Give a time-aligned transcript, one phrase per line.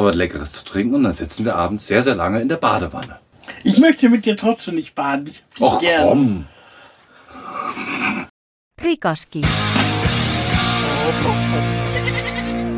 [0.00, 2.56] da was Leckeres zu trinken und dann sitzen wir abends sehr, sehr lange in der
[2.56, 3.18] Badewanne.
[3.64, 5.26] Ich möchte mit dir trotzdem nicht baden.
[5.28, 6.08] Ich hab dich Och gern.
[6.08, 6.46] komm.
[8.76, 9.42] Krikoski.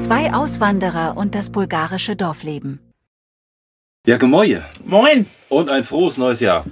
[0.00, 2.80] Zwei Auswanderer und das bulgarische Dorfleben.
[4.06, 4.64] Ja, Gemäue.
[4.84, 6.64] Moin, Und ein frohes neues Jahr.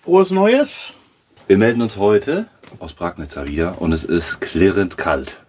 [0.00, 0.94] frohes Neues.
[1.48, 2.46] Wir melden uns heute
[2.78, 5.40] aus Pragnitzer wieder und es ist klirrend kalt.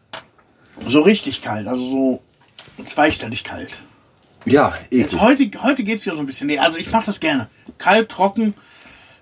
[0.87, 3.79] So richtig kalt, also so zweistellig kalt.
[4.45, 5.21] Ja, Jetzt eklig.
[5.21, 6.47] heute heute geht's ja so ein bisschen.
[6.47, 7.47] Nee, also ich mache das gerne.
[7.77, 8.53] Kalt, trocken.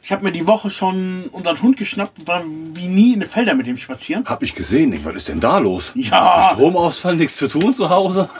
[0.03, 2.43] Ich habe mir die Woche schon unseren Hund geschnappt und war
[2.73, 4.25] wie nie in den Felder mit dem spazieren.
[4.25, 4.99] Hab ich gesehen.
[5.05, 5.91] Was ist denn da los?
[5.95, 6.49] Ja.
[6.53, 8.29] Stromausfall, nichts zu tun zu Hause.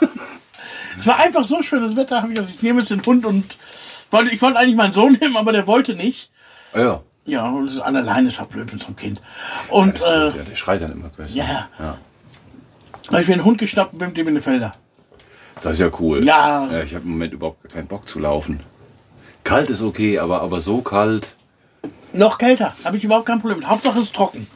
[0.98, 3.56] Es war einfach so schönes Wetter, habe ich gesagt, ich nehme jetzt den Hund und
[4.10, 6.30] wollte, ich wollte eigentlich meinen Sohn nehmen, aber der wollte nicht.
[6.74, 7.02] ja.
[7.24, 9.22] Ja, und es ist an alleine ist verblöd mit so einem Kind.
[9.68, 11.08] Und äh, ja, der schreit dann immer.
[11.28, 11.68] Ja.
[11.78, 11.98] ja.
[13.04, 14.72] da habe ich mir einen Hund geschnappt und bin mit dem in die Felder.
[15.62, 16.24] Das ist ja cool.
[16.24, 16.70] Ja.
[16.70, 18.60] ja ich habe im Moment überhaupt keinen Bock zu laufen.
[19.44, 21.34] Kalt ist okay, aber, aber so kalt.
[22.12, 23.58] Noch kälter, habe ich überhaupt kein Problem.
[23.60, 23.68] mit.
[23.68, 24.46] Hauptsache es ist trocken.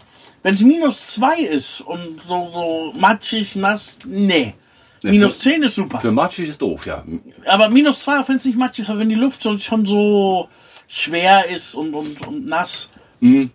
[0.43, 4.55] Wenn es minus zwei ist und so, so matschig, nass, nee.
[5.03, 5.99] Minus für- 10 ist super.
[6.01, 7.05] Für matschig ist doof, ja.
[7.47, 10.49] Aber minus zwei, auch wenn es nicht matschig ist, aber wenn die Luft schon so
[10.89, 13.51] schwer ist und, und, und nass, Mhm.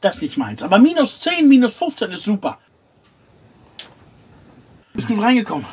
[0.00, 0.62] das ist nicht meins.
[0.62, 2.58] Aber minus 10, minus 15 ist super.
[4.92, 5.64] Bist gut reingekommen.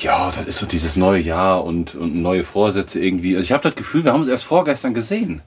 [0.00, 3.36] Ja, das ist so dieses neue Jahr und, und neue Vorsätze irgendwie.
[3.36, 5.42] Also ich habe das Gefühl, wir haben es erst vorgestern gesehen.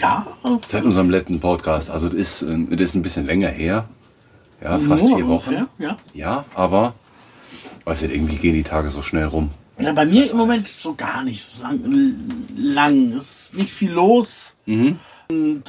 [0.00, 0.26] Ja,
[0.66, 1.90] Seit unserem letzten Podcast.
[1.90, 3.86] Also das ist, äh, das ist ein bisschen länger her.
[4.62, 5.50] Ja, fast nur vier Wochen.
[5.50, 5.96] ungefähr, Ja.
[6.14, 6.94] Ja, aber
[7.84, 9.50] weiß nicht, irgendwie gehen die Tage so schnell rum.
[9.78, 11.40] Ja, bei mir im Moment so gar nicht.
[11.42, 11.80] Ist Lang,
[12.56, 13.12] lang.
[13.12, 14.54] Es ist nicht viel los.
[14.66, 14.98] Mhm.
[15.30, 15.64] Und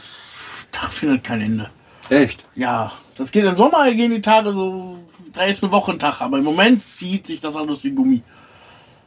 [0.72, 1.70] Tag findet kein Ende.
[2.10, 2.46] Echt?
[2.56, 5.00] Ja, das geht im Sommer, gehen die Tage so,
[5.34, 6.22] da ist ein Tag.
[6.22, 8.22] Aber im Moment zieht sich das alles wie Gummi.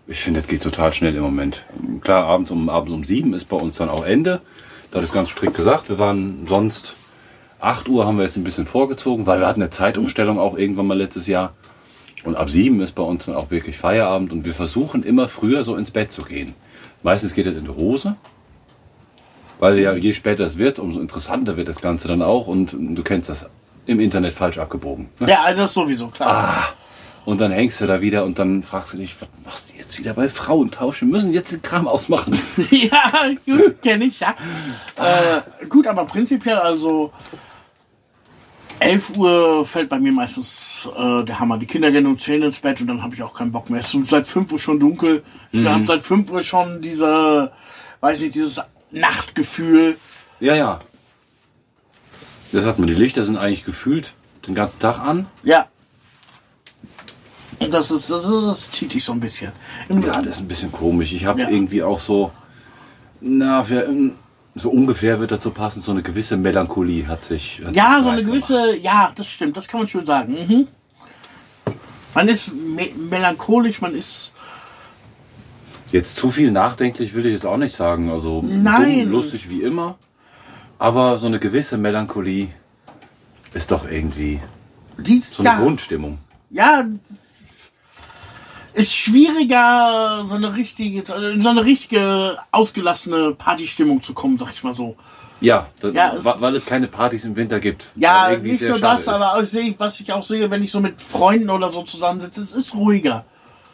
[0.07, 1.65] Ich finde, das geht total schnell im Moment.
[2.01, 4.43] Klar, abends um, abends um sieben ist bei uns dann auch Ende.
[4.91, 5.89] Das ist ganz strikt gesagt.
[5.89, 6.95] Wir waren sonst
[7.61, 10.87] 8 Uhr haben wir jetzt ein bisschen vorgezogen, weil wir hatten eine Zeitumstellung auch irgendwann
[10.87, 11.55] mal letztes Jahr.
[12.25, 15.65] Und ab sieben ist bei uns dann auch wirklich Feierabend und wir versuchen immer früher
[15.65, 16.55] so ins Bett zu gehen.
[17.03, 18.17] Meistens geht das in die Hose.
[19.59, 22.47] Weil ja, je später es wird, umso interessanter wird das Ganze dann auch.
[22.47, 23.49] Und du kennst das
[23.87, 25.09] im Internet falsch abgebogen.
[25.21, 25.29] Ne?
[25.31, 26.31] Ja, also das ist sowieso klar.
[26.35, 26.69] Ah.
[27.25, 29.99] Und dann hängst du da wieder und dann fragst du dich, was machst du jetzt
[29.99, 31.01] wieder bei Frauentausch?
[31.01, 32.39] Wir müssen jetzt den Kram ausmachen.
[32.71, 33.13] ja,
[33.47, 34.35] gut, kenne ich, ja.
[34.97, 37.13] Äh, gut, aber prinzipiell also
[38.81, 41.57] 11 Uhr fällt bei mir meistens äh, der Hammer.
[41.57, 43.81] Die Kinder gehen um 10 ins Bett und dann habe ich auch keinen Bock mehr.
[43.81, 45.23] Es ist seit 5 Uhr schon dunkel.
[45.53, 45.69] Ich Mhm.
[45.69, 47.51] habe seit 5 Uhr schon diese,
[48.01, 49.97] weiß nicht, dieses Nachtgefühl.
[50.41, 50.81] Ja, ja.
[52.55, 52.87] Das hat man.
[52.87, 54.13] Die Lichter sind eigentlich gefühlt
[54.47, 55.27] den ganzen Tag an.
[55.43, 55.67] Ja.
[57.59, 59.53] Das ist, das, ist, das zieht dich so ein bisschen.
[59.89, 61.13] Im- Ja, das ist ein bisschen komisch.
[61.13, 61.49] Ich habe Ja.
[61.49, 62.31] irgendwie auch so,
[63.21, 63.89] na, für,
[64.55, 67.61] so ungefähr wird dazu passen, so eine gewisse Melancholie hat sich.
[67.65, 68.49] Hat Ja, sich so eine breit gemacht.
[68.49, 70.33] gewisse, ja, das stimmt, das kann man schon sagen.
[70.49, 70.69] Mhm.
[72.15, 74.33] Man ist me melancholisch, man ist,
[75.93, 78.11] Jetzt zu viel nachdenklich will ich jetzt auch nicht sagen.
[78.11, 79.03] Also Nein.
[79.05, 79.97] dumm, lustig wie immer.
[80.85, 82.49] Aber so eine gewisse Melancholie
[83.55, 84.39] ist doch irgendwie
[84.99, 86.19] dies, so eine ja, Grundstimmung.
[86.51, 86.85] ja,
[88.75, 91.03] ist schwieriger, so eine richtige,
[91.33, 94.95] in so eine richtige, ausgelassene Partystimmung zu kommen, sag ich mal so.
[95.41, 97.87] Ja, das, Ja, es weil es keine Partys im Winter gibt.
[97.97, 99.09] Ja, nicht nur das, ist.
[99.09, 99.41] aber
[99.79, 103.25] was ich auch sehe, wenn ich so mit Freunden oder so zusammensitze, es ist ruhiger.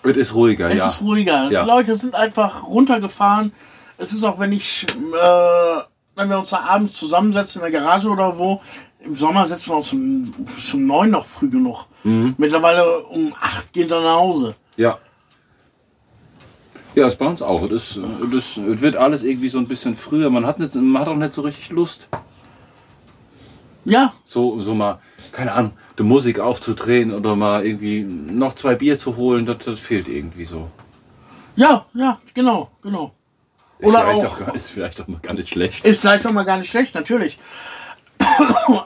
[0.04, 0.86] Es ist ruhiger, Es ja.
[0.86, 1.50] ist ruhiger.
[1.50, 1.62] Ja.
[1.64, 3.50] Die Leute sind einfach runtergefahren.
[3.98, 8.08] Es ist auch, wenn ich, äh, wenn wir uns da abends zusammensetzen in der Garage
[8.08, 8.60] oder wo,
[9.00, 10.32] im Sommer setzen wir uns um,
[10.74, 11.86] um neun noch früh genug.
[12.04, 12.34] Mhm.
[12.36, 14.54] Mittlerweile um acht gehen wir nach Hause.
[14.76, 14.98] Ja.
[16.94, 17.62] Ja, ist bei uns auch.
[17.70, 20.28] Ist, es wird alles irgendwie so ein bisschen früher.
[20.28, 22.08] Man hat, nicht, man hat auch nicht so richtig Lust,
[23.84, 24.98] Ja, so, so mal,
[25.32, 29.46] keine Ahnung, die Musik aufzudrehen oder mal irgendwie noch zwei Bier zu holen.
[29.46, 30.68] Das, das fehlt irgendwie so.
[31.56, 33.12] ja, ja, genau, genau.
[33.80, 35.84] Ist Oder vielleicht auch- gar- ist vielleicht auch mal gar nicht schlecht.
[35.84, 37.36] Ist vielleicht auch mal gar nicht schlecht, natürlich.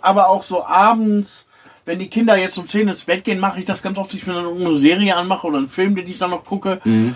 [0.02, 1.46] Aber auch so abends,
[1.84, 4.20] wenn die Kinder jetzt um 10 ins Bett gehen, mache ich das ganz oft, dass
[4.20, 6.80] ich mir dann irgendeine Serie anmache oder einen Film, den ich dann noch gucke.
[6.84, 7.14] Mhm.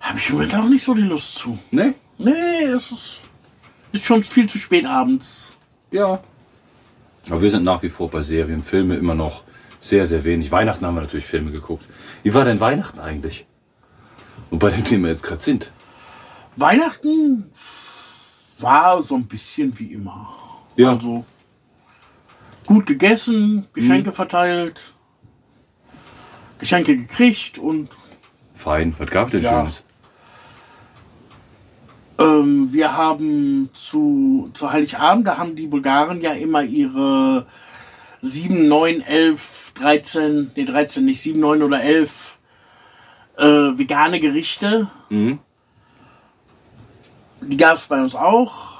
[0.00, 1.58] Habe ich im Moment auch nicht so die Lust zu.
[1.70, 1.94] Ne?
[2.18, 3.18] Nee, es ist,
[3.92, 5.56] ist schon viel zu spät abends.
[5.90, 6.20] Ja.
[7.28, 9.42] Aber wir sind nach wie vor bei Serien, Filme immer noch
[9.80, 10.52] sehr, sehr wenig.
[10.52, 11.84] Weihnachten haben wir natürlich Filme geguckt.
[12.22, 13.46] Wie war denn Weihnachten eigentlich?
[14.50, 15.70] Und bei dem Thema jetzt gerade sind.
[16.60, 17.50] Weihnachten
[18.58, 20.36] war so ein bisschen wie immer.
[20.76, 20.92] Ja.
[20.92, 21.24] Also
[22.66, 24.94] gut gegessen, Geschenke verteilt,
[26.58, 27.88] Geschenke gekriegt und
[28.54, 28.94] fein.
[28.98, 29.60] Was gab es denn Ja.
[29.60, 29.84] Schönes?
[32.18, 37.46] Ähm, wir haben zu, zu Heiligabend, da haben die Bulgaren ja immer ihre
[38.20, 42.38] 7, 9, 11, 13, nee 13 nicht, 7, 9 oder 11
[43.38, 44.90] äh, vegane Gerichte.
[45.08, 45.38] Mhm.
[47.42, 48.70] Die gab es bei uns auch.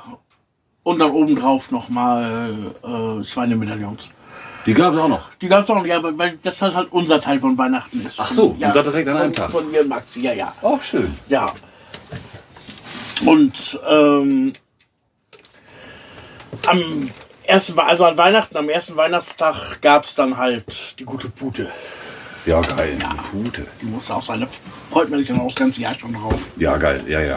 [0.82, 4.10] Und dann obendrauf nochmal äh, Schweinemedaillons.
[4.66, 5.34] Die gab es auch noch.
[5.40, 8.20] Die gab es auch, ja, weil- das halt, halt unser Teil von Weihnachten ist.
[8.20, 9.50] Ach so, und ja, das direkt an einem Tag.
[9.50, 10.52] Von mir und Maxi, ja, ja.
[10.62, 11.14] Auch schön.
[11.28, 11.50] Ja.
[13.26, 14.52] Und ähm,
[16.66, 17.10] am
[17.44, 21.70] ersten, also an Weihnachten, am ersten Weihnachtstag gab es dann halt die gute Pute.
[22.46, 22.98] Ja, geil.
[23.30, 23.66] Pute.
[23.82, 24.46] Die muss auch sein, da
[24.90, 26.48] freut man sich dann auch das ganze Jahr schon drauf.
[26.56, 27.02] Ja, geil.
[27.06, 27.36] Ja, ja.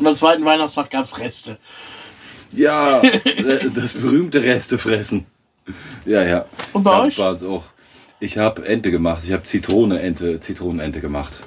[0.00, 1.58] Und am zweiten Weihnachtstag gab es Reste.
[2.52, 5.26] Ja, äh, das berühmte Reste fressen.
[6.06, 6.46] Ja, ja.
[6.72, 7.18] Und bei Ja, euch?
[7.18, 7.64] war's auch.
[8.18, 9.22] Ich habe Ente gemacht.
[9.26, 11.40] Ich habe Zitrone-Ente, Zitronenente gemacht.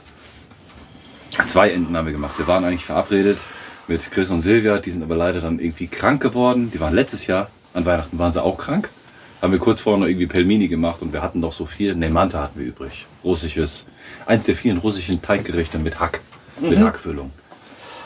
[1.48, 2.38] Zwei Enten haben wir gemacht.
[2.38, 3.40] Wir waren eigentlich verabredet
[3.88, 4.78] mit Chris und Silvia.
[4.78, 6.70] Die sind aber leider dann irgendwie krank geworden.
[6.72, 8.88] Die waren letztes Jahr an Weihnachten waren sie auch krank.
[9.42, 11.96] Haben wir kurz vorher noch irgendwie Pelmini gemacht und wir hatten noch so viel.
[11.96, 13.08] Ne, Manta hatten wir übrig.
[13.24, 13.88] Russisches,
[14.28, 16.22] eins der vielen russischen Teiggerichte mit Hack,
[16.62, 17.32] mit Hackfüllung.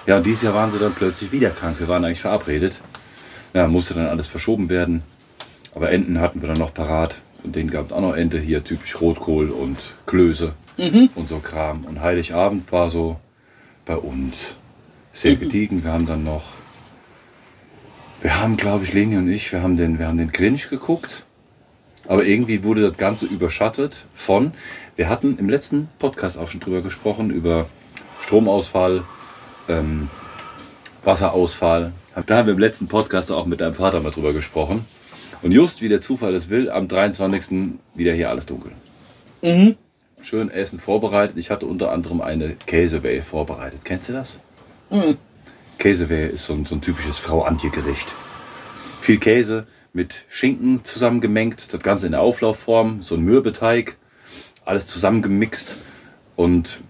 [0.07, 1.79] Ja, und dieses Jahr waren sie dann plötzlich wieder krank.
[1.79, 2.79] Wir waren eigentlich verabredet.
[3.53, 5.03] Ja, musste dann alles verschoben werden.
[5.75, 7.17] Aber Enten hatten wir dann noch parat.
[7.41, 10.53] Von denen gab es auch noch Ente hier, typisch Rotkohl und Klöße
[11.15, 11.83] und so Kram.
[11.83, 13.19] Und Heiligabend war so
[13.85, 14.55] bei uns
[15.11, 15.83] sehr gediegen.
[15.83, 16.53] Wir haben dann noch,
[18.21, 21.25] wir haben, glaube ich, Leni und ich, wir haben den, wir haben den Clinch geguckt.
[22.07, 24.53] Aber irgendwie wurde das Ganze überschattet von,
[24.95, 27.65] wir hatten im letzten Podcast auch schon drüber gesprochen, über
[28.23, 29.03] Stromausfall,
[29.69, 30.09] ähm,
[31.03, 31.93] Wasserausfall.
[32.25, 34.85] Da haben wir im letzten Podcast auch mit deinem Vater mal drüber gesprochen.
[35.41, 37.75] Und just wie der Zufall es will, am 23.
[37.93, 38.71] wieder hier alles dunkel.
[40.21, 41.37] Schön Essen vorbereitet.
[41.37, 43.81] Ich hatte unter anderem eine Käsewelle vorbereitet.
[43.85, 44.39] Kennst du das?
[45.77, 48.07] Käsewelle ist so ein, so ein typisches Frau Antje Gericht.
[48.99, 53.97] Viel Käse mit Schinken zusammengemengt, das Ganze in der Auflaufform, so ein Mürbeteig,
[54.65, 55.77] alles zusammengemixt
[56.35, 56.83] und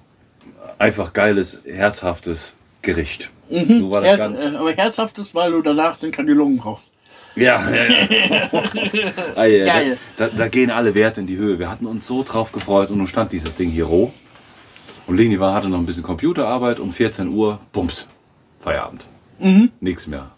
[0.79, 2.53] einfach geiles, herzhaftes
[2.87, 3.31] Gericht.
[3.49, 6.93] War das Herz, äh, aber herzhaft ist, weil du danach den Kandilungen brauchst.
[7.35, 8.49] ja, ja, ja.
[9.35, 9.97] Ah, ja, Geil.
[10.15, 11.59] Da, da, gehen alle Werte in die Höhe.
[11.59, 14.13] Wir hatten uns so drauf gefreut und nun stand dieses Ding hier roh.
[15.05, 16.79] Und Leni war, hatte noch ein bisschen Computerarbeit.
[16.79, 18.07] Um 14 Uhr, bums,
[18.57, 19.05] Feierabend.
[19.81, 20.31] Nichts mehr.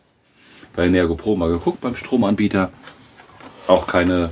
[0.75, 2.71] Bei Energo Pro mal geguckt beim Stromanbieter.
[3.67, 4.31] Auch keine,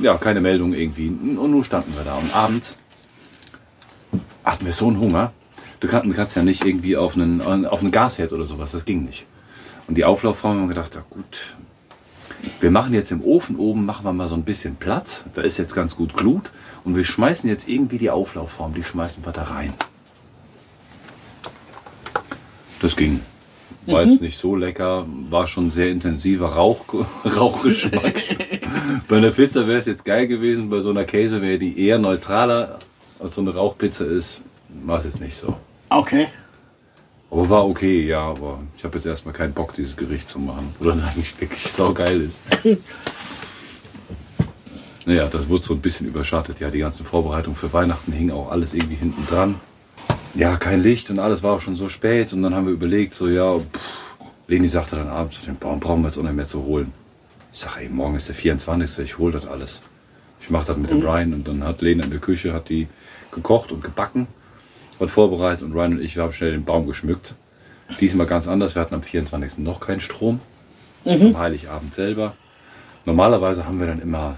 [0.00, 1.08] ja, keine Meldung irgendwie.
[1.08, 2.14] Und nun standen wir da.
[2.14, 2.76] Und abends
[4.44, 5.32] hatten wir so einen Hunger.
[5.80, 8.72] Du kannst, du kannst ja nicht irgendwie auf einen, auf einen Gasherd oder sowas.
[8.72, 9.26] Das ging nicht.
[9.86, 11.56] Und die Auflaufform haben wir gedacht, ja gut,
[12.60, 15.24] wir machen jetzt im Ofen oben, machen wir mal so ein bisschen Platz.
[15.34, 16.50] Da ist jetzt ganz gut Glut.
[16.84, 19.72] Und wir schmeißen jetzt irgendwie die Auflaufform, die schmeißen wir da rein.
[22.80, 23.20] Das ging.
[23.86, 26.84] War jetzt nicht so lecker, war schon sehr intensiver Rauch,
[27.24, 28.14] Rauchgeschmack.
[29.08, 31.98] bei einer Pizza wäre es jetzt geil gewesen, bei so einer Käse wäre die eher
[31.98, 32.78] neutraler
[33.18, 34.42] als so eine Rauchpizza ist,
[34.84, 35.56] war es jetzt nicht so.
[35.88, 36.28] Okay.
[37.30, 40.74] Aber war okay, ja, aber ich habe jetzt erstmal keinen Bock, dieses Gericht zu machen,
[40.78, 42.40] wo dann eigentlich wirklich saugeil ist.
[45.06, 46.60] naja, das wurde so ein bisschen überschattet.
[46.60, 49.60] Ja, die ganzen Vorbereitungen für Weihnachten hingen auch alles irgendwie hinten dran.
[50.34, 53.12] Ja, kein Licht und alles war auch schon so spät und dann haben wir überlegt,
[53.12, 53.98] so ja, pff,
[54.46, 56.92] Leni sagte dann abends, den Baum brauchen wir jetzt auch nicht mehr zu holen.
[57.52, 59.04] Ich sage, ey, morgen ist der 24.
[59.04, 59.80] Ich hole das alles.
[60.40, 62.88] Ich mache das mit dem Ryan und dann hat Lena in der Küche, hat die
[63.32, 64.28] gekocht und gebacken
[64.98, 67.34] was vorbereitet und Ryan und ich, wir haben schnell den Baum geschmückt.
[68.00, 68.74] Diesmal ganz anders.
[68.74, 69.58] Wir hatten am 24.
[69.58, 70.40] noch keinen Strom.
[71.04, 72.34] Am Heiligabend selber.
[73.06, 74.36] Normalerweise haben wir dann immer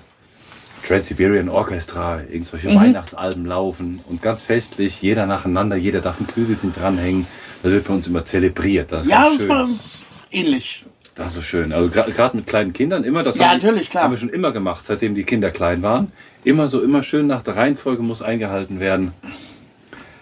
[0.87, 7.27] Trans-Siberian Orchestra, irgendwelche Weihnachtsalben laufen und ganz festlich, jeder nacheinander, jeder darf ein Kügelchen dranhängen.
[7.63, 8.93] Das wird bei uns immer zelebriert.
[8.93, 10.85] Das Ja, das bei uns ähnlich.
[11.15, 11.73] Das ist so schön.
[11.73, 13.23] Also gerade mit kleinen Kindern immer.
[13.23, 14.05] Das Ja, haben, natürlich, klar.
[14.05, 16.13] haben wir schon immer gemacht, seitdem die Kinder klein waren.
[16.45, 19.13] Immer so, immer schön nach der Reihenfolge muss eingehalten werden.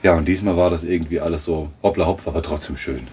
[0.03, 3.07] Ja, und diesmal war das irgendwie alles so hoppla hopf, aber trotzdem schön.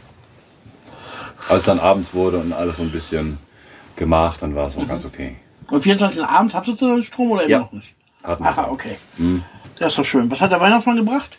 [1.50, 3.38] Als dann abends wurde und alles so ein bisschen
[3.96, 5.36] gemacht, dann war es auch ganz okay.
[5.70, 6.24] Und 24.
[6.24, 7.60] Abends hattest du Strom oder immer Ja.
[7.60, 7.96] noch nicht?
[8.24, 8.50] Hatten wir.
[8.50, 8.96] Aha, okay.
[9.80, 10.30] Das ist doch schön.
[10.32, 11.38] Was hat der Weihnachtsmann gebracht?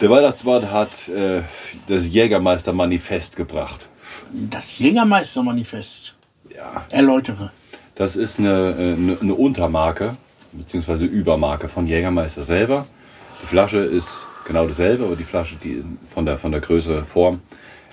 [0.00, 1.42] Der Weihnachtsmann hat äh,
[1.86, 3.88] das Jägermeister-Manifest gebracht.
[4.32, 6.16] Das Jägermeister-Manifest.
[6.54, 7.52] Ja, Erläutere.
[7.94, 10.16] Das ist eine, äh, eine, eine Untermarke,
[10.52, 12.86] beziehungsweise Übermarke von Jägermeister selber.
[13.44, 17.40] Die Flasche ist genau dasselbe, aber die Flasche, die von der, von der Größe, Form,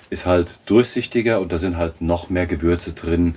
[0.08, 3.34] ist halt durchsichtiger und da sind halt noch mehr Gewürze drin.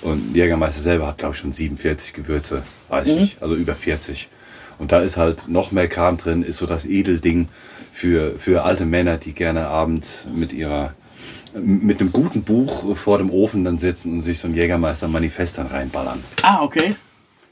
[0.00, 4.30] Und Jägermeister selber hat, glaube ich, schon 47 Gewürze, weiß ich nicht, also über 40.
[4.78, 7.50] Und da ist halt noch mehr Kram drin, ist so das Edelding
[7.92, 10.94] für, für alte Männer, die gerne abends mit ihrer
[11.52, 15.58] mit einem guten Buch vor dem Ofen dann sitzen und sich so ein Jägermeister Manifest
[15.58, 16.24] dann reinballern.
[16.40, 16.96] Ah, okay.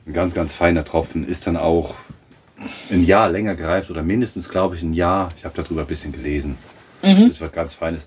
[0.06, 1.96] Ein ganz, ganz feiner Tropfen ist dann auch
[2.90, 5.28] ein Jahr länger gereift oder mindestens, glaube ich, ein Jahr.
[5.36, 6.56] Ich habe darüber ein bisschen gelesen.
[7.02, 8.06] Das wird ganz feines.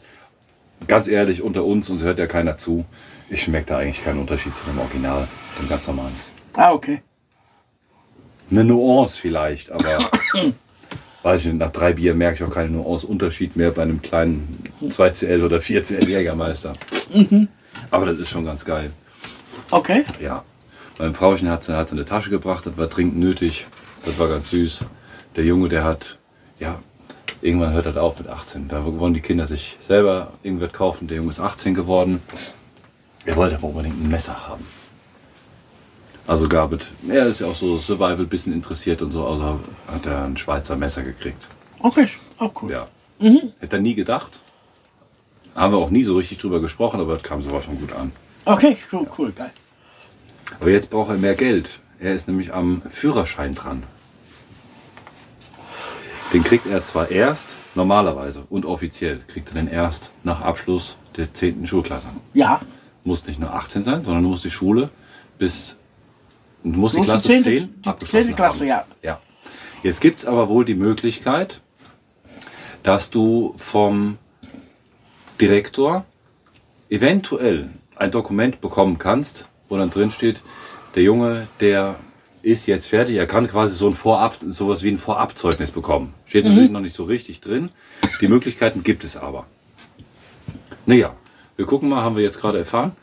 [0.87, 2.85] Ganz ehrlich, unter uns, uns hört ja keiner zu.
[3.29, 5.27] Ich schmecke da eigentlich keinen Unterschied zu dem Original,
[5.59, 6.15] dem ganz normalen.
[6.53, 7.01] Ah, okay.
[8.49, 10.11] Eine Nuance vielleicht, aber
[11.23, 14.61] weiß ich nicht, nach drei Bier merke ich auch keinen Nuance-Unterschied mehr bei einem kleinen
[14.81, 16.73] 2CL oder 4CL Jägermeister.
[17.91, 18.91] Aber das ist schon ganz geil.
[19.69, 20.03] Okay.
[20.19, 20.43] Ja.
[20.97, 23.67] Mein Frauchen hat sie, hat sie eine Tasche gebracht, das war dringend nötig.
[24.05, 24.85] Das war ganz süß.
[25.35, 26.19] Der Junge, der hat,
[26.59, 26.79] ja,
[27.41, 28.67] irgendwann hört das auf mit 18.
[28.67, 31.07] Da wollen die Kinder sich selber irgendwas kaufen.
[31.07, 32.21] Der Junge ist 18 geworden.
[33.25, 34.65] Er wollte aber unbedingt ein Messer haben.
[36.27, 40.05] Also gab es, er ist ja auch so Survival bisschen interessiert und so, also hat
[40.05, 41.49] er ein Schweizer Messer gekriegt.
[41.79, 42.71] Okay, auch cool.
[42.71, 42.87] Ja.
[43.59, 44.39] Hätte er nie gedacht.
[45.55, 48.11] Haben wir auch nie so richtig drüber gesprochen, aber das kam sowas von gut an.
[48.45, 49.51] Okay, cool, cool, geil.
[50.59, 51.80] Aber jetzt braucht er mehr Geld.
[52.01, 53.83] Er ist nämlich am Führerschein dran.
[56.33, 61.31] Den kriegt er zwar erst, normalerweise und offiziell, kriegt er den erst nach Abschluss der
[61.31, 61.67] 10.
[61.67, 62.07] Schulklasse.
[62.33, 62.59] Ja.
[63.03, 64.89] Muss nicht nur 18 sein, sondern du musst die Schule
[65.37, 65.77] bis,
[66.63, 67.43] du musst die Klasse 10.
[67.43, 68.35] 10 die abgeschlossen 10.
[68.35, 68.67] Klasse, haben.
[68.67, 68.85] ja.
[69.03, 69.21] ja.
[69.83, 71.61] Jetzt gibt es aber wohl die Möglichkeit,
[72.81, 74.17] dass du vom
[75.39, 76.05] Direktor
[76.89, 80.41] eventuell ein Dokument bekommen kannst, wo dann drin steht,
[80.95, 81.95] der Junge, der
[82.41, 86.13] ist jetzt fertig, er kann quasi so ein Vorab, sowas wie ein Vorabzeugnis bekommen.
[86.25, 87.69] Steht natürlich noch nicht so richtig drin.
[88.19, 89.45] Die Möglichkeiten gibt es aber.
[90.85, 91.15] Naja,
[91.55, 92.93] wir gucken mal, haben wir jetzt gerade erfahren.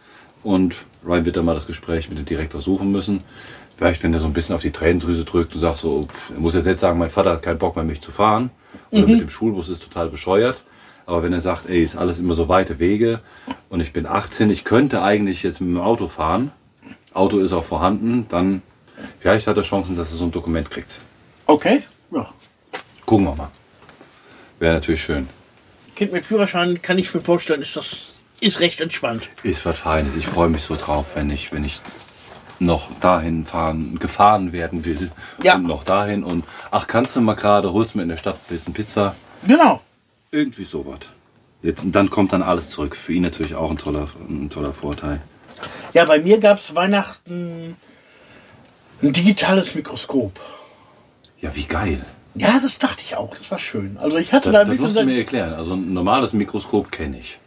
[0.42, 3.22] Und Ryan wird dann mal das Gespräch mit dem Direktor suchen müssen.
[3.76, 6.40] Vielleicht, wenn er so ein bisschen auf die Tränendrüse drückt und sagt so, pff, er
[6.40, 8.50] muss jetzt nicht sagen, mein Vater hat keinen Bock mehr, mich zu fahren.
[8.90, 10.64] Oder mit dem Schulbus ist total bescheuert.
[11.06, 13.20] Aber wenn er sagt, ey, ist alles immer so weite Wege
[13.70, 16.50] und ich bin 18, ich könnte eigentlich jetzt mit dem Auto fahren,
[17.18, 18.62] Auto ist auch vorhanden, dann
[19.18, 20.98] vielleicht hat er Chancen, dass er so ein Dokument kriegt.
[21.46, 21.82] Okay.
[22.10, 22.32] Ja.
[23.04, 23.50] Gucken wir mal.
[24.58, 25.28] Wäre natürlich schön.
[25.96, 29.30] Kind mit Führerschein kann ich mir vorstellen, ist das ist recht entspannt.
[29.42, 30.14] Ist was Feines.
[30.14, 31.80] Ich freue mich so drauf, wenn ich, wenn ich
[32.60, 35.10] noch dahin fahren, gefahren werden will.
[35.42, 35.56] Ja.
[35.56, 38.54] Und noch dahin und ach, kannst du mal gerade, holst mir in der Stadt ein
[38.54, 39.14] bisschen Pizza.
[39.46, 39.80] Genau.
[40.30, 41.00] Irgendwie sowas.
[41.62, 42.94] Jetzt, und dann kommt dann alles zurück.
[42.94, 45.20] Für ihn natürlich auch ein toller, ein toller Vorteil.
[45.94, 47.76] Ja, bei mir gab es Weihnachten
[49.02, 50.38] ein digitales Mikroskop.
[51.40, 52.04] Ja, wie geil.
[52.34, 53.34] Ja, das dachte ich auch.
[53.36, 53.96] Das war schön.
[53.98, 54.86] Also ich hatte Das, da ein das bisschen.
[54.88, 55.54] musst du mir erklären.
[55.54, 57.38] Also ein normales Mikroskop kenne ich.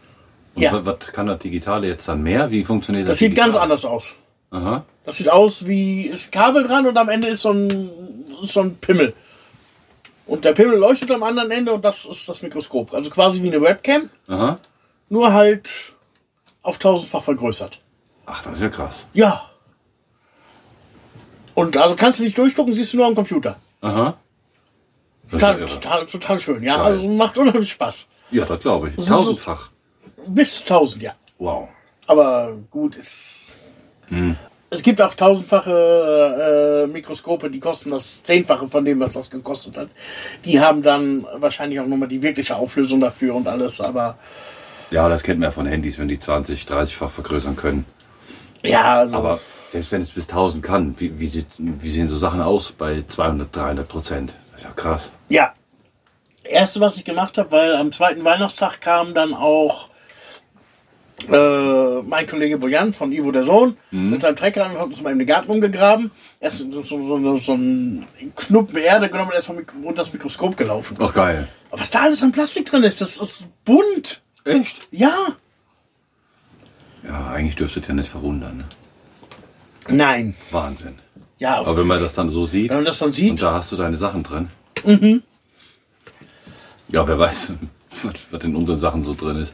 [0.56, 0.74] Und Ja.
[0.74, 2.50] wa- was kann das Digitale jetzt dann mehr?
[2.52, 3.14] Wie funktioniert das?
[3.14, 3.64] das sieht ganz Digitale?
[3.64, 4.16] anders aus.
[4.52, 4.84] Aha.
[5.06, 7.90] Das sieht aus wie ist Kabel dran und am Ende ist so ein,
[8.44, 9.14] so ein Pimmel.
[10.26, 12.94] Und der Pimmel leuchtet am anderen Ende und das ist das Mikroskop.
[12.94, 14.58] Also quasi wie eine Webcam, Aha.
[15.10, 15.94] nur halt
[16.64, 17.80] auf tausendfach vergrößert.
[18.26, 19.08] Ach, das ist ja krass.
[19.14, 19.42] Ja.
[21.54, 23.58] Und also kannst du nicht durchgucken, siehst du nur am Computer.
[23.82, 24.18] Aha.
[25.30, 26.64] Total, ja total, total schön.
[26.64, 26.94] Ja, Geil.
[26.94, 28.08] also macht unheimlich Spaß.
[28.32, 28.96] Ja, das glaube ich.
[28.98, 29.70] So- so- Tausendfach.
[30.28, 31.14] Bis zu 1000, ja.
[31.40, 31.68] Wow.
[32.08, 33.54] Aber gut, ist.
[34.70, 39.78] Es gibt auch tausendfache äh, Mikroskope, die kosten das Zehnfache von dem, was das gekostet
[39.78, 39.90] hat.
[40.46, 44.18] Die haben dann wahrscheinlich auch nochmal die wirkliche Auflösung dafür und alles, aber
[44.92, 47.86] Ja, das kennt man ja von Handys, wenn die 20, 30-fach vergrößern können.
[48.64, 49.16] Ja, also.
[49.16, 49.40] Aber
[49.72, 53.04] selbst wenn es bis 1000 kann, wie, wie, sieht, wie sehen so Sachen aus bei
[53.06, 54.34] 200, 300 Prozent?
[54.52, 55.12] Das ist ja krass.
[55.30, 55.54] Ja.
[56.44, 59.90] Erste, was ich gemacht habe, weil am zweiten Weihnachtstag kam dann auch
[61.30, 65.12] äh, mein Kollege Bojan von Ivo der Sohn mit seinem Trecker und hat uns mal
[65.12, 66.12] in den Garten umgegraben.
[66.40, 70.98] Erst so, so, so, so einen Knuppen Erde genommen und erstmal unter das Mikroskop gelaufen.
[71.00, 71.48] Ach geil.
[71.70, 74.22] Aber was da alles an Plastik drin ist, das ist bunt.
[74.46, 74.82] Echt?
[74.92, 75.36] Ja.
[77.08, 78.58] Ja, eigentlich dürfte es ja nicht verwundern.
[78.58, 78.66] Ne?
[79.90, 80.36] Nein.
[80.52, 81.00] Wahnsinn.
[81.40, 83.54] Ja, Aber wenn man das dann so sieht wenn man das dann sieht, und da
[83.54, 84.50] hast du deine Sachen drin.
[84.86, 85.24] Mhm.
[86.90, 87.54] Ja, wer weiß,
[88.04, 89.54] was, was in unseren Sachen so drin ist.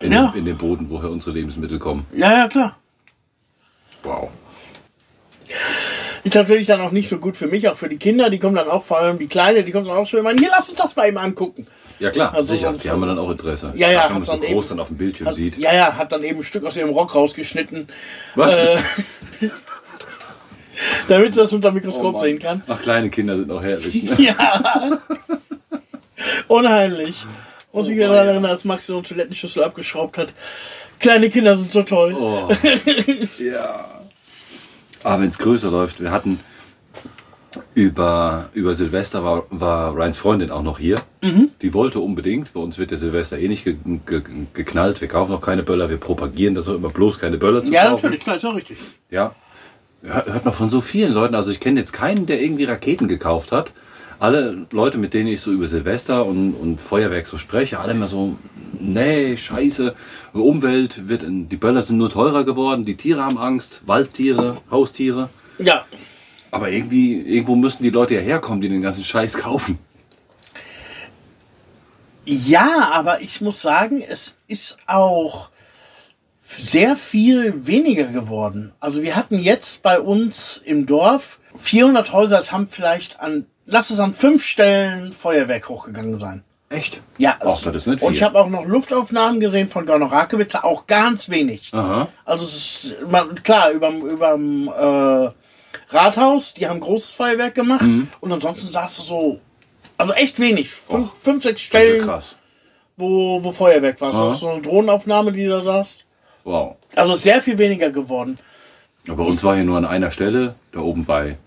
[0.00, 0.28] In, Ja.
[0.28, 2.06] dem, in dem Boden, woher unsere Lebensmittel kommen.
[2.14, 2.78] ja, ja, klar.
[4.04, 4.28] Wow.
[6.24, 8.30] Ist natürlich dann auch nicht so gut für mich, auch für die Kinder.
[8.30, 10.48] Die kommen dann auch, vor allem die Kleine, die kommt dann auch schon immer, hier,
[10.50, 11.66] lass uns das mal eben angucken.
[12.04, 12.72] Ja klar, Also sicher.
[12.72, 13.72] Die haben dann auch Interesse.
[13.76, 15.56] Ja, ja, Wenn man so groß eben- dann auf dem Bildschirm Hat, sieht.
[15.58, 17.86] ja, ja, hat dann eben ein Stück aus ihrem Rock rausgeschnitten,
[18.34, 18.58] Was?
[18.58, 18.76] äh,
[21.08, 22.62] damit sie das unter dem Mikroskop Oh sehen kann.
[22.68, 24.02] Ach, kleine Kinder sind auch herrlich.
[24.02, 24.16] Ne?
[24.18, 25.00] Ja.
[26.48, 27.24] Unheimlich.
[27.72, 30.32] Muss ich mich Oh, daran erinnern, als Max so eine Toilettenschüssel abgeschraubt hat.
[31.00, 32.14] Kleine Kinder sind so toll.
[32.14, 32.48] Oh.
[33.42, 33.84] ja.
[35.02, 36.40] Aber wenn es größer läuft, wir hatten
[37.74, 40.96] Über, über Silvester war, war Ryans Freundin auch noch hier.
[41.22, 41.50] Mhm.
[41.60, 42.52] Die wollte unbedingt.
[42.52, 43.76] Bei uns wird der Silvester eh nicht ge
[44.06, 45.00] ge geknallt.
[45.00, 45.90] Wir kaufen auch keine Böller.
[45.90, 48.02] Wir propagieren das auch immer bloß keine Böller zu Ja, kaufen.
[48.06, 48.76] natürlich, klar, ist auch richtig.
[49.10, 49.34] Ja.
[50.02, 51.34] Hör- Hört man von so vielen Leuten.
[51.34, 53.72] Also ich kenne jetzt keinen, der irgendwie Raketen gekauft hat.
[54.20, 58.06] Alle Leute, mit denen ich so über Silvester und, und Feuerwerk so spreche, alle immer
[58.06, 58.36] so,
[58.78, 59.94] nee, scheiße,
[60.32, 65.28] Umwelt wird, in- die Böller sind nur teurer geworden, die Tiere haben Angst, Waldtiere, Haustiere.
[65.58, 65.84] Ja,
[66.54, 69.76] Aber irgendwie, irgendwo müssten die Leute ja herkommen, die den ganzen Scheiß kaufen.
[72.26, 75.50] Ja, aber ich muss sagen, es ist auch
[76.46, 78.72] sehr viel weniger geworden.
[78.78, 83.90] Also wir hatten jetzt bei uns im Dorf 400 Häuser, es haben vielleicht an, lass
[83.90, 86.44] es an fünf Stellen Feuerwerk hochgegangen sein.
[86.68, 87.02] Echt?
[87.18, 88.16] Ja, Ach, es, das ist nicht und viel.
[88.18, 91.74] ich habe auch noch Luftaufnahmen gesehen von Gorno-Rakewitz, auch ganz wenig.
[91.74, 92.06] Aha.
[92.24, 95.30] Also es ist man, klar überm überm äh,
[95.94, 98.08] Rathaus, die haben großes Feuerwerk gemacht Mhm.
[98.20, 99.40] und ansonsten sagst du so,
[99.96, 102.36] also echt wenig, fünf, fünf sechs ja Stellen, krass.
[102.96, 104.12] wo, wo Feuerwerk war.
[104.12, 104.34] Aha.
[104.34, 106.04] So, eine Drohnenaufnahme, die du da sagst.
[106.44, 106.76] Wow.
[106.96, 108.38] Also sehr viel weniger geworden.
[109.06, 111.38] Aber bei uns war hier nur an einer Stelle, da oben bei,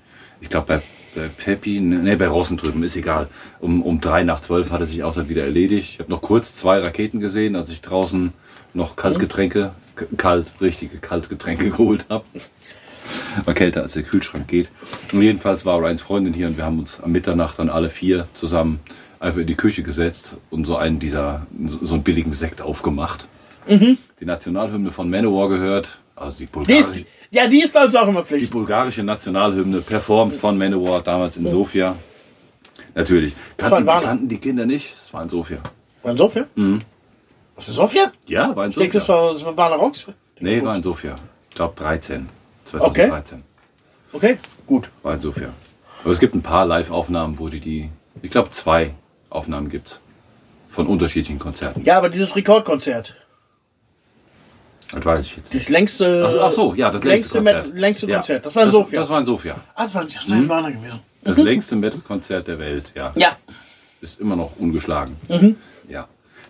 [0.42, 0.82] ich glaube bei,
[1.16, 3.28] bei Peppi, ne, bei Rossen drüben, ist egal.
[3.60, 5.90] Um, um drei nach zwölf hat es sich auch dann wieder erledigt.
[5.94, 8.34] Ich habe noch kurz zwei Raketen gesehen, als ich draußen
[8.74, 9.74] noch Kaltgetränke,
[10.18, 12.26] kalt, richtige Kaltgetränke geholt habe.
[13.46, 14.70] War kälter als der Kühlschrank geht.
[15.12, 18.28] Und jedenfalls war Ryans Freundin hier und wir haben uns am Mitternacht dann alle vier
[18.34, 18.80] zusammen
[19.20, 23.28] einfach in die Küche gesetzt und so einen dieser, so einen billigen Sekt aufgemacht.
[23.70, 27.96] Die Nationalhymne von Manowar gehört, also die Die bulgarische, ist, ja, die ist bei uns
[27.96, 28.52] auch immer die Pflicht.
[28.52, 31.96] bulgarische Nationalhymne, performt von Manowar, damals in Sofia.
[32.96, 33.34] Natürlich.
[33.34, 34.94] in Kannten, kannten die Kinder nicht?
[34.98, 35.58] Das war in Sofia.
[36.02, 36.48] War in Sofia?
[36.56, 36.80] Mhm.
[37.56, 38.12] Was ist Sofia?
[38.28, 39.32] Ja, war in Ich denke, Sofia.
[39.32, 40.08] das war, das war eine Rocks.
[40.40, 41.16] Nee, war in Sofia.
[41.50, 42.28] Ich glaube 13.
[42.68, 43.44] 2013.
[44.14, 44.90] Okay, gut.
[45.04, 45.50] War in Sofia.
[46.04, 47.90] Aber es gibt ein paar Live-Aufnahmen, wo die die,
[48.22, 48.94] ich glaube zwei
[49.30, 50.00] Aufnahmen gibt's
[50.70, 51.84] Von unterschiedlichen Konzerten.
[51.84, 53.16] Ja, aber dieses Rekordkonzert,
[54.92, 55.64] Das weiß ich jetzt nicht.
[55.66, 57.80] das längste, Ach so, ach so, ja, das längste, längste, Konzert.
[57.80, 58.16] Längste Ja.
[58.18, 59.00] Konzert, das war in das, Sofia.
[59.00, 59.56] Das war in Sofia.
[59.76, 61.00] ah, das war, das war in Warner gewesen.
[61.24, 63.12] Das längste Metal-Konzert der Welt, ja.
[63.16, 63.32] Ja,
[64.00, 65.18] Ist immer noch ungeschlagen.
[65.28, 65.56] Mhm.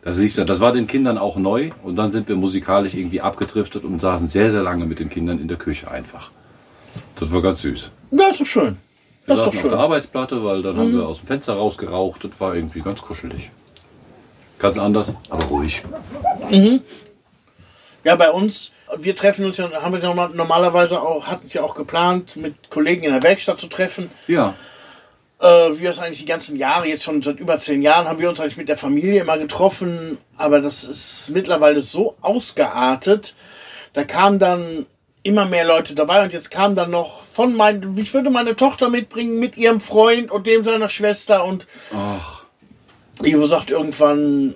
[0.08, 3.20] Das, lief, da- das war den Kindern auch neu und dann sind wir musikalisch irgendwie
[3.20, 6.32] abgedriftet und saßen sehr, sehr lange mit den Kindern in der Küche einfach.
[7.16, 7.92] Das war ganz süß.
[8.12, 8.78] ja, ist doch schön.
[9.26, 9.72] Wir Das ist doch auf der schön.
[9.72, 9.78] Mhm.
[9.84, 12.24] Arbeitsplatte, weil dann haben wir aus dem Fenster rausgeraucht.
[12.24, 13.52] Das war irgendwie ganz kuschelig.
[14.60, 15.84] Ganz anders, aber ruhig.
[18.04, 21.64] Ja, bei uns, wir treffen uns ja, haben wir normal- normalerweise auch, hatten es ja
[21.64, 24.10] auch geplant, mit Kollegen in der Werkstatt zu treffen.
[24.28, 24.54] Ja.
[25.40, 28.30] Äh, wir es eigentlich die ganzen Jahre, jetzt schon seit über zehn Jahren, haben wir
[28.30, 33.36] uns eigentlich mit der Familie immer getroffen, aber das ist mittlerweile so ausgeartet.
[33.94, 34.86] Da kamen dann
[35.24, 38.90] immer mehr Leute dabei und jetzt kam dann noch von mein, ich würde meine Tochter
[38.90, 42.46] mitbringen mit ihrem Freund und dem seiner Schwester und Ach,
[43.22, 44.56] Ivo sagt irgendwann,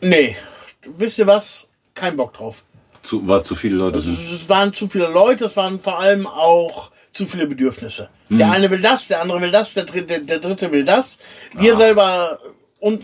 [0.00, 0.36] nee,
[0.82, 1.68] wisst ihr was?
[1.94, 2.64] Kein Bock drauf.
[3.02, 3.98] zu, weil zu viele Leute.
[3.98, 8.10] Es, es waren zu viele Leute, es waren vor allem auch zu viele Bedürfnisse.
[8.28, 8.38] Mhm.
[8.38, 11.18] Der eine will das, der andere will das, der dritte, der dritte will das.
[11.54, 12.38] Wir selber,
[12.80, 13.02] und,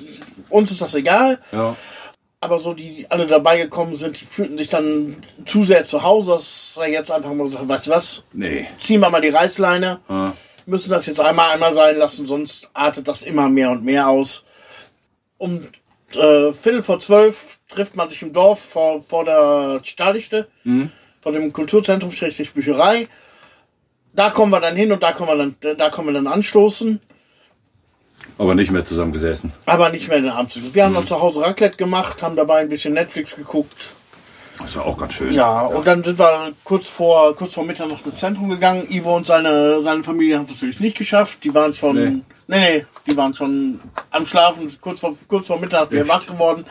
[0.50, 1.38] uns ist das egal.
[1.52, 1.76] Ja.
[2.42, 6.02] Aber so die, die alle dabei gekommen sind, die fühlten sich dann zu sehr zu
[6.02, 8.66] Hause, dass er jetzt einfach mal sagt, weißt du was, Nee.
[8.78, 10.34] ziehen wir mal die Reißleine, Ja.
[10.66, 14.44] müssen das jetzt einmal einmal sein lassen, sonst artet das immer mehr und mehr aus.
[15.38, 15.66] Um
[16.16, 20.48] äh, Viertel vor zwölf trifft man sich im Dorf vor, vor der Stadichte,
[21.20, 23.06] vor dem Kulturzentrum Schrägstrich Bücherei.
[24.12, 27.00] Da kommen wir dann hin und da kommen wir dann, da kommen wir dann anstoßen,
[28.38, 29.52] Aber nicht mehr zusammengesessen.
[29.66, 30.74] aber nicht mehr in den Abend.
[30.74, 33.90] Wir haben noch zu Hause Raclette gemacht, haben dabei ein bisschen Netflix geguckt.
[34.58, 35.32] Das war auch ganz schön.
[35.32, 38.86] Ja, und dann sind wir kurz vor, kurz vor Mitternacht ins Zentrum gegangen.
[38.90, 41.44] Ivo und seine, seine Familie haben es natürlich nicht geschafft.
[41.44, 42.22] Die waren schon, Nee.
[42.48, 46.66] nee, nee, die waren schon am Schlafen, kurz vor, kurz vor Mitternacht wieder wach geworden.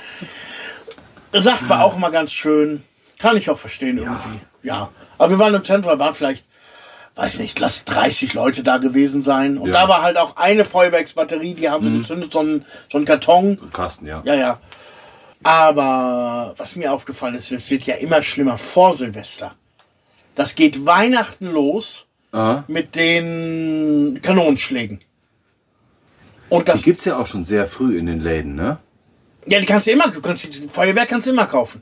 [1.34, 2.84] Sagt war auch immer ganz schön.
[3.18, 4.40] Kann ich auch verstehen irgendwie.
[4.62, 4.90] Ja.
[5.18, 6.46] Aber wir waren im Zentrum, waren vielleicht,
[7.20, 9.58] weiß nicht, lass 30 Leute da gewesen sein.
[9.58, 9.82] Und Ja.
[9.82, 13.58] da war halt auch eine Feuerwerksbatterie, die haben sie gezündet, so ein, so ein Karton.
[13.74, 14.22] Carsten, ja.
[14.26, 14.60] Ja, ja.
[15.44, 19.56] Aber was mir aufgefallen ist, es wird ja immer schlimmer vor Silvester.
[20.36, 22.64] Das geht Weihnachten los Aha.
[22.68, 25.00] mit den Kanonenschlägen.
[26.50, 28.78] Und Die das, gibt's ja auch schon sehr früh in den Läden, ne?
[29.46, 31.82] ja, die kannst du immer, du kannst, Feuerwerk kannst du immer kaufen.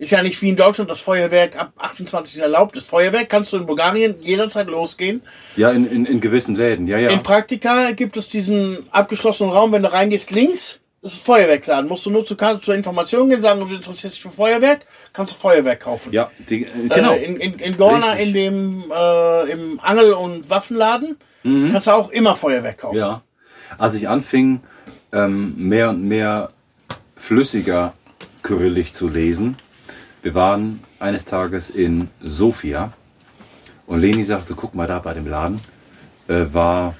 [0.00, 2.74] Ist ja nicht wie in Deutschland das Feuerwerk ab 28 erlaubt.
[2.74, 5.20] Das Feuerwerk kannst du in Bulgarien jederzeit losgehen.
[5.56, 7.10] Ja, in, in, in gewissen Läden, ja, ja.
[7.10, 11.86] In Praktika gibt es diesen abgeschlossenen Raum, wenn du reingehst, links Das ist Feuerwerkladen.
[11.86, 15.38] Musst du nur zu, zur Information gehen, sagen, du interessierst dich für Feuerwerk, kannst du
[15.38, 16.14] Feuerwerk kaufen.
[16.14, 17.12] Ja, die, äh, genau.
[17.12, 18.28] Äh, in, in, in Gorna, Richtig.
[18.28, 22.96] in dem äh, im Angel- und Waffenladen, kannst du auch immer Feuerwerk kaufen.
[22.96, 23.02] Mhm.
[23.02, 23.22] Ja.
[23.76, 24.62] Als ich anfing,
[25.12, 26.52] ähm, mehr und mehr
[27.16, 27.92] flüssiger
[28.42, 29.58] Kyrillisch zu lesen,
[30.22, 32.92] wir waren eines Tages in Sofia
[33.86, 35.60] und Leni sagte, guck mal da bei dem Laden,
[36.28, 36.94] äh, war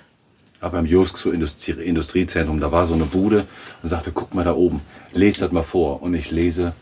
[0.61, 3.47] beim Joskso Industrie, Industriezentrum, da war so eine Bude
[3.83, 4.81] und sagte, guck mal da oben,
[5.13, 6.03] lese das mal vor.
[6.03, 6.73] Und ich lese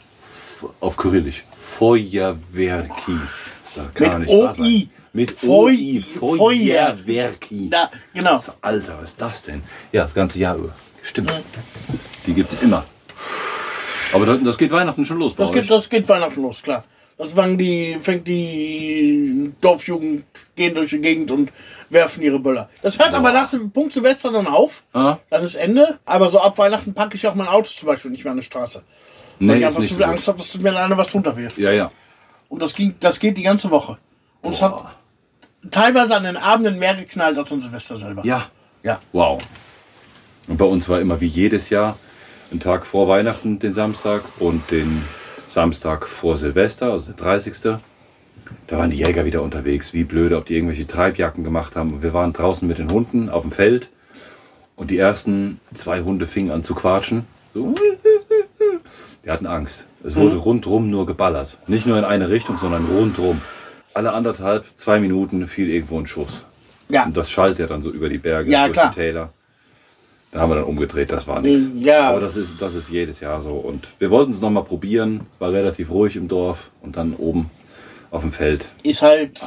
[0.81, 3.19] auf Kyrillisch, Feuerwerki.
[3.95, 4.31] Mit nicht.
[4.31, 4.89] OI.
[5.13, 7.71] Mit OI, Feuerwerki.
[7.71, 8.41] Da, genau.
[8.61, 9.63] Alter, was ist das denn?
[9.93, 10.75] Ja, das ganze Jahr über.
[11.03, 11.33] Stimmt.
[12.27, 12.85] Die gibt's immer.
[14.13, 15.61] Aber das, das geht Weihnachten schon los bei Das euch.
[15.63, 16.85] geht, das geht Weihnachten los, klar.
[17.19, 21.51] Das fangen die, fängt die Dorfjugend, gehen durch die Gegend und
[21.91, 22.69] werfen ihre Böller.
[22.81, 24.85] Das hört aber nach dem Punkt Silvester dann auf.
[24.93, 25.17] Ah.
[25.29, 25.99] Dann ist Ende.
[26.05, 28.45] Aber so ab Weihnachten packe ich auch mein Auto zum Beispiel nicht mehr an die
[28.45, 28.83] Straße.
[29.41, 30.13] Weil nee, ich ist einfach zu so viel gut.
[30.13, 31.59] Angst habe, dass mir einer was runterwirft.
[31.59, 31.91] Ja, ja.
[32.49, 33.99] Und das ging, das geht die ganze Woche.
[34.43, 34.95] Und es hat Boah.
[35.73, 38.25] teilweise an den Abenden mehr geknallt als an Silvester selber.
[38.25, 38.47] Ja.
[38.85, 39.01] Ja.
[39.13, 39.43] Wow.
[40.47, 41.99] Und bei uns war immer wie jedes Jahr
[42.53, 45.03] ein Tag vor Weihnachten, den Samstag, und den
[45.49, 47.79] Samstag vor Silvester, also der 30.
[48.67, 51.93] Da waren die Jäger wieder unterwegs, wie blöde, ob die irgendwelche Treibjacken gemacht haben.
[51.93, 53.91] Und wir waren draußen mit den Hunden auf dem Feld
[54.77, 57.27] und die ersten zwei Hunde fingen an zu quatschen.
[57.55, 57.75] So.
[59.23, 59.87] Wir hatten Angst.
[60.05, 61.59] Es wurde rundrum nur geballert.
[61.67, 63.43] Nicht nur in eine Richtung, sondern rundrum.
[63.93, 66.47] Alle anderthalb, zwei Minuten fiel irgendwo ein Schuss.
[66.89, 67.05] Ja.
[67.05, 68.91] Und das schallt ja dann so über die Berge, Ja, durch klar.
[68.91, 69.33] die Täler.
[70.31, 71.71] Da haben wir dann umgedreht, das war nichts.
[71.77, 72.11] Ja.
[72.11, 73.53] Aber das ist, das ist jedes Jahr so.
[73.53, 75.27] Und wir wollten es nochmal probieren.
[75.39, 77.51] War relativ ruhig im Dorf und dann oben
[78.11, 78.69] auf dem Feld.
[78.83, 79.41] Ist halt,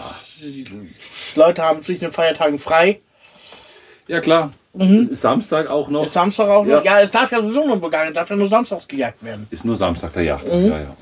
[1.36, 3.00] Leute haben zwischen den Feiertagen frei.
[4.08, 4.52] Ja, klar.
[4.78, 6.06] Es ist Samstag auch noch.
[6.06, 6.84] Ist Samstag auch noch?
[6.84, 7.00] Ja.
[7.00, 9.46] Ja, es darf ja sowieso nur Bulgarien, darf ja nur samstags gejagt werden.
[9.52, 10.48] Ist nur Samstag der Yacht.
[10.48, 10.68] Mhm.
[10.68, 10.96] Ja, ja.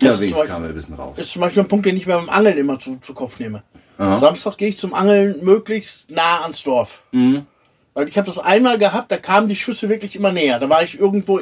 [0.00, 1.18] Ja, wenigstens kamen wir ein bisschen raus.
[1.18, 3.62] ist zum Beispiel ein Punkt, den ich mir beim Angeln immer zu, zu Kopf nehme.
[3.98, 4.16] Aha.
[4.16, 7.02] Samstag gehe ich zum Angeln möglichst nah ans Dorf.
[7.12, 7.46] Mhm.
[7.94, 10.58] Weil ich habe das einmal gehabt, da kamen die Schüsse wirklich immer näher.
[10.58, 11.40] Da war ich irgendwo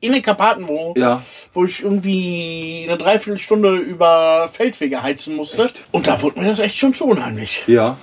[0.00, 1.22] in den Karpaten, wo, Ja.
[1.52, 5.70] wo ich irgendwie eine Dreiviertelstunde über Feldwege heizen musste.
[5.90, 7.64] Und da wurde mir das echt schon zu unheimlich.
[7.66, 7.96] Ja.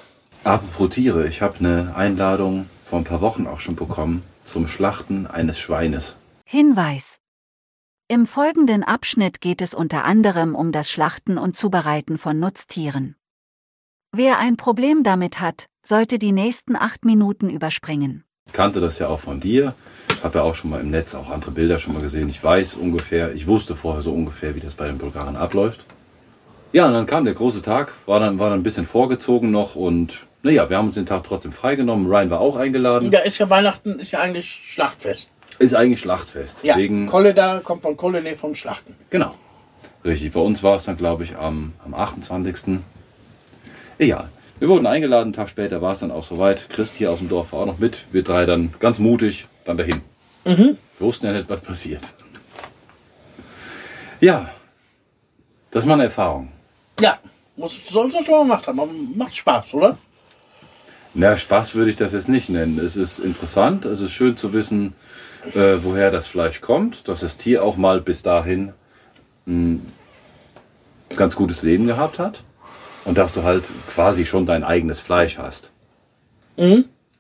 [0.44, 5.26] Apropos Tiere, ich habe eine Einladung vor ein paar Wochen auch schon bekommen zum Schlachten
[5.26, 6.16] eines Schweines.
[6.44, 7.18] Hinweis.
[8.08, 13.16] Im folgenden Abschnitt geht es unter anderem um das Schlachten und Zubereiten von Nutztieren.
[14.18, 18.24] Wer ein Problem damit hat, sollte die nächsten acht Minuten überspringen.
[18.54, 19.74] kannte das ja auch von dir.
[20.24, 22.30] Habe ja auch schon mal im Netz auch andere Bilder schon mal gesehen.
[22.30, 25.84] Ich weiß ungefähr, ich wusste vorher so ungefähr, wie das bei den Bulgaren abläuft.
[26.72, 29.76] Ja, und dann kam der große Tag, war dann, war dann ein bisschen vorgezogen noch
[29.76, 32.08] und naja, wir haben uns den Tag trotzdem freigenommen.
[32.08, 33.12] Ryan war auch eingeladen.
[33.12, 35.32] Da ist ja Weihnachten, ist ja eigentlich Schlachtfest.
[35.60, 36.64] Ist eigentlich Schlachtfest.
[36.64, 38.96] Ja, Wegen, Kolle da kommt von Kolle, nee, von Schlachten.
[39.10, 39.36] genau.
[40.06, 42.80] Richtig, bei uns war es dann, glaube ich, am, am 28.
[43.98, 44.30] Egal.
[44.60, 46.70] Wir wurden eingeladen, einen Tag später war es dann auch soweit.
[46.70, 48.06] Christ hier aus dem Dorf war auch noch mit.
[48.12, 50.02] Wir drei dann ganz mutig dann dahin.
[50.98, 52.14] Wir wussten ja nicht, was passiert.
[54.22, 54.50] Ja,
[55.72, 56.52] das ist mal eine Erfahrung.
[57.02, 57.20] Ja,
[57.58, 59.98] muss, soll das mal gemacht haben, macht Spaß, oder?
[61.14, 62.80] Na, Spaß würde ich das jetzt nicht nennen.
[62.80, 64.96] Es ist interessant, es ist schön zu wissen,
[65.54, 68.74] äh, woher das Fleisch kommt, dass das Tier auch mal bis dahin
[69.48, 69.92] ein
[71.16, 72.44] ganz gutes Leben gehabt hat
[73.06, 75.72] und dass du halt quasi schon dein eigenes Fleisch hast.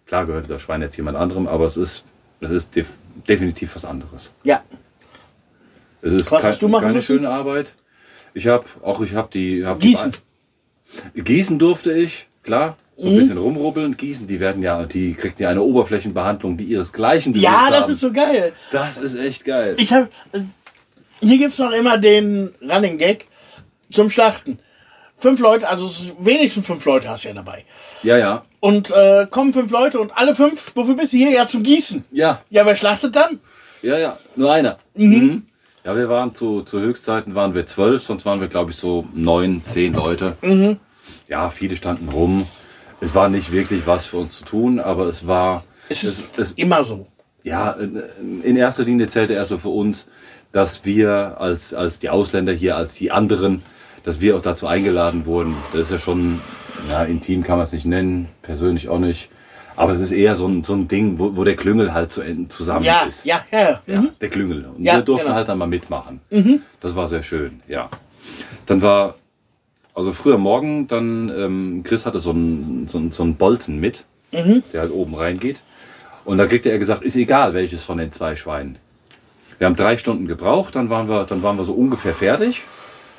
[0.05, 2.05] Klar gehört das Schwein jetzt jemand anderem, aber es ist,
[2.41, 4.33] es ist def definitiv was anderes.
[4.43, 4.63] Ja.
[6.01, 7.05] Es ist Was kein, hast du machen keine müssen?
[7.07, 7.75] schöne Arbeit.
[8.33, 10.11] Ich habe auch, ich habe die, hab Gießen.
[11.15, 12.77] Die, Gießen durfte ich, klar.
[12.97, 13.13] So Mhm.
[13.13, 13.97] ein bisschen rumrubbeln.
[13.97, 17.91] Gießen, die werden ja, die kriegt ja eine Oberflächenbehandlung, die ihresgleichen Ja, das haben.
[17.91, 18.53] ist so geil.
[18.71, 19.75] Das ist echt geil.
[19.77, 20.07] Ich habe
[21.21, 23.25] hier gibt's noch immer den Running Gag
[23.91, 24.59] zum Schlachten.
[25.17, 27.63] Fünf Leute, also es wenigstens fünf Leute hast du ja dabei.
[28.03, 28.43] Ja, ja.
[28.59, 31.31] Und äh, kommen fünf Leute und alle fünf, wofür bist du hier?
[31.31, 32.03] Ja, zum Gießen.
[32.11, 33.39] Ja, Ja, wer schlachtet dann?
[33.81, 34.17] ja, ja.
[34.35, 34.77] Nur einer.
[34.95, 35.43] Mhm.
[35.85, 39.07] Ja, wir waren zu, zu Höchstzeiten waren wir zwölf, sonst waren wir, glaube ich, so
[39.13, 40.35] neun, zehn Leute.
[40.41, 40.79] Mhm.
[41.27, 42.47] Ja, viele standen rum.
[42.99, 45.63] Es war nicht wirklich was für uns zu tun, aber es war.
[45.87, 47.07] Es ist es, immer so.
[47.43, 47.75] ja,
[48.43, 50.07] in erster Linie zählte erstmal für uns,
[50.51, 53.61] dass wir als, als die Ausländer hier, als die anderen,
[54.05, 55.55] dass wir auch dazu eingeladen wurden.
[55.73, 56.39] Das ist ja schon,
[56.89, 59.29] ja, intim kann man es nicht nennen, persönlich auch nicht.
[59.75, 62.21] Aber es ist eher so ein, so ein Ding, wo, wo der Klüngel halt zu,
[62.47, 63.25] zusammen Ja, ist.
[63.25, 63.81] ja, ja, ja.
[63.87, 64.65] Ja, der Klüngel.
[64.65, 65.35] Und Ja, wir durften genau.
[65.35, 66.21] halt dann mal mitmachen.
[66.79, 67.89] Das war sehr schön, ja.
[68.67, 69.15] Dann war,
[69.93, 74.05] also früher Morgen, dann, ähm, Chris hatte so einen, so einen, so einen Bolzen mit,
[74.71, 75.61] der halt oben reingeht.
[76.23, 78.77] Und da kriegte er gesagt, ist egal, welches von den zwei Schweinen.
[79.57, 82.63] Wir haben drei Stunden gebraucht, dann waren wir, dann waren wir so ungefähr fertig.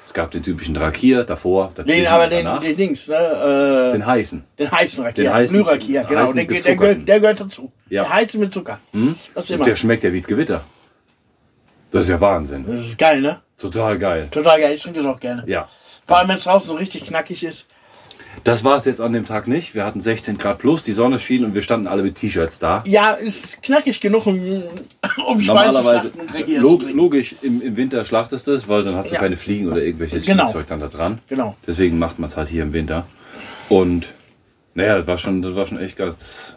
[0.07, 3.17] Es gab den typischen Rakier davor, Den, dazwischen aber und den, den Dings, ne?
[3.17, 4.45] Äh, den heißen.
[4.57, 5.25] den heißen Rakier.
[5.25, 6.21] Den heißen- Blührakier, genau.
[6.23, 7.73] heißen Der, der, gehört, der gehört dazu.
[7.91, 8.05] Ja.
[8.05, 8.79] Der heiße mit Zucker.
[9.35, 9.65] Das ist immer.
[9.65, 10.63] Der schmeckt ja wie Gewitter.
[11.91, 12.65] Das ist ja Wahnsinn.
[12.69, 13.41] Das ist geil, ne?
[13.59, 14.29] Total geil.
[14.31, 14.75] Total geil.
[14.75, 15.43] Ich trinke das auch gerne.
[15.47, 15.69] Ja.
[16.07, 17.67] Vor allem, wenn es draußen so richtig knackig ist.
[18.47, 19.75] Das war es jetzt an dem Tag nicht.
[19.75, 22.85] Wir hatten 16 Grad plus, die Sonne schien und wir standen alle mit T-Shirts da.
[22.87, 24.39] Ja, ist knackig genug, um,
[25.27, 26.13] um Normalerweise,
[26.59, 29.21] log, logisch, im, im Winter schlachtest du es, weil dann hast du Ja.
[29.21, 30.45] keine Fliegen oder irgendwelches Genau.
[30.45, 31.19] Spielzeug dann da dran.
[31.29, 31.57] Genau.
[31.67, 33.05] Deswegen macht man es halt hier im Winter.
[33.69, 34.07] Und
[34.75, 36.55] naja, das war schon, das war schon echt ganz,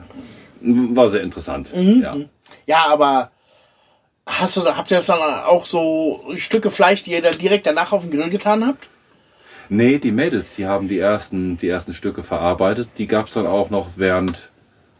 [0.62, 1.76] war sehr interessant.
[1.76, 2.02] Mhm.
[2.04, 2.18] Ja.
[2.68, 3.32] Ja, aber
[4.28, 7.94] hast du, habt ihr das dann auch so Stücke Fleisch, die ihr dann direkt danach
[7.94, 8.90] auf den Grill getan habt?
[9.70, 12.90] Nee, die Mädels, die haben die ersten, die ersten Stücke verarbeitet.
[12.98, 14.50] Die gab es dann auch noch während,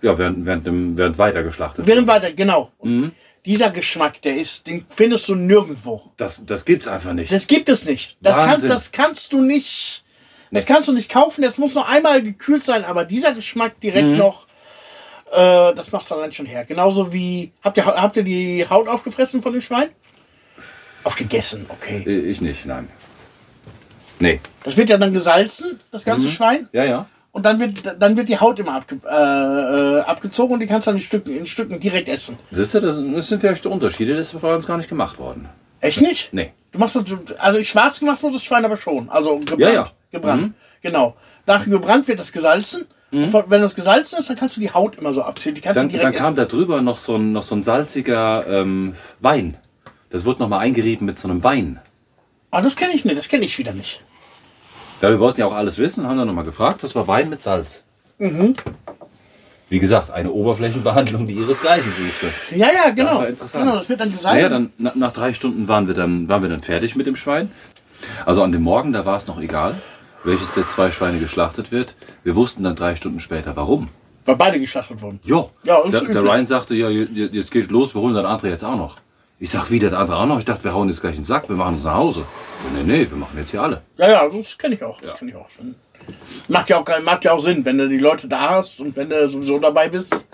[0.02, 2.24] ja, während, während, dem, während weiter geschlachtet Während wurde.
[2.24, 2.72] weiter, genau.
[2.78, 3.14] Und
[3.46, 6.12] Dieser Geschmack, der ist, den findest du nirgendwo.
[6.18, 7.32] Das, das gibt's einfach nicht.
[7.32, 8.18] Das gibt es nicht.
[8.22, 10.04] Das, kannst, das kannst du nicht.
[10.52, 10.74] Das Nee.
[10.74, 11.42] kannst du nicht kaufen.
[11.42, 12.84] Das muss noch einmal gekühlt sein.
[12.86, 14.18] Aber dieser Geschmack direkt Mhm.
[14.18, 14.48] noch,
[15.32, 16.66] äh, das macht's dann schon her.
[16.66, 19.90] Genauso wie habt ihr habt ihr die Haut aufgefressen von dem Schwein?
[21.04, 22.04] Aufgegessen, okay.
[22.06, 22.90] Äh, ich nicht, nein.
[24.20, 24.40] Nee.
[24.64, 26.32] Das wird ja dann gesalzen, das ganze Mhm.
[26.32, 26.70] Schwein.
[26.72, 27.06] Ja, ja.
[27.32, 30.88] Und dann wird, dann wird die Haut immer abge, äh, äh, abgezogen und die kannst
[30.88, 32.38] du dann in Stücken, in Stücken direkt essen.
[32.52, 35.48] Siehst du, das, sind vielleicht Unterschiede, das ist bei uns gar nicht gemacht worden.
[35.80, 36.34] Echt nicht?
[36.34, 36.52] Nee.
[36.72, 37.04] Du machst das,
[37.38, 39.10] also schwarz gemacht wurde das Schwein aber schon.
[39.10, 39.60] Also gebrannt.
[39.62, 39.88] Ja, ja.
[40.12, 40.42] Gebrannt.
[40.42, 40.54] Mhm.
[40.82, 41.16] Genau.
[41.46, 42.86] Nach gebrannt wird das gesalzen.
[43.12, 45.56] Und wenn das gesalzen ist, dann kannst du die Haut immer so abziehen.
[45.56, 46.36] Die kannst Dann, du direkt dann kam essen.
[46.36, 49.58] da drüber noch so ein, noch so ein salziger ähm, Wein.
[50.12, 51.80] Das wird nochmal eingerieben mit so einem Wein.
[52.52, 53.18] Ah, das kenne ich nicht.
[53.18, 54.02] Das kenne ich wieder nicht.
[55.02, 56.84] Ja, wir wollten ja auch alles wissen, haben dann nochmal gefragt.
[56.84, 57.84] Das war Wein mit Salz.
[58.18, 58.56] Mhm.
[59.70, 62.34] Wie gesagt, eine Oberflächenbehandlung, die ihresgleichen suchte.
[62.58, 63.20] Ja, ja, genau.
[63.20, 63.64] war interessant.
[63.66, 64.36] Genau, das wird dann gesalzen.
[64.38, 67.16] Naja, dann na, nach drei Stunden waren wir dann, waren wir dann fertig mit dem
[67.16, 67.52] Schwein.
[68.26, 69.76] Also an dem Morgen, da war es noch egal,
[70.24, 71.96] welches der zwei Schweine geschlachtet wird.
[72.24, 73.90] Wir wussten dann drei Stunden später, warum.
[74.26, 75.20] Weil beide geschlachtet wurden.
[75.24, 76.24] Jo, Ja, das der, der.
[76.24, 78.98] Ryan sagte, ja, je- jetzt geht los, wir holen den andere jetzt auch noch.
[79.42, 80.40] Ich sag wieder, der andere auch noch.
[80.40, 82.26] Ich dachte, wir hauen jetzt gleich in den Sack, wir machen uns nach Hause.
[82.76, 83.82] Nee, nee, wir machen jetzt hier alle.
[83.98, 85.00] Ja, ja, das kenne ich auch.
[85.02, 85.18] Das Ja.
[85.20, 85.48] kenne ich auch.
[86.50, 89.10] Macht ja auch, macht ja auch Sinn, wenn du die Leute da hast und wenn
[89.10, 90.26] du sowieso dabei bist.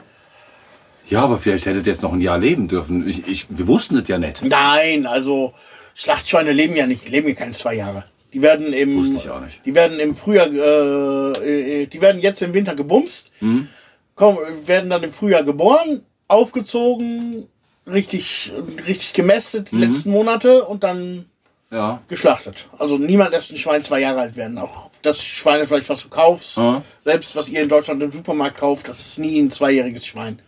[1.07, 3.07] Ja, aber vielleicht hättet ihr jetzt noch ein Jahr leben dürfen.
[3.07, 4.41] Ich, ich, wir wussten es ja nicht.
[4.43, 5.53] Nein, also
[5.93, 8.03] Schlachtschweine leben ja nicht, leben ja keine zwei Jahre.
[8.33, 9.61] Die werden im, Wusste ich auch nicht.
[9.65, 13.67] die werden im Frühjahr, äh, äh, die werden jetzt im Winter gebumst, Mhm.
[14.15, 17.47] kommen, werden dann im Frühjahr geboren, aufgezogen,
[17.87, 18.51] richtig,
[18.87, 19.77] richtig gemästet Mhm.
[19.79, 21.25] die letzten Monate und dann
[21.71, 22.67] Ja, geschlachtet.
[22.77, 24.57] Also niemand lässt ein Schwein zwei Jahre alt werden.
[24.59, 26.83] Auch das Schwein, vielleicht was du kaufst, Ja.
[26.99, 30.39] selbst was ihr in Deutschland im Supermarkt kauft, das ist nie ein zweijähriges Schwein.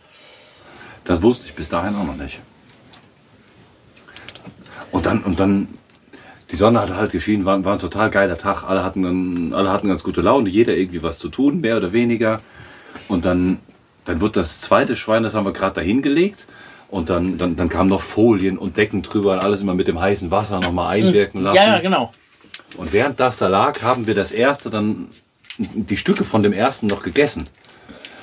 [1.04, 2.38] das wusste ich bis dahin auch noch nicht.
[4.92, 5.68] Und dann, und dann,
[6.50, 8.64] die Sonne hat halt geschienen, war, war ein total geiler Tag.
[8.64, 11.92] Alle hatten, dann, alle hatten ganz gute Laune, jeder irgendwie was zu tun, mehr oder
[11.92, 12.40] weniger.
[13.08, 13.58] Und dann,
[14.04, 16.46] dann wird das zweite Schwein, das haben wir gerade dahin gelegt.
[16.90, 20.00] Und dann, dann, dann kamen noch Folien und Decken drüber und alles immer mit dem
[20.00, 21.56] heißen Wasser nochmal einwirken lassen.
[21.56, 22.14] Ja, ja, genau.
[22.76, 25.08] Und während das da lag, haben wir das erste dann,
[25.58, 27.48] die Stücke von dem ersten noch gegessen.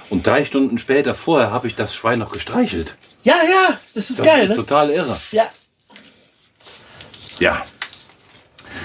[0.09, 2.95] Und drei Stunden später vorher habe ich das Schwein noch gestreichelt.
[3.23, 4.55] Ja, ja, das ist Das geil, ist ne?
[4.55, 5.15] total irre.
[5.31, 5.47] Ja,
[7.39, 7.61] Ja.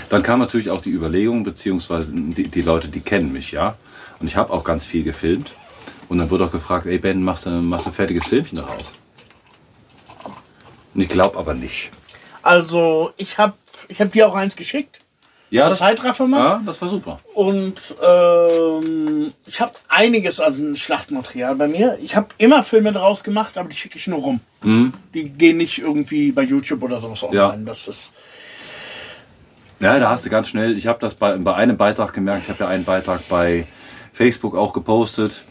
[0.09, 3.77] Dann kam natürlich auch die Überlegung, beziehungsweise die, die Leute, die kennen mich, ja.
[4.19, 5.53] Und ich habe auch ganz viel gefilmt.
[6.09, 8.95] Und dann wurde auch gefragt, ey Ben, machst du, machst du ein fertiges Filmchen daraus?
[10.95, 11.91] Ich glaube aber nicht.
[12.43, 13.55] also ich habe
[13.89, 15.01] ich hab dir auch eins geschickt.
[15.53, 16.39] Ja, das, Zeitraffer mal.
[16.39, 17.19] ja, das war super.
[17.35, 21.99] Und ähm, ich habe einiges an Schlachtmaterial bei mir.
[22.01, 24.41] Ich habe immer Filme daraus gemacht, aber die schicke ich nur rum.
[24.63, 27.35] Die gehen nicht irgendwie bei YouTube oder sowas online.
[27.35, 27.57] Ja.
[27.65, 28.13] Das ist
[29.81, 32.49] Ja, da hast du ganz schnell, ich habe das bei, bei einem Beitrag gemerkt, ich
[32.49, 33.67] habe ja einen Beitrag bei
[34.13, 35.45] Facebook auch gepostet,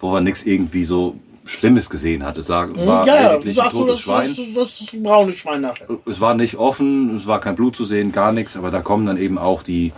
[0.00, 2.36] wo man nichts irgendwie so Schlimmes gesehen hat.
[2.38, 4.28] Es lag, war ja, eigentlich ein sagst du, totes das, Schwein.
[4.28, 5.86] das, das ist ein braunes Schwein nachher.
[6.06, 9.06] Es war nicht offen, es war kein Blut zu sehen, gar nichts, aber da kommen
[9.06, 9.92] dann eben auch die,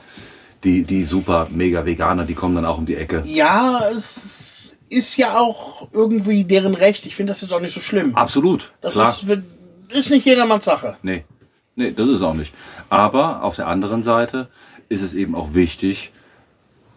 [0.65, 3.23] die, die super mega Veganer, die kommen dann auch um die Ecke.
[3.27, 7.07] Ja, es ist ja auch irgendwie deren Recht.
[7.07, 8.15] Ich finde das jetzt auch nicht so schlimm.
[8.15, 9.09] Absolut, Das klar.
[9.11, 9.27] ist,
[9.91, 10.97] ist nicht jedermanns Sache.
[11.03, 11.25] Nee,
[11.77, 12.55] nee, das ist auch nicht.
[12.89, 14.49] Aber auf der anderen Seite
[14.89, 16.13] ist es eben auch wichtig,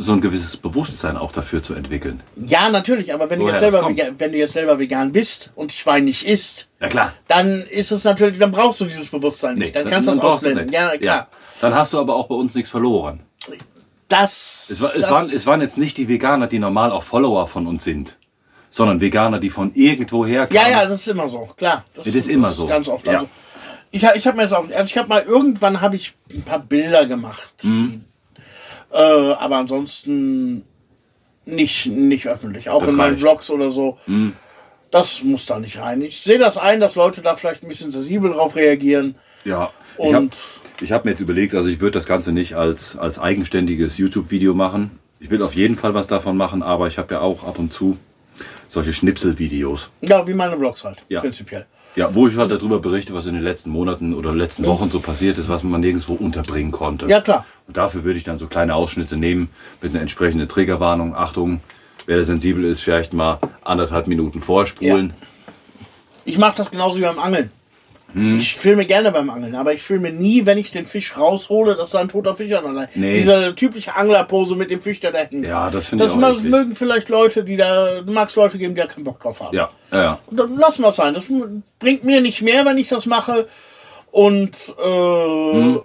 [0.01, 2.21] so ein gewisses Bewusstsein auch dafür zu entwickeln.
[2.45, 3.97] Ja, natürlich, aber wenn du, jetzt das selber, kommt.
[3.99, 7.13] vega- wenn du jetzt selber vegan bist und Schwein nicht isst, Ja klar.
[7.27, 9.75] dann ist es natürlich, dann brauchst du dieses Bewusstsein nicht.
[9.75, 10.65] dann kannst du das ausblenden.
[10.65, 10.73] nicht.
[10.75, 11.27] Ja, klar.
[11.61, 13.19] Dann hast du aber auch bei uns nichts verloren.
[14.07, 17.03] Das, Es, war, es, das waren, es waren jetzt nicht die Veganer, die normal auch
[17.03, 18.17] Follower von uns sind,
[18.69, 20.55] sondern Veganer, die von irgendwoher kamen.
[20.55, 21.85] Ja, ja, das ist immer so, klar.
[21.95, 22.67] Das ist immer so.
[22.67, 23.05] Ganz oft.
[23.07, 23.13] Ja.
[23.13, 23.27] Also,
[23.91, 26.59] ich, ich habe mir jetzt auch, also ich habe mal irgendwann habe ich ein paar
[26.59, 28.03] Bilder gemacht, Mhm.
[28.93, 30.63] Äh, aber ansonsten
[31.45, 33.19] nicht nicht öffentlich, auch Das in meinen reicht.
[33.23, 33.27] Mhm.
[33.27, 33.97] Vlogs oder so.
[34.91, 36.01] Das muss da nicht rein.
[36.01, 39.15] Ich sehe das ein, dass Leute da vielleicht ein bisschen sensibel drauf reagieren.
[39.45, 40.35] Ja, ich habe Und
[40.81, 44.53] ich hab mir jetzt überlegt, also ich würde das Ganze nicht als, als eigenständiges YouTube-Video
[44.53, 44.91] machen.
[45.19, 47.71] Ich will auf jeden Fall was davon machen, aber ich habe ja auch ab und
[47.73, 47.97] zu
[48.67, 49.91] solche Schnipselvideos.
[50.01, 51.19] ja, wie meine Vlogs halt, Ja.
[51.21, 51.65] prinzipiell.
[51.95, 55.01] Ja, wo ich halt darüber berichte, was in den letzten Monaten oder letzten Wochen so
[55.01, 57.05] passiert ist, was man nirgendwo unterbringen konnte.
[57.07, 57.45] Ja, klar.
[57.71, 59.47] Und dafür würde ich dann so kleine Ausschnitte nehmen
[59.81, 61.15] mit einer entsprechenden Triggerwarnung.
[61.15, 61.61] Achtung,
[62.05, 65.13] wer da sensibel ist, vielleicht mal anderthalb Minuten vorspulen.
[66.25, 67.49] Ich mache das genauso wie beim Angeln.
[68.11, 68.37] Hm.
[68.37, 71.91] Ich filme gerne beim Angeln, aber ich filme nie, wenn ich den Fisch raushole, dass
[71.91, 73.19] da ein toter Fisch an der Nee.
[73.19, 75.47] Diese typische Anglerpose mit dem Fisch, der da hängt.
[75.47, 76.51] Ja, das finde ich Das auch eklig.
[76.51, 79.55] mögen vielleicht Leute, die da, mag es Leute geben, die da keinen Bock drauf haben.
[79.55, 80.19] Ja, ja, ja.
[80.29, 81.13] Dann lassen wir es sein.
[81.13, 81.23] Das
[81.79, 83.47] bringt mir nicht mehr, wenn ich das mache.
[84.11, 85.79] Und äh,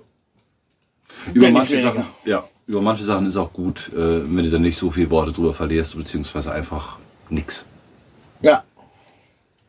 [1.34, 1.80] Über manche.
[1.80, 5.08] Sachen, ja, über manche Sachen ist auch gut, äh, wenn du dann nicht so viel
[5.10, 6.98] Worte drüber verlierst, beziehungsweise einfach
[7.30, 7.66] nix.
[8.42, 8.62] ja,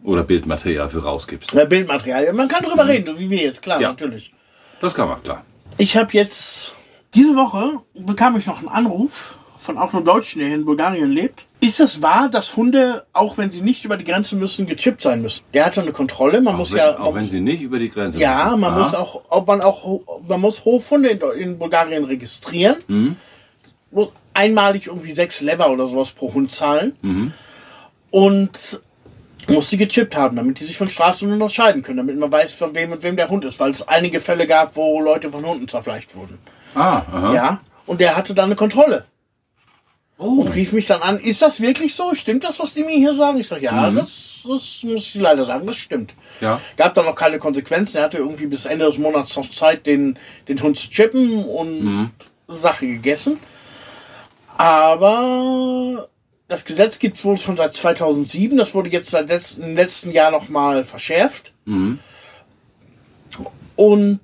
[0.03, 1.53] Oder Bildmaterial für rausgibst.
[1.55, 2.25] äh, Bildmaterial.
[2.25, 3.83] Ja, Man kann drüber reden, so wie wir jetzt, klar, Mhm.
[3.83, 3.89] Ja.
[3.89, 4.33] natürlich.
[4.79, 5.43] Das kann man, klar.
[5.77, 6.73] Ich habe jetzt,
[7.15, 11.09] diese Woche bekam ich noch einen Anruf von auch einem Deutschen, der hier in Bulgarien
[11.09, 11.45] lebt.
[11.59, 15.23] Ist es wahr, dass Hunde, auch wenn sie nicht über die Grenze müssen, gechippt sein
[15.23, 15.43] müssen?
[15.55, 16.39] Der hat schon eine Kontrolle.
[16.39, 16.99] Man muss Auch wenn, ja.
[16.99, 18.59] auch wenn sie nicht über die Grenze ja, müssen.
[18.59, 18.79] man Aha.
[18.79, 22.75] muss auch, ob man auch, man muss Hofhunde in, in Bulgarien registrieren.
[22.87, 23.15] Mhm.
[23.89, 26.95] Muss einmalig irgendwie sechs Lever oder sowas pro Hund zahlen.
[27.01, 27.33] Mhm.
[28.11, 28.81] Und
[29.47, 32.75] muss die gechippt haben, damit die sich von Straßenhunden unterscheiden können, damit man weiß, von
[32.75, 35.67] wem und wem der Hund ist, weil es einige Fälle gab, wo Leute von Hunden
[35.67, 36.37] zerfleischt wurden.
[36.75, 37.33] Ah, aha.
[37.33, 39.05] Ja, und der hatte dann eine Kontrolle
[40.19, 40.41] Oh.
[40.41, 42.15] und rief mich dann an, ist das wirklich so?
[42.15, 43.37] Stimmt das, was die mir hier sagen?
[43.39, 46.15] Ich sage, ja, das, das muss ich leider sagen, das stimmt.
[46.41, 46.59] Ja.
[46.75, 47.97] Gab dann noch keine Konsequenzen.
[47.97, 52.11] Er hatte irgendwie bis Ende des Monats noch Zeit, den, den Hund zu chippen und
[52.47, 53.37] Sache gegessen.
[54.57, 56.09] Aber
[56.47, 58.57] das Gesetz gibt es wohl schon seit 2007.
[58.57, 61.53] Das wurde jetzt seit letz- im letzten Jahr nochmal verschärft.
[63.75, 64.19] Und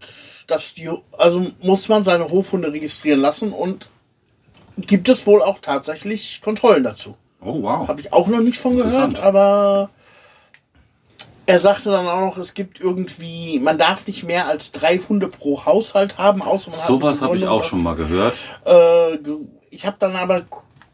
[0.48, 3.90] dass die, also muss man seine Hofhunde registrieren lassen und
[4.78, 7.16] gibt es wohl auch tatsächlich Kontrollen dazu.
[7.42, 7.88] Oh, wow.
[7.88, 9.90] Habe ich auch noch nicht von gehört, aber
[11.46, 15.28] er sagte dann auch noch, es gibt irgendwie, man darf nicht mehr als drei Hunde
[15.28, 18.36] pro Haushalt haben, außer man Sowas hat habe ich auch schon mal gehört.
[18.66, 19.18] Äh,
[19.70, 20.44] ich habe dann aber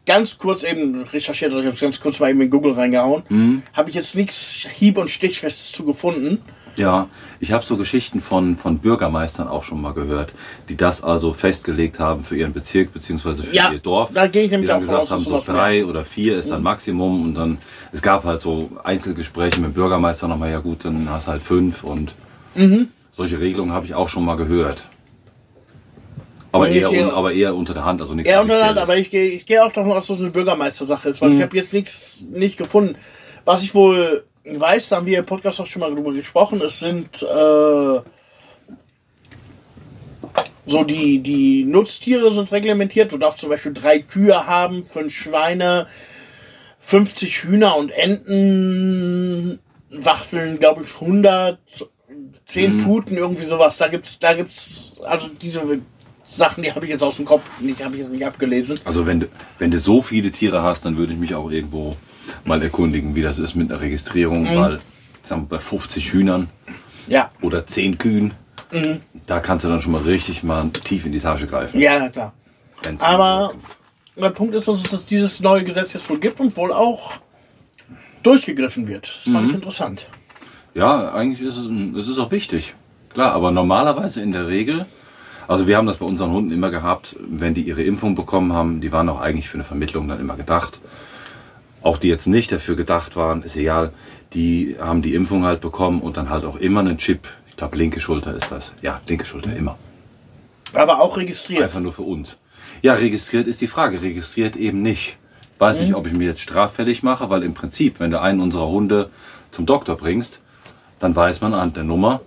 [0.06, 3.22] ganz kurz eben recherchiert, also ich habe ganz kurz mal eben in Google reingehauen.
[3.28, 3.62] Mhm.
[3.72, 6.42] Habe ich jetzt nichts hieb- und stichfestes zu gefunden.
[6.80, 7.08] Ja,
[7.40, 10.32] ich habe so Geschichten von, von Bürgermeistern auch schon mal gehört,
[10.68, 14.12] die das also festgelegt haben für ihren Bezirk beziehungsweise für Ja, ihr Dorf.
[14.14, 16.62] da gehe ich nämlich die dann auch gesagt haben, so drei oder vier ist dann
[16.62, 17.58] Maximum und dann,
[17.92, 21.42] es gab halt so Einzelgespräche mit dem Bürgermeister nochmal, ja gut, dann hast du halt
[21.42, 22.14] fünf und
[22.54, 22.88] Mhm.
[23.10, 24.86] solche Regelungen habe ich auch schon mal gehört.
[26.52, 28.88] Aber eher, un, aber eher unter der Hand, also nichts Ja, untereinander, Offizielles.
[28.88, 31.36] aber ich gehe ich gehe auch davon aus, dass es eine Bürgermeistersache ist, weil Mhm.
[31.36, 32.96] ich habe jetzt nichts nicht gefunden.
[33.44, 36.80] Was ich wohl weiß, da haben wir im Podcast auch schon mal drüber gesprochen, es
[36.80, 38.00] sind äh,
[40.66, 43.12] so die, die Nutztiere sind reglementiert.
[43.12, 45.86] Du darfst zum Beispiel drei Kühe haben, fünf Schweine,
[46.78, 49.58] 50 Hühner und Enten,
[49.90, 51.58] Wachteln, glaube ich, 100,
[52.46, 52.84] 10 Mhm.
[52.84, 53.78] Puten, irgendwie sowas.
[53.78, 55.62] Da gibt's, da gibt's, also diese
[56.22, 58.78] Sachen, die habe ich jetzt aus dem Kopf, nicht habe ich jetzt nicht abgelesen.
[58.84, 59.26] Also wenn du,
[59.58, 61.96] wenn du so viele Tiere hast, dann würde ich mich auch irgendwo
[62.44, 64.56] mal erkundigen, wie das ist mit einer Registrierung, Mhm.
[64.56, 64.78] weil
[65.22, 66.48] sagen wir, bei 50 Hühnern
[67.08, 68.32] Ja, oder 10 Kühen,
[68.72, 69.00] Mhm.
[69.26, 71.80] da kannst du dann schon mal richtig mal tief in die Tasche greifen.
[71.80, 72.32] ja, ja, klar.
[73.00, 73.52] Aber
[74.16, 77.14] der Punkt ist, dass es dieses neue Gesetz jetzt wohl gibt und wohl auch
[78.22, 79.08] durchgegriffen wird.
[79.08, 79.48] Das fand Mhm.
[79.50, 80.06] ich interessant.
[80.74, 81.66] Ja, eigentlich ist es,
[81.98, 82.74] es ist auch wichtig.
[83.12, 84.86] Klar, aber normalerweise in der Regel,
[85.48, 88.80] also wir haben das bei unseren Hunden immer gehabt, wenn die ihre Impfung bekommen haben,
[88.80, 90.80] die waren auch eigentlich für eine Vermittlung dann immer gedacht.
[91.82, 93.92] Auch die jetzt nicht dafür gedacht waren, ist egal,
[94.34, 97.26] die haben die Impfung halt bekommen und dann halt auch immer einen Chip.
[97.48, 98.74] Ich glaube, linke Schulter ist das.
[98.82, 99.78] Ja, linke Schulter, immer.
[100.74, 101.62] Aber auch registriert.
[101.62, 102.36] Einfach nur für uns.
[102.82, 104.02] Ja, registriert ist die Frage.
[104.02, 105.16] Registriert eben nicht.
[105.58, 105.84] Weiß Mhm.
[105.84, 109.10] nicht, ob ich mir jetzt straffällig mache, weil im Prinzip, wenn du einen unserer Hunde
[109.50, 110.40] zum Doktor bringst,
[110.98, 112.20] dann weiß man anhand der Nummer,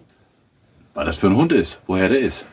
[0.93, 2.45] was das für ein Hund ist, woher der ist.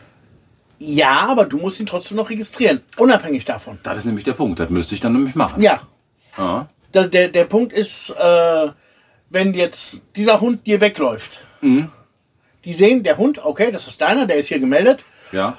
[0.79, 2.81] Ja, aber du musst ihn trotzdem noch registrieren.
[2.97, 3.79] Unabhängig davon.
[3.83, 4.59] Das ist nämlich der Punkt.
[4.61, 5.61] Das müsste ich dann nämlich machen.
[5.63, 5.81] Ja.
[6.39, 6.69] Ja.
[6.95, 8.69] Der, der, der Punkt ist, äh,
[9.29, 11.41] wenn jetzt dieser Hund dir wegläuft.
[11.61, 11.91] Mhm.
[12.65, 15.57] Die sehen, der Hund, okay, das ist deiner, der ist hier gemeldet, Ja.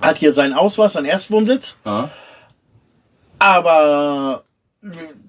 [0.00, 1.76] hat hier seinen Ausweis, seinen Erstwohnsitz.
[1.84, 2.10] ja.
[3.38, 4.44] Aber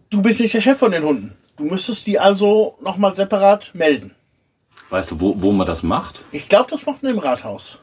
[0.10, 1.36] Du bist nicht der Chef von den Hunden.
[1.58, 4.16] Du müsstest die also nochmal separat melden.
[4.90, 6.22] Weißt du, wo, wo man das macht?
[6.32, 7.80] Ich glaube, das macht man im Rathaus.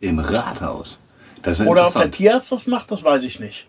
[0.00, 0.98] Im Rathaus.
[1.42, 2.10] Das ist Oder ob der.
[2.10, 3.66] Tierarzt das macht, das weiß ich nicht.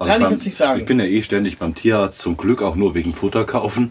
[0.00, 0.80] Also kann ich beim- jetzt nicht sagen.
[0.80, 3.90] Ich bin ja eh ständig beim Tierarzt, zum Glück auch nur wegen Futter kaufen.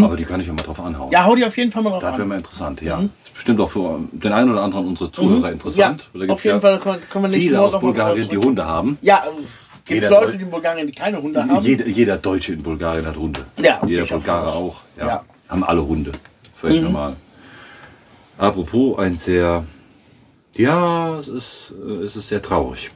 [0.00, 1.08] Aber die kann ich ja mal drauf anhauen.
[1.08, 1.12] Mhm.
[1.12, 2.28] Ja, hau die auf jeden Fall mal drauf Das wäre an.
[2.28, 3.00] mal interessant, ja.
[3.00, 6.08] Ist bestimmt auch für den einen oder anderen unserer Zuhörer Ja, interessant.
[6.12, 8.98] gibt's auf jeden ja Fall können, wir nicht Viele aus mal Bulgarien, die Hunde haben.
[9.02, 11.60] Ja, es gibt Jeder Leute, in Bulgarien, die keine Hunde haben.
[11.64, 13.40] Jeder, jeder Deutsche in Bulgarien hat Hunde.
[13.60, 14.56] Ja, jeder ich auch Bulgare auch.
[14.56, 14.82] aus.
[14.98, 15.24] Ja, Ja.
[15.48, 16.12] Haben alle Hunde.
[16.54, 17.16] Völlig normal.
[18.38, 19.64] Apropos, ein sehr,
[20.56, 22.90] ja, es ist, äh, es ist sehr traurig.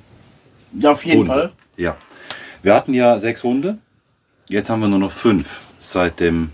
[0.78, 1.32] Ja, auf jeden Hunde.
[1.32, 1.52] Fall.
[1.76, 1.96] Ja.
[2.66, 3.78] Wir hatten ja sechs Hunde.
[4.48, 5.70] Jetzt haben wir nur noch fünf.
[5.78, 6.50] Seit dem,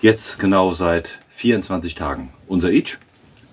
[0.00, 2.32] jetzt genau seit 24 Tagen.
[2.48, 2.98] Unser Itch,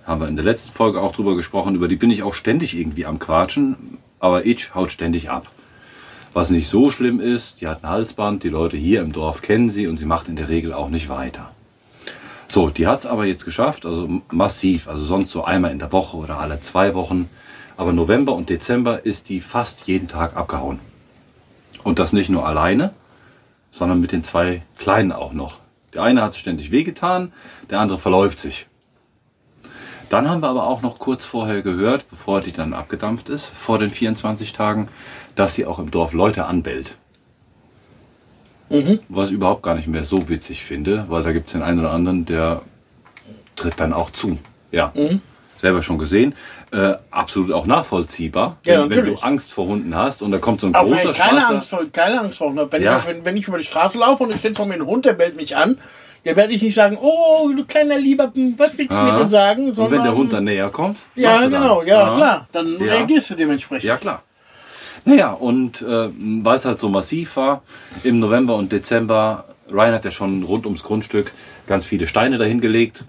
[0.03, 2.75] haben wir in der letzten Folge auch drüber gesprochen, über die bin ich auch ständig
[2.75, 3.99] irgendwie am Quatschen.
[4.19, 5.51] Aber Itch haut ständig ab.
[6.33, 9.69] Was nicht so schlimm ist, die hat ein Halsband, die Leute hier im Dorf kennen
[9.69, 11.51] sie und sie macht in der Regel auch nicht weiter.
[12.47, 15.91] So, die hat es aber jetzt geschafft, also massiv, also sonst so einmal in der
[15.91, 17.29] Woche oder alle zwei Wochen.
[17.77, 20.79] Aber November und Dezember ist die fast jeden Tag abgehauen.
[21.83, 22.93] Und das nicht nur alleine,
[23.71, 25.59] sondern mit den zwei Kleinen auch noch.
[25.93, 27.33] Der eine hat ständig wehgetan,
[27.69, 28.67] der andere verläuft sich.
[30.09, 33.79] Dann haben wir aber auch noch kurz vorher gehört, bevor die dann abgedampft ist, vor
[33.79, 34.89] den 24 Tagen,
[35.35, 36.97] dass sie auch im Dorf Leute anbellt.
[39.09, 41.79] Was ich überhaupt gar nicht mehr so witzig finde, weil da gibt es den einen
[41.79, 42.61] oder anderen, der
[43.55, 44.37] tritt dann auch zu.
[44.71, 44.91] Ja.
[45.61, 46.33] Selber schon gesehen.
[46.73, 48.57] Äh, absolut auch nachvollziehbar.
[48.65, 49.15] Ja, wenn, wenn du.
[49.21, 51.55] Angst vor Hunden hast und da kommt so ein Auch großer wenn keine schwarzer...
[51.55, 52.67] Angst vor, keine Angst vor Hunden.
[52.71, 52.97] Wenn, Ja.
[52.97, 55.05] ich, wenn, wenn ich über die Straße laufe und es steht vor mir ein Hund,
[55.05, 55.77] der bellt mich an,
[56.23, 59.11] dann werde ich nicht sagen, oh, du kleiner Lieber, was willst du Aha.
[59.13, 59.69] mir denn sagen?
[59.69, 60.97] Und wenn der Sondern- Hund dann näher kommt?
[61.15, 62.15] Ja, genau, ja, Aha.
[62.15, 62.47] klar.
[62.51, 62.93] Dann Ja.
[62.93, 63.83] reagierst du dementsprechend.
[63.85, 64.21] Ja, klar.
[65.05, 66.09] Naja, und äh,
[66.43, 67.63] weil es halt so massiv war,
[68.03, 71.31] im November und Dezember, Ryan hat ja schon rund ums Grundstück
[71.65, 73.03] ganz viele Steine dahingelegt.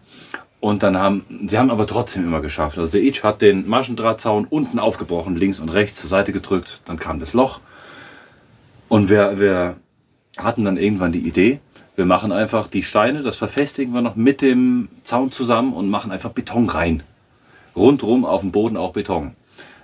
[0.62, 2.78] Und dann haben, sie haben aber trotzdem immer geschafft.
[2.78, 7.00] Also der Itch hat den Maschendrahtzaun unten aufgebrochen, links und rechts zur Seite gedrückt, dann
[7.00, 7.58] kam das Loch.
[8.88, 9.74] Und wir, wir
[10.36, 11.58] hatten dann irgendwann die Idee,
[11.96, 16.12] wir machen einfach die Steine, das verfestigen wir noch mit dem Zaun zusammen und machen
[16.12, 17.02] einfach Beton rein.
[17.74, 19.34] Rundrum auf dem Boden auch Beton.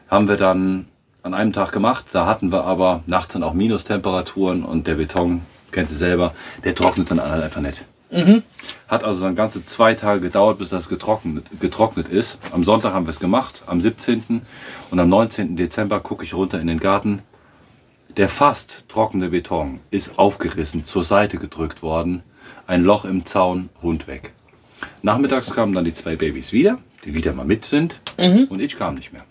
[0.08, 0.86] Haben wir dann
[1.24, 5.40] an einem Tag gemacht, da hatten wir aber nachts dann auch Minustemperaturen und der Beton,
[5.72, 7.84] kennt ihr selber, der trocknet dann halt einfach nicht.
[8.88, 12.38] Hat also dann ganze zwei Tage gedauert, bis das getrocknet, getrocknet ist.
[12.52, 14.42] Am Sonntag haben wir es gemacht, am 17.
[14.90, 15.56] Und am 19.
[15.56, 17.20] Dezember gucke ich runter in den Garten.
[18.16, 22.22] Der fast trockene Beton ist aufgerissen, zur Seite gedrückt worden.
[22.66, 24.32] Ein Loch im Zaun, Hund weg.
[25.02, 28.00] Nachmittags kamen dann die zwei Babys wieder, die wieder mal mit sind.
[28.48, 29.24] Und ich kam nicht mehr.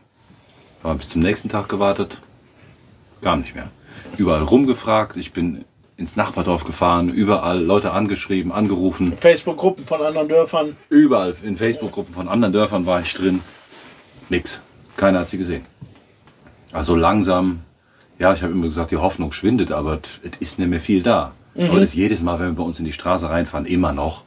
[0.83, 2.21] Haben bis zum nächsten Tag gewartet.
[3.21, 3.69] Kam nicht mehr.
[4.17, 5.17] Überall rumgefragt.
[5.17, 5.65] Ich bin
[5.97, 9.17] ins Nachbardorf gefahren, überall Leute angeschrieben, angerufen.
[9.17, 10.77] Facebook-Gruppen von anderen Dörfern.
[10.89, 13.41] Überall in Facebook-Gruppen von anderen Dörfern war ich drin.
[14.29, 14.61] Nix.
[14.95, 15.65] Keiner hat sie gesehen.
[16.71, 17.61] Also langsam,
[18.19, 21.33] ja, ich habe immer gesagt, die Hoffnung schwindet, aber es ist nicht mehr viel da.
[21.55, 24.23] Aber das ist jedes Mal, wenn wir bei uns in die Straße reinfahren, immer noch,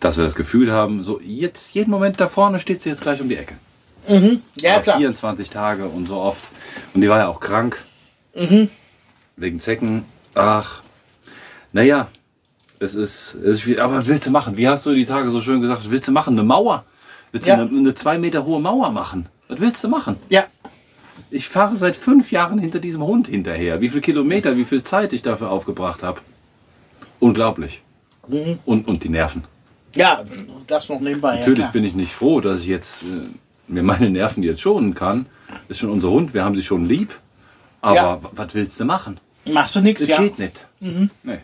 [0.00, 3.20] dass wir das Gefühl haben, so jetzt, jeden Moment da vorne steht sie jetzt gleich
[3.20, 3.54] um die Ecke.
[4.56, 4.96] Ja, Aber klar.
[4.96, 6.50] 24 Tage und so oft.
[6.94, 7.84] Und die war ja auch krank.
[9.40, 10.04] Wegen Zecken.
[10.34, 10.82] Ach,
[11.72, 12.08] naja,
[12.78, 13.82] es ist, es ist schwierig.
[13.82, 14.56] Aber was willst du machen?
[14.56, 15.80] Wie hast du die Tage so schön gesagt?
[15.80, 16.34] Was willst du machen?
[16.34, 16.84] Eine Mauer?
[17.32, 17.56] Willst Ja.
[17.56, 19.26] du eine, eine zwei Meter hohe Mauer machen?
[19.48, 20.16] Was willst du machen?
[20.28, 20.44] Ja,
[21.30, 23.80] Ich fahre seit fünf Jahren hinter diesem Hund hinterher.
[23.80, 26.20] Wie viele Kilometer, wie viel Zeit ich dafür aufgebracht habe.
[27.18, 27.82] Unglaublich.
[28.64, 29.44] Und, und die Nerven.
[29.96, 30.22] ja,
[30.66, 31.38] das noch nebenbei.
[31.38, 33.06] Natürlich ja, bin ich nicht froh, dass ich jetzt äh,
[33.68, 35.26] mir meine Nerven jetzt schonen kann.
[35.68, 37.12] Ist schon unser Hund, wir haben sie schon lieb.
[37.80, 38.18] Aber Ja.
[38.32, 39.18] was willst du machen?
[39.44, 40.18] Machst du nichts, Es ja.
[40.18, 40.66] geht nicht.
[40.80, 41.38] Nee.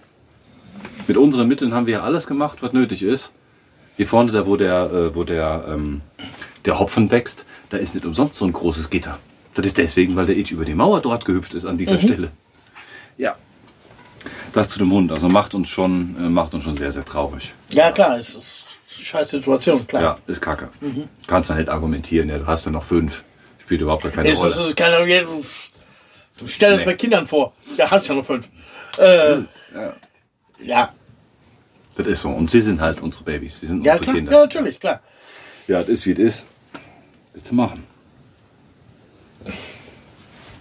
[1.07, 3.32] Mit unseren Mitteln haben wir ja alles gemacht, was nötig ist.
[3.97, 6.03] Hier vorne, da wo der, äh, wo der, ähm,
[6.64, 9.18] der Hopfen wächst, da ist nicht umsonst so ein großes Gitter.
[9.55, 12.30] Das ist deswegen, weil der Itch über die Mauer dort gehüpft ist an dieser Stelle.
[13.16, 13.34] Ja.
[14.53, 15.12] Das zu dem Hund.
[15.12, 17.55] Also macht uns schon, äh, macht uns schon sehr, sehr traurig.
[17.70, 18.66] Ja, klar, es ist
[18.97, 20.03] eine scheiß Situation, klar.
[20.03, 20.68] Ja, ist kacke.
[21.26, 23.24] Kannst da nicht argumentieren, ja, du hast ja noch fünf.
[23.59, 24.51] Spielt überhaupt gar keine Es Rolle.
[24.51, 25.44] ist, ist keine, du
[26.47, 26.84] stell das Nee.
[26.87, 27.53] bei Kindern vor.
[27.76, 28.49] Ja, hast ja noch fünf.
[28.99, 29.39] Äh,
[30.61, 30.93] ja,
[31.97, 32.30] Das ist so.
[32.30, 33.61] Und sie sind halt unsere Babys.
[33.61, 34.32] Sie sind ja, unsere klar, Kinder.
[34.32, 35.01] ja, natürlich, klar.
[35.68, 36.47] Ja, das ist wie es ist.
[37.34, 37.84] Jetzt machen.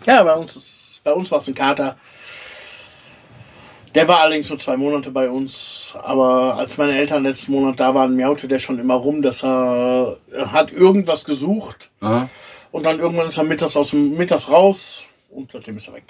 [0.06, 1.98] Ja, bei uns ist, bei uns war es ein Kater.
[3.96, 7.96] Der war allerdings nur zwei Monate bei uns, aber als meine Eltern letzten Monat da
[7.96, 12.28] waren, miaute der schon immer rum, dass er, er hat irgendwas gesucht Aha.
[12.74, 15.06] und dann irgendwann ist er mittags aus dem mittags raus
[15.36, 16.04] und seitdem ist er weg.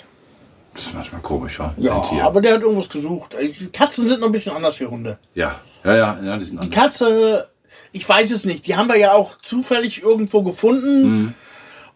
[0.73, 1.73] Das ist manchmal komisch, wa?
[1.77, 3.35] Ja, aber der hat irgendwas gesucht.
[3.41, 5.17] Die Katzen sind noch ein bisschen anders wie Hunde.
[5.33, 5.55] ja,
[5.85, 6.81] ja, ja, ja, die sind Die anders.
[6.83, 7.47] Katze,
[7.93, 8.67] ich weiß es nicht.
[8.67, 11.01] Die haben wir ja auch zufällig irgendwo gefunden.
[11.21, 11.33] Mhm.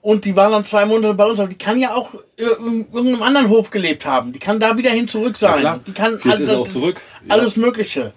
[0.01, 1.41] Und die waren dann zwei Monate bei uns.
[1.41, 2.45] Aber die kann ja auch in
[2.93, 4.32] irgendeinem anderen Hof gelebt haben.
[4.32, 5.59] Die kann da wieder hin zurück sein.
[5.59, 5.80] klar.
[5.86, 7.01] Die kann alles- auch zurück.
[7.27, 7.34] Ja.
[7.36, 8.13] Alles Mögliche.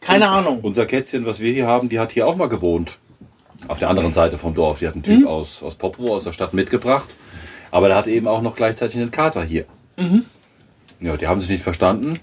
[0.00, 0.60] Keine Ahnung.
[0.62, 2.96] Unser Kätzchen, was wir hier haben, die hat hier auch mal gewohnt.
[3.68, 4.78] Auf der anderen Seite vom Dorf.
[4.78, 7.16] Die hat einen Typ aus, aus Popovo, aus der Stadt mitgebracht.
[7.70, 9.64] Aber der hat eben auch noch gleichzeitig einen Kater hier.
[11.00, 12.20] Ja, die haben sich nicht verstanden.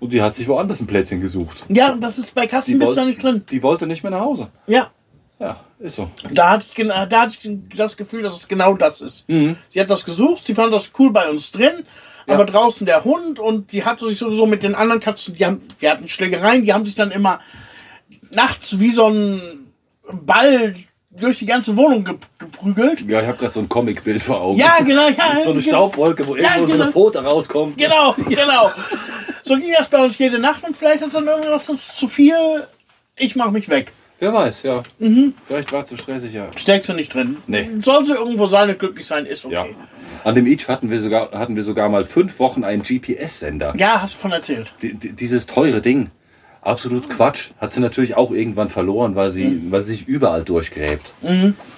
[0.00, 1.64] Und die hat sich woanders ein Plätzchen gesucht.
[1.68, 3.44] Ja, das ist bei Katzen da nicht drin.
[3.50, 4.48] die wollte nicht mehr nach Hause.
[4.66, 4.90] Ja.
[5.40, 6.10] Ja, ist so.
[6.32, 9.28] Da hatte ich, da hatte ich das Gefühl, dass es genau das ist.
[9.28, 9.56] Mhm.
[9.68, 11.72] Sie hat das gesucht, sie fand das cool bei uns drin,
[12.26, 15.60] aber draußen der Hund und die hatte sich sowieso mit den anderen Katzen, die haben,
[15.80, 17.40] wir hatten Schlägereien, die haben sich dann immer
[18.30, 19.72] nachts wie so ein
[20.12, 20.74] Ball
[21.20, 23.08] durch die ganze Wohnung ge geprügelt.
[23.08, 24.58] Ja, ich habe gerade so ein Comicbild vor Augen.
[24.58, 25.40] Ja, genau, ja.
[25.42, 26.82] so eine ge- Staubwolke, wo Ja, irgendwo so genau.
[26.84, 27.78] eine Pfote rauskommt.
[27.78, 28.70] Genau, genau.
[29.42, 32.08] So ging das bei uns jede Nacht und vielleicht hat dann irgendwas das ist zu
[32.08, 32.34] viel.
[33.16, 33.92] Ich mach mich weg.
[34.20, 34.82] Wer weiß, ja.
[35.00, 35.34] Mhm.
[35.46, 36.46] Vielleicht war es zu stressig, ja.
[36.56, 37.36] Steckst du nicht drin.
[37.46, 37.68] Nee.
[37.80, 39.54] Soll sie irgendwo sein und glücklich sein, ist okay.
[39.54, 39.64] Ja.
[40.22, 43.74] An dem Each hatten wir sogar, hatten wir sogar mal fünf Wochen einen GPS-Sender.
[43.76, 44.72] Ja, hast du von erzählt.
[44.82, 46.10] Die- Dieses teure Ding.
[46.64, 47.50] Absolut Quatsch.
[47.58, 51.12] Hat sie natürlich auch irgendwann verloren, weil sie, weil sie sich überall durchgräbt.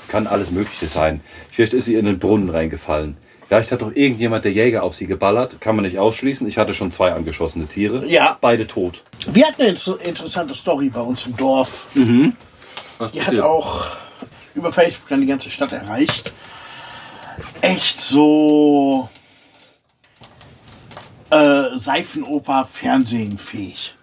[0.08, 1.20] Kann alles Mögliche sein.
[1.50, 3.16] Vielleicht ist sie in den Brunnen reingefallen.
[3.48, 5.60] Vielleicht hat doch irgendjemand der Jäger auf sie geballert.
[5.60, 6.46] Kann man nicht ausschließen.
[6.46, 8.06] Ich hatte schon zwei angeschossene Tiere.
[8.06, 8.38] Ja.
[8.40, 9.02] Beide tot.
[9.26, 11.86] Wir hatten eine inter- interessante Story bei uns im Dorf.
[12.98, 13.42] Was Die hat passiert?
[13.44, 13.86] auch
[14.54, 16.32] über Facebook dann die ganze Stadt erreicht.
[17.60, 19.08] Echt so
[21.30, 23.95] äh, Seifenoper Fernsehen fähig.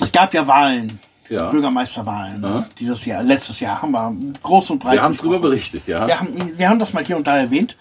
[0.00, 1.50] Es gab ja Wahlen, Ja.
[1.50, 2.66] Bürgermeisterwahlen Aha.
[2.78, 4.94] dieses Jahr, letztes Jahr haben wir groß und breit.
[4.94, 5.40] Wir haben gesprochen.
[5.42, 6.06] berichtet, ja.
[6.06, 7.76] Wir haben, wir haben das mal hier und da erwähnt.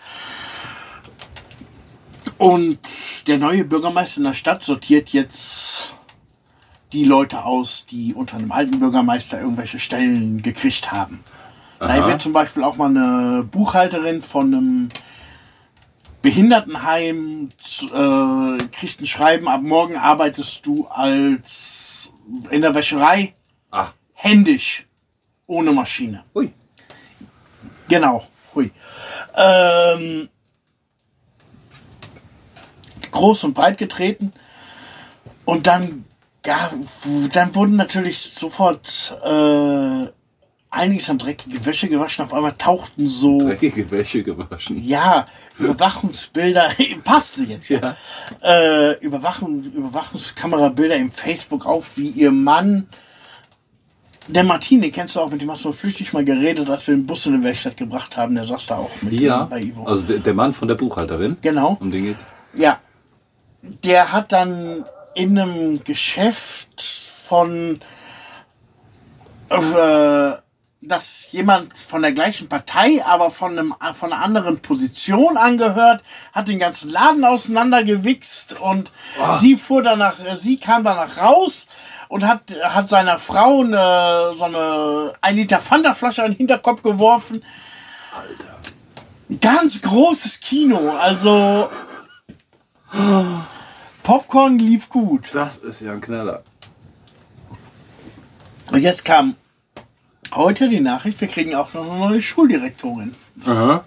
[2.38, 2.80] Und
[3.28, 5.94] der neue Bürgermeister in der Stadt sortiert jetzt
[6.94, 11.24] die Leute aus, die unter einem alten Bürgermeister irgendwelche Stellen gekriegt haben.
[11.80, 12.08] Da Aha.
[12.08, 14.90] wird zum Beispiel auch mal eine Buchhalterin von einem
[16.22, 17.50] Behindertenheim
[17.94, 22.12] äh, kriegt ein Schreiben, ab morgen arbeitest du als
[22.50, 23.34] in der Wäscherei
[23.72, 24.86] Ah, händisch,
[25.46, 26.24] ohne Maschine.
[26.34, 26.54] ui.
[27.88, 28.72] Genau, hui.
[29.36, 30.30] Ähm,
[33.12, 34.32] groß und breit getreten.
[35.46, 36.06] Und dann,
[36.46, 36.72] ja,
[37.32, 40.08] dann wurden natürlich sofort äh,
[40.78, 42.24] einiges an dreckige Wäsche gewaschen.
[42.26, 44.82] Auf einmal tauchten so, Dreckige Wäsche gewaschen.
[44.88, 45.26] ja,
[45.60, 46.70] Überwachungsbilder,
[47.04, 47.96] passte jetzt, Ja.
[48.44, 52.88] äh, Überwachung, Überwachungskamerabilder im Facebook auf, wie ihr Mann,
[54.30, 57.06] der Martine, kennst du auch, mit dem hast du flüchtig mal geredet, als wir den
[57.06, 59.86] Bus in die Werkstatt gebracht haben, der saß da auch mit Ja, bei Ivo.
[59.86, 61.38] also der, der Mann von der Buchhalterin.
[61.42, 61.78] genau.
[61.80, 62.18] Um den geht.
[62.54, 62.80] Ja.
[63.84, 64.84] Der hat dann
[65.16, 67.80] in einem Geschäft von
[69.50, 70.32] äh,
[70.82, 76.04] dass jemand von der gleichen Partei, aber von einem von einer anderen Position angehört,
[76.34, 78.92] hat den ganzen Laden auseinandergewichst und
[79.34, 81.68] sie fuhr danach, sie kam danach raus
[82.10, 87.44] und hat hat seiner Frau eine, so eine ein Liter Fanta-Flasche an den Hinterkopf geworfen.
[88.16, 88.58] Alter.
[89.42, 91.70] Ganz großes Kino, also
[94.04, 95.34] Popcorn lief gut.
[95.34, 96.44] Das ist ja ein Knaller.
[98.72, 99.36] Und jetzt kam
[100.34, 103.16] heute die Nachricht, wir kriegen auch noch eine neue Schuldirektorin.
[103.46, 103.84] Aha.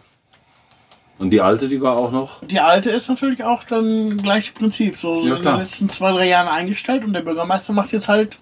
[1.19, 2.41] Und die alte, die war auch noch.
[2.47, 6.29] Die alte ist natürlich auch dann gleiche Prinzip, so Ja, in den letzten zwei, drei
[6.29, 8.39] Jahren eingestellt und der Bürgermeister macht jetzt halt,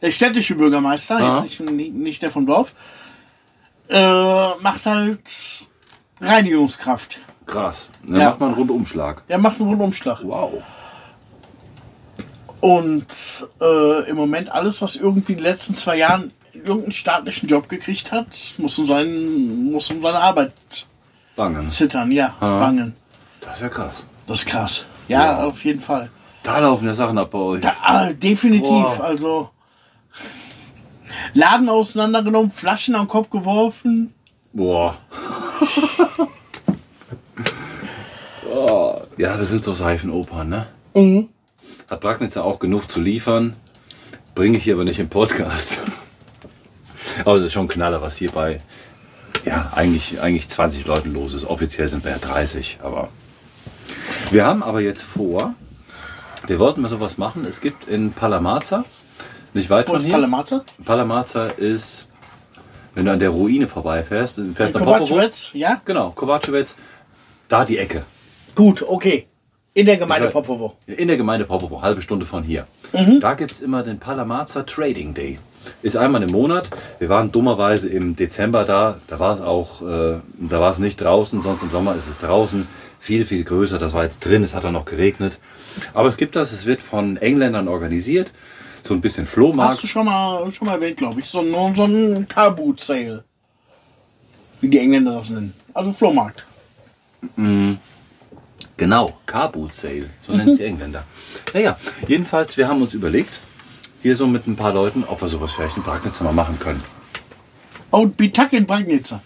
[0.00, 1.42] der städtische Bürgermeister, Aha.
[1.44, 2.74] jetzt nicht, nicht der vom Dorf,
[3.88, 5.20] äh, macht halt
[6.20, 7.18] Reinigungskraft.
[7.46, 7.90] Krass.
[8.06, 8.28] Dann Ja.
[8.30, 9.26] macht man einen Rundumschlag.
[9.26, 10.20] Der macht einen Rundumschlag.
[10.22, 10.62] Wow.
[12.60, 13.06] Und
[13.60, 18.12] äh, im Moment alles, was irgendwie in den letzten zwei Jahren irgendeinen staatlichen Job gekriegt
[18.12, 18.26] hat,
[18.58, 20.52] muss um, seinen, muss um seine Arbeit
[21.36, 21.68] Bangen.
[21.70, 22.60] zittern, ja, Aha.
[22.60, 22.94] bangen.
[23.40, 24.06] Das ist ja krass.
[24.26, 24.86] Das ist krass.
[25.08, 25.44] Ja, Ja.
[25.44, 26.10] auf jeden Fall.
[26.42, 27.60] Da laufen ja Sachen ab bei euch.
[27.60, 28.68] Da, ah, definitiv.
[28.68, 29.00] Boah.
[29.02, 29.50] Also
[31.34, 34.12] Laden auseinandergenommen, Flaschen am Kopf geworfen.
[34.52, 34.96] Boah.
[38.50, 39.00] oh.
[39.16, 40.66] Ja, das sind so Seifenopern, ne?
[40.94, 41.28] Mhm.
[41.90, 43.56] Hat Bragnitz ja auch genug zu liefern.
[44.34, 45.80] Bringe ich hier aber nicht im Podcast.
[47.20, 48.60] Aber es ist schon ein Knaller, was hier bei
[49.44, 51.44] ja, eigentlich, eigentlich 20 Leuten los ist.
[51.44, 53.08] Offiziell sind wir ja 30, aber
[54.30, 55.54] wir haben aber jetzt vor,
[56.46, 57.44] wir wollten mal sowas machen.
[57.48, 58.84] Es gibt in Palamaza,
[59.52, 60.14] nicht weit Wo von ist hier.
[60.14, 60.64] Palamaza?
[60.84, 62.08] Palamaza ist,
[62.94, 65.04] wenn du an der Ruine vorbeifährst, du fährst Popovo.
[65.06, 65.80] Kovacevic, ja?
[65.84, 66.68] Genau, Kovacevic,
[67.48, 68.04] da die Ecke.
[68.54, 69.26] Gut, okay.
[69.74, 70.76] In der Gemeinde Popovo.
[70.86, 72.66] In der Gemeinde Popovo, halbe Stunde von hier.
[73.20, 75.38] Da gibt's immer den Palamaza Trading Day.
[75.82, 76.68] Ist einmal im Monat.
[76.98, 79.00] Wir waren dummerweise im Dezember da.
[79.06, 82.18] Da war es auch, äh, da war es nicht draußen, sonst im Sommer ist es
[82.18, 82.66] draußen.
[83.00, 83.78] Viel, viel größer.
[83.78, 85.38] Das war jetzt drin, es hat dann noch geregnet.
[85.92, 88.32] Aber es gibt das, es wird von Engländern organisiert.
[88.82, 89.72] So ein bisschen Flohmarkt.
[89.74, 91.26] Hast du schon mal, schon mal erwähnt, glaube ich.
[91.26, 93.24] So, ein- so ein Car-Boot Sale.
[94.60, 95.52] Wie die Engländer das nennen.
[95.72, 96.44] Also Flohmarkt.
[98.76, 101.04] Genau, Car Boot Sale, so nennt es die Engländer.
[101.52, 101.76] Naja,
[102.08, 103.30] jedenfalls, wir haben uns überlegt,
[104.02, 106.82] hier so mit ein paar Leuten, ob wir sowas vielleicht in Bragnitz mal machen können.
[107.90, 109.20] Oh, Bitak in Bragnitzer.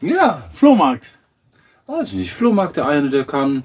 [0.00, 1.10] Ja, Flohmarkt.
[1.86, 2.32] weiß ich nicht.
[2.32, 3.64] Flohmarkt, der eine, der kann.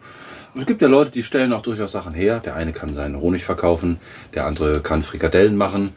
[0.57, 2.39] Es gibt ja Leute, die stellen auch durchaus Sachen her.
[2.39, 3.99] Der eine kann seinen Honig verkaufen,
[4.34, 5.93] der andere kann Frikadellen machen.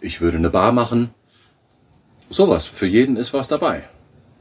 [0.00, 1.10] Ich würde eine Bar machen.
[2.28, 2.66] Sowas.
[2.66, 3.88] Für jeden ist was dabei.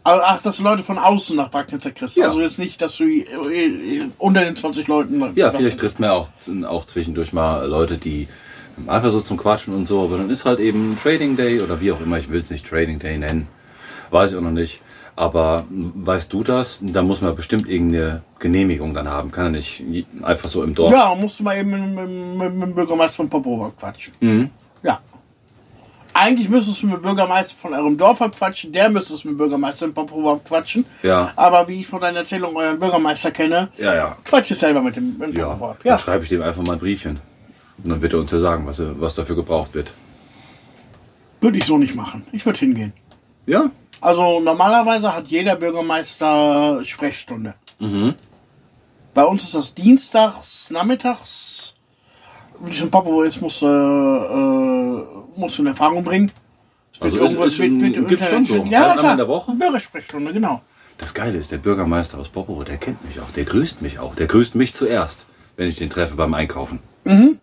[0.06, 2.16] Also, ach, dass Leute von außen nach Bragnitzer kriegst.
[2.16, 2.26] Ja.
[2.26, 5.32] Also jetzt nicht, dass du äh, äh, unter den 20 Leuten.
[5.34, 6.30] Ja, vielleicht trifft man auch,
[6.68, 8.28] auch zwischendurch mal Leute, die
[8.86, 11.92] einfach so zum Quatschen und so, aber dann ist halt eben Trading Day oder wie
[11.92, 13.48] auch immer, ich will es nicht Trading Day nennen.
[14.12, 14.80] Weiß ich auch noch nicht.
[15.16, 16.82] Aber weißt du das?
[16.84, 19.32] Da muss man bestimmt irgendeine Genehmigung dann haben.
[19.32, 20.92] Kann ja nicht einfach so im Dorf.
[20.92, 24.14] Ja, musst du mal eben mit, mit, mit dem Bürgermeister von Popovo quatschen.
[24.20, 24.50] Mhm.
[24.84, 25.00] Ja.
[26.18, 29.38] Eigentlich müsstest du mit dem Bürgermeister von eurem Dorf quatschen, der müsstest du mit dem
[29.38, 30.86] Bürgermeister in Popovo quatschen.
[31.04, 31.34] Ja.
[31.36, 34.18] Aber wie ich von deiner Erzählung euren Bürgermeister kenne, Ja, ja.
[34.24, 35.98] quatsch es selber mit dem dem Ja, dann Ja.
[35.98, 37.20] schreibe ich dem einfach mal ein Briefchen.
[37.84, 39.92] Und dann wird er uns ja sagen, was, was dafür gebraucht wird.
[41.42, 42.26] Würde ich so nicht machen.
[42.32, 42.94] Ich würde hingehen.
[43.46, 43.70] Ja?
[44.00, 47.56] Also normalerweise hat jeder Bürgermeister Sprechstunde.
[47.80, 48.14] Mhm.
[49.14, 51.75] Bei uns ist das dienstags, nachmittags.
[52.62, 56.32] Wie es in Popovo ist, musst du, äh, musst du in Erfahrung bringen.
[56.94, 58.56] Es Also irgendwo- ist- ist schon- im gibt's schon Internet so.
[58.72, 59.12] Ja, Einmal klar.
[59.12, 59.52] in der Woche?
[59.54, 60.62] Bürgersprechstunde, genau.
[60.98, 63.30] Das Geile ist, der Bürgermeister aus Popovo, der kennt mich auch.
[63.32, 64.16] Der grüßt mich auch.
[64.16, 65.26] Der grüßt mich zuerst,
[65.58, 66.80] wenn ich den treffe beim Einkaufen.
[67.04, 67.40] Mhm.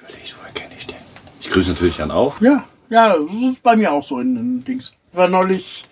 [0.00, 0.96] Überlegt, woher kenne ich den?
[1.40, 2.40] Ich grüße natürlich dann auch.
[2.40, 4.92] Ja, ja, das ist bei mir auch so in, in Dings.
[5.12, 5.84] War neulich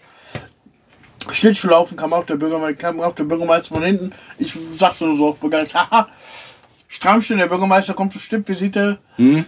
[1.31, 4.13] Schlittschuhlaufen, kam auch der Bürgermeister, kam auch der Bürgermeister von hinten.
[4.39, 6.09] Ich sagte nur so auf begeistert, haha,
[6.89, 8.99] Strammstein, der Bürgermeister kommt zur Stippvisite.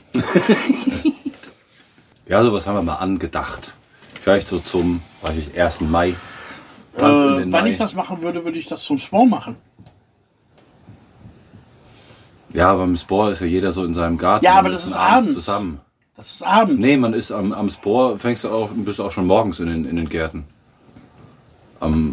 [2.30, 3.74] Ja, sowas haben wir mal angedacht.
[4.20, 5.80] Vielleicht so zum, weiß ich, 1.
[5.80, 6.10] Mai.
[6.10, 7.70] Äh, wenn Mai.
[7.70, 9.56] ich das machen würde, würde ich das zum Spawn machen.
[12.54, 14.44] Ja, beim Spor ist ja jeder so in seinem Garten.
[14.44, 15.80] Ja, aber das ist abends zusammen.
[16.14, 16.80] Das ist abends.
[16.80, 19.66] Nee, man ist am, am Spor, fängst du auch, bist du auch schon morgens in
[19.66, 20.44] den, in den Gärten.
[21.80, 22.12] Am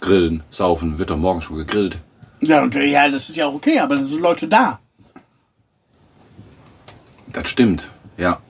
[0.00, 1.96] Grillen, Saufen, wird doch morgens schon gegrillt.
[2.40, 4.78] Ja, und, äh, ja, das ist ja auch okay, aber da sind Leute da.
[7.32, 8.40] Das stimmt, ja.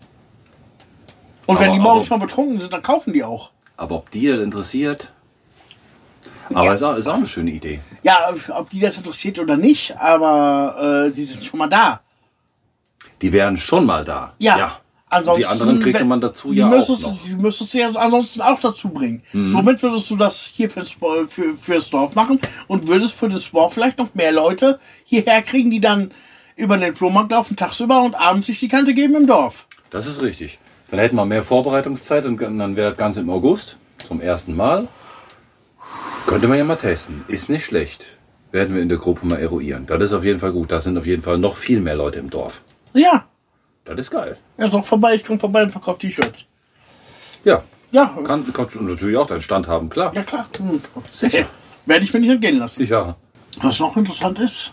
[1.46, 3.50] Und wenn Aber- die morgens aber- schon betrunken sind, dann kaufen die auch.
[3.76, 5.12] Aber ob die das interessiert.
[6.50, 6.74] Aber Ja.
[6.74, 7.80] ist, auch, ist auch eine schöne Idee.
[8.04, 8.16] Ja,
[8.50, 12.00] ob die das interessiert oder nicht, aber äh, sie sind schon mal da.
[13.22, 14.32] Die wären schon mal da.
[14.38, 14.78] Ja.
[15.08, 17.12] Ansonsten, die anderen kriegte wenn- man dazu ja auch müsstest, noch.
[17.24, 17.28] Mhm.
[17.28, 19.22] Die müsstest du ja ansonsten auch dazu bringen.
[19.32, 20.96] Somit würdest du das hier fürs,
[21.28, 25.70] für, fürs Dorf machen und würdest für das Dorf vielleicht noch mehr Leute hierher kriegen,
[25.70, 26.10] die dann
[26.56, 29.68] über den Flohmarkt laufen tagsüber und abends sich die Kante geben im Dorf.
[29.90, 30.58] Das ist richtig.
[30.90, 33.76] Dann hätten wir mehr Vorbereitungszeit und dann wäre das Ganze im August
[34.06, 34.88] zum ersten Mal.
[36.26, 37.24] Könnte man ja mal testen.
[37.28, 38.16] Ist nicht schlecht.
[38.50, 39.86] Werden wir in der Gruppe mal eruieren.
[39.86, 40.72] Das ist auf jeden Fall gut.
[40.72, 42.62] Da sind auf jeden Fall noch viel mehr Leute im Dorf.
[42.94, 43.26] Ja,
[43.86, 44.36] Das ist geil.
[44.56, 46.44] er sagt vorbei, ich komme vorbei und verkaufe T-Shirts.
[47.44, 47.62] Ja.
[47.92, 50.12] Ja, Kann, kannst du natürlich auch deinen Stand haben, klar.
[50.14, 50.46] ja klar.
[50.58, 50.82] Hm.
[51.10, 51.46] Sicher.
[51.86, 52.84] Werde ich mir nicht entgehen lassen.
[52.84, 53.16] Ja.
[53.62, 54.72] Was noch interessant ist,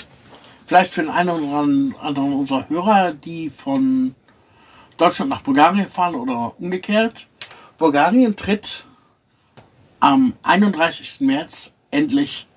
[0.66, 4.16] vielleicht für den einen oder anderen unserer Hörer, die von
[4.97, 7.28] Deutschland nach Bulgarien fahren oder umgekehrt.
[7.78, 8.84] Bulgarien tritt
[9.99, 11.22] am 31.
[11.22, 12.47] März endlich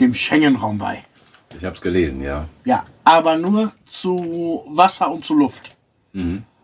[0.00, 1.04] dem Schengen-Raum bei.
[1.58, 2.48] Ich habe es gelesen, ja.
[2.64, 5.74] Ja, aber nur zu Wasser und zu Luft.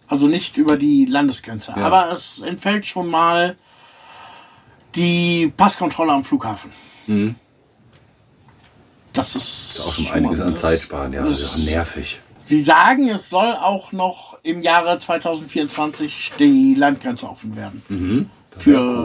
[0.07, 1.75] Also nicht über die Landesgrenze.
[1.77, 1.85] Ja.
[1.87, 3.57] Aber es entfällt schon mal
[4.95, 6.71] die Passkontrolle am Flughafen.
[9.13, 11.23] Das ist Auch schon schon einiges an Zeit sparen, ja.
[11.23, 12.21] Das Das ist ist- nervig.
[12.45, 18.31] Sie sagen, es soll auch noch im Jahre 2024 die Landgrenze offen werden Mhm.
[18.51, 19.05] Das wär cool.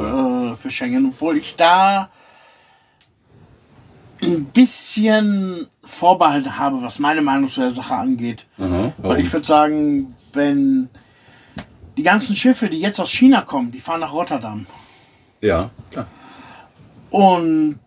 [0.49, 2.09] für, äh, für Schengen, obwohl ich da
[4.21, 8.45] ein bisschen Vorbehalte habe, was meine Meinung zu der Sache angeht.
[8.57, 8.93] Aha.
[8.97, 10.89] Weil ich würde sagen, wenn
[11.97, 14.65] die ganzen Schiffe, die jetzt aus China kommen, die fahren nach Rotterdam.
[15.41, 16.07] Ja, klar.
[17.09, 17.79] Und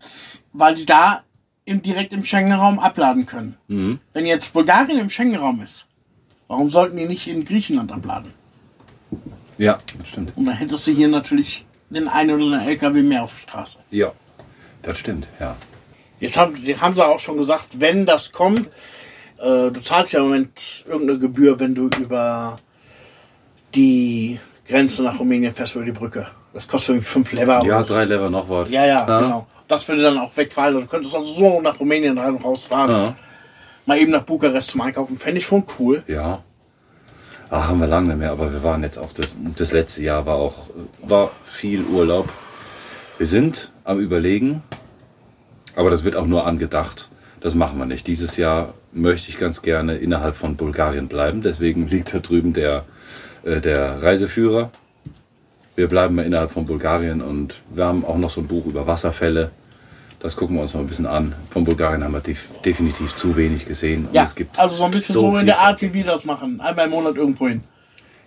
[0.53, 1.23] weil sie da
[1.65, 3.57] im, direkt im Schengen-Raum abladen können.
[3.69, 4.01] Mhm.
[4.13, 5.89] Wenn jetzt Bulgarien im Schengen-Raum ist,
[6.49, 8.33] warum sollten die nicht in Griechenland abladen?
[9.59, 10.33] Ja, das stimmt.
[10.37, 13.79] Und dann hättest du hier natürlich den einen oder anderen LKW mehr auf der Straße.
[13.91, 14.13] Ja,
[14.83, 15.57] das stimmt, ja.
[16.21, 18.69] Jetzt haben, haben sie auch schon gesagt, wenn das kommt,
[19.39, 22.57] äh, du zahlst ja im Moment irgendeine Gebühr, wenn du über
[23.75, 26.27] die Grenze nach Rumänien fährst, über die Brücke.
[26.53, 27.63] Das kostet irgendwie 5 Lever.
[27.65, 28.71] Ja, drei Lever noch was.
[28.71, 29.47] ja, ja, genau.
[29.69, 30.75] Das würde dann auch wegfallen.
[30.75, 32.91] Also Du könntest also so nach Rumänien rein und rausfahren.
[32.91, 33.17] Ja.
[33.87, 35.17] Mal eben nach Bukarest zum Einkaufen.
[35.17, 36.03] Fände ich schon cool.
[36.09, 36.43] Ja.
[37.51, 40.27] Ach, haben wir lange nicht mehr, aber wir waren jetzt auch das, das letzte Jahr
[40.27, 40.69] war auch
[41.03, 42.29] war viel Urlaub.
[43.19, 44.63] Wir sind am überlegen,
[45.77, 47.09] aber das wird auch nur angedacht.
[47.41, 48.07] Das machen wir nicht.
[48.07, 51.43] Dieses Jahr möchte ich ganz gerne innerhalb von Bulgarien bleiben.
[51.43, 52.85] Deswegen liegt da drüben der,
[53.45, 54.71] äh, der Reiseführer.
[55.75, 58.87] Wir bleiben mal innerhalb von Bulgarien und wir haben auch noch so ein Buch über
[58.87, 59.51] Wasserfälle.
[60.19, 61.35] Das gucken wir uns mal ein bisschen an.
[61.49, 64.05] Von Bulgarien haben wir def definitiv zu wenig gesehen.
[64.05, 66.05] Und Ja, es gibt also so ein bisschen so, in viel der Art, wie wir
[66.05, 66.61] das machen.
[66.61, 67.63] Einmal im Monat irgendwo hin.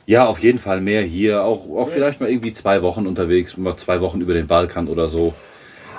[0.08, 1.44] Ja, auf jeden Fall mehr hier.
[1.44, 5.08] Auch, auch vielleicht mal irgendwie zwei Wochen unterwegs, mal zwei Wochen über den Balkan oder
[5.08, 5.36] so.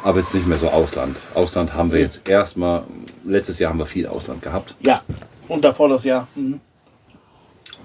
[0.05, 1.17] Aber jetzt nicht mehr so Ausland.
[1.35, 2.83] Ausland haben wir jetzt erstmal,
[3.25, 4.75] letztes Jahr haben wir viel Ausland gehabt.
[4.81, 5.03] Ja.
[5.49, 6.29] Und davor das Jahr.
[6.35, 6.61] Mhm.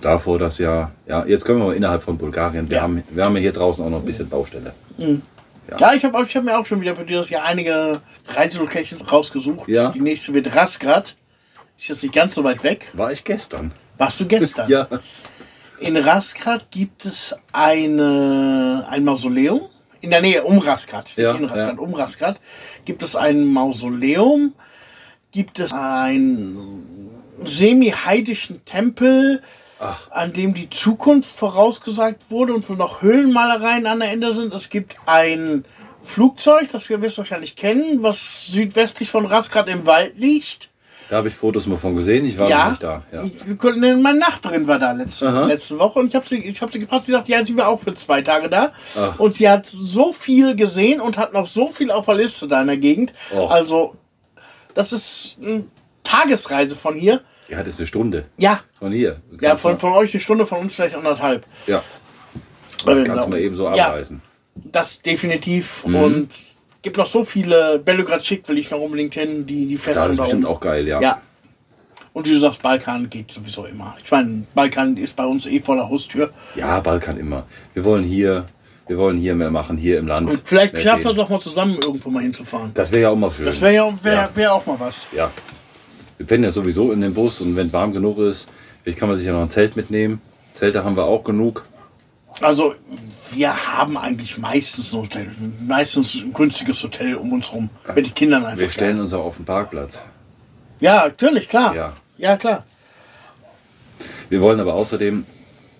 [0.02, 2.70] Davor das Jahr, ja, jetzt können wir mal innerhalb von Bulgarien.
[2.70, 2.84] Wir, Ja.
[2.84, 4.74] haben, wir haben ja hier draußen auch noch ein bisschen Baustelle.
[5.80, 8.02] Ja, ich habe ich hab mir auch schon wieder für dieses Jahr einige
[8.36, 9.68] Reiselocations rausgesucht.
[9.68, 9.90] Ja.
[9.92, 11.16] Die nächste wird Rasgrad.
[11.78, 12.88] Ist jetzt nicht ganz so weit weg.
[12.94, 13.72] War ich gestern.
[13.98, 14.70] Warst du gestern?
[14.70, 14.88] Ja.
[15.80, 19.62] In Rasgrad gibt es eine, ein Mausoleum.
[20.02, 21.06] In der Nähe, um Rasgrad.
[21.06, 21.80] Nicht Ja, in Rasgrad, ja.
[21.82, 22.40] um Rasgrad.
[22.86, 24.54] Gibt es ein Mausoleum.
[25.32, 27.10] Gibt es einen
[27.44, 29.42] semi-heidischen Tempel,
[29.80, 30.10] Ach.
[30.12, 34.54] an dem die Zukunft vorausgesagt wurde und wo noch Höhlenmalereien an der Ende sind.
[34.54, 35.66] Es gibt ein
[36.02, 40.69] Flugzeug, das wir wahrscheinlich kennen, was südwestlich von Rasgrad im Wald liegt.
[41.10, 42.24] Da habe ich Fotos mal von gesehen.
[42.26, 43.04] Ich war Ja, nicht da.
[43.12, 43.24] Ja.
[43.98, 45.46] Meine Nachbarin war da letzte, Aha.
[45.48, 47.68] letzte Woche und ich habe sie, ich hab sie gefragt, sie sagt, ja, sie war
[47.68, 48.72] auch für zwei Tage da.
[48.96, 49.20] Ach.
[49.20, 52.62] Und sie hat so viel gesehen und hat noch so viel auf der Liste da
[52.62, 53.16] in der Gegend.
[53.34, 53.50] Och.
[53.52, 53.96] Also,
[54.76, 55.64] das ist eine
[56.04, 57.22] Tagesreise von hier.
[57.48, 58.26] ja, das ist eine Stunde.
[58.38, 59.20] Ja, Von hier.
[59.42, 61.46] ja, von, von euch eine Stunde, von uns vielleicht anderthalb.
[61.66, 61.82] Ja,
[62.88, 63.88] Äh, kannst du mal eben so Ja.
[63.88, 64.22] abreisen.
[64.56, 65.86] Das definitiv.
[65.88, 65.96] Mhm.
[65.96, 66.30] Und
[66.82, 67.80] gibt noch so viele.
[67.80, 70.46] Belgrad schick will ich noch unbedingt hin, die, die Ja, Festung das ist da bestimmt
[70.46, 70.54] oben.
[70.56, 71.02] auch geil, ja.
[71.02, 71.22] Ja.
[72.14, 73.96] Und wie du sagst, Balkan geht sowieso immer.
[74.04, 76.32] Ich meine, Balkan ist bei uns eh vor der Haustür.
[76.56, 77.46] Ja, Balkan immer.
[77.74, 78.46] Wir wollen hier,
[78.88, 80.30] wir wollen hier mehr machen, hier im Land.
[80.30, 82.72] Und vielleicht schaffen wir es auch mal zusammen, irgendwo mal hinzufahren.
[82.74, 83.46] Das wäre ja auch mal schön.
[83.46, 84.30] Das wäre ja, wär, Ja.
[84.34, 85.08] wär auch mal was.
[85.16, 85.30] Ja.
[86.18, 88.50] Wir pennen ja sowieso in dem Bus und wenn warm genug ist,
[88.84, 90.20] vielleicht kann man sich ja noch ein Zelt mitnehmen.
[90.54, 91.64] Zelte haben wir auch genug.
[92.42, 92.74] Also,
[93.32, 95.32] wir haben eigentlich meistens ein Hotel.
[95.68, 97.70] Meistens ein günstiges Hotel um uns rum.
[97.96, 98.60] Mit den Kindern einfach.
[98.60, 100.04] Wir stellen uns auch auf den Parkplatz.
[100.80, 101.76] Ja, natürlich, klar.
[101.76, 101.94] Ja.
[102.18, 102.64] ja, klar.
[104.30, 105.26] Wir wollen aber außerdem,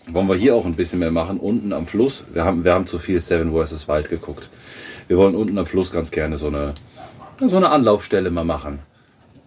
[0.10, 2.26] wollen wir hier auch ein bisschen mehr machen, unten am Fluss.
[2.34, 3.88] Wir haben, wir haben zu viel Seven vs.
[3.88, 4.50] Wild geguckt.
[5.08, 6.74] Wir wollen unten am Fluss ganz gerne so eine,
[7.40, 8.80] so eine Anlaufstelle mal machen.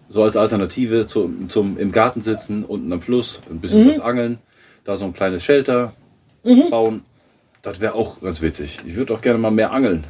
[0.09, 4.39] So als Alternative zum, zum im Garten sitzen, unten am Fluss, ein bisschen was angeln,
[4.83, 5.93] da so ein kleines Shelter
[6.69, 7.03] bauen.
[7.63, 8.81] Das wäre auch ganz witzig.
[8.85, 10.03] Ich würde auch gerne mal mehr angeln.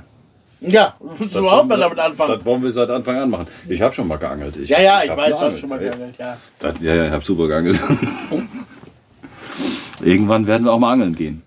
[0.60, 2.34] Ja, willst du überhaupt mal damit anfangen?
[2.34, 3.48] Das wollen wir seit Anfang an machen.
[3.70, 4.58] Ich habe schon mal geangelt.
[4.58, 6.36] Ich, Ja, ja, ich, hab weiß, du hast schon mal geangelt, ja.
[6.60, 7.80] Das, ja, ja, ich habe super geangelt.
[10.02, 11.44] Irgendwann werden wir auch mal angeln gehen.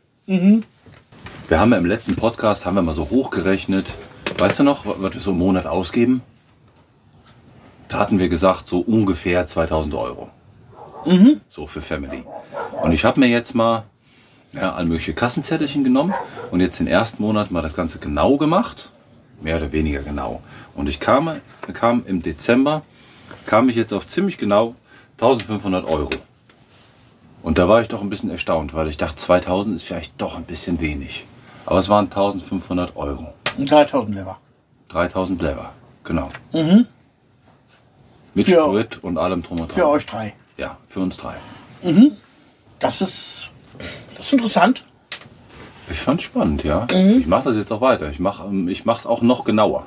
[1.49, 3.95] Wir haben ja im letzten Podcast haben wir mal so hochgerechnet.
[4.39, 6.23] Weißt du noch, was wir so im Monat ausgeben?
[7.89, 10.31] Da hatten wir gesagt, so ungefähr 2000 Euro.
[11.49, 12.23] So für Family.
[12.81, 13.85] Und ich habe mir jetzt mal
[14.53, 16.15] ja, all mögliche Kassenzettelchen genommen
[16.51, 18.91] und jetzt den ersten Monat mal das Ganze genau gemacht.
[19.43, 20.41] Mehr oder weniger genau.
[20.75, 21.31] Und ich kam,
[21.75, 22.83] kam im Dezember,
[23.45, 24.75] kam ich jetzt auf ziemlich genau
[25.21, 26.11] 1500 Euro.
[27.43, 30.37] Und da war ich doch ein bisschen erstaunt, weil ich dachte, 2000 ist vielleicht doch
[30.37, 31.27] ein bisschen wenig.
[31.67, 33.33] Aber es waren 1500 Euro.
[33.59, 34.39] Und 3000 Lever.
[34.89, 35.73] 3000 Lever,
[36.05, 36.29] genau.
[38.35, 39.77] Mit Für- Sprit und allem drum und dran.
[39.77, 40.35] Für euch drei.
[40.57, 41.35] Ja, für uns drei.
[42.79, 43.51] Das ist,
[44.16, 44.85] das ist interessant.
[45.91, 46.87] Ich fand's spannend, ja.
[46.93, 47.20] Mhm.
[47.20, 48.11] Ich mache das jetzt auch weiter.
[48.11, 49.87] Ich mache ich mach's auch noch genauer.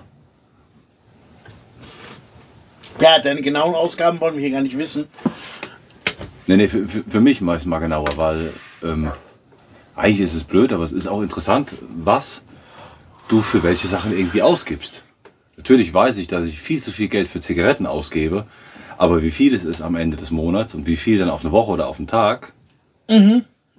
[3.02, 5.08] Ja, deine genauen Ausgaben wollen wir hier gar nicht wissen.
[6.48, 8.52] Nee, nee, für, für, für mich mache ich es mal genauer, weil
[8.84, 9.12] ähm,
[9.96, 12.44] eigentlich ist es blöd, aber es ist auch interessant, was
[13.28, 15.04] du für welche Sachen irgendwie ausgibst.
[15.58, 18.46] Natürlich weiß ich, dass ich viel zu viel Geld für Zigaretten ausgebe,
[18.98, 21.52] aber wie viel es ist am Ende des Monats und wie viel dann auf eine
[21.52, 22.54] Woche oder auf einen Tag,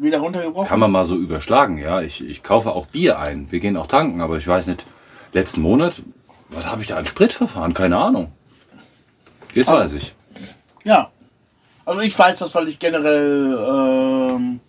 [0.02, 0.68] Wieder runtergebrochen.
[0.68, 1.76] kann man mal so überschlagen.
[1.78, 4.86] Ja, ich, ich kaufe auch Bier ein, wir gehen auch tanken, aber ich weiß nicht,
[5.32, 6.02] letzten Monat,
[6.48, 7.74] was habe ich da an Sprit verfahren?
[7.74, 8.32] Keine Ahnung.
[9.54, 10.14] Jetzt Also- weiß ich.
[10.84, 11.10] Ja.
[11.84, 13.58] Also ich weiß das, weil ich generell,
[14.36, 14.60] ähm,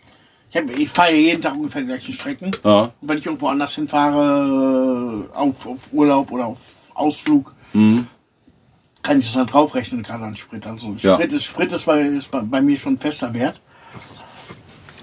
[0.49, 2.51] ich, hab- ich fahre jeden Tag ungefähr die gleichen Strecken.
[2.63, 6.59] Ja, Und wenn ich irgendwo anders hinfahre, auf, auf Urlaub oder auf
[6.95, 10.65] Ausflug, kann ich das dann draufrechnen, gerade an Sprit.
[10.67, 11.15] Also Ja.
[11.15, 13.61] Sprit, ist, Sprit ist, bei, ist bei, bei mir schon fester Wert.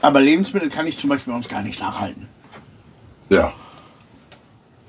[0.01, 2.29] Aber Lebensmittel kann ich zum Beispiel bei uns gar nicht nachhalten.
[3.29, 3.53] Ja.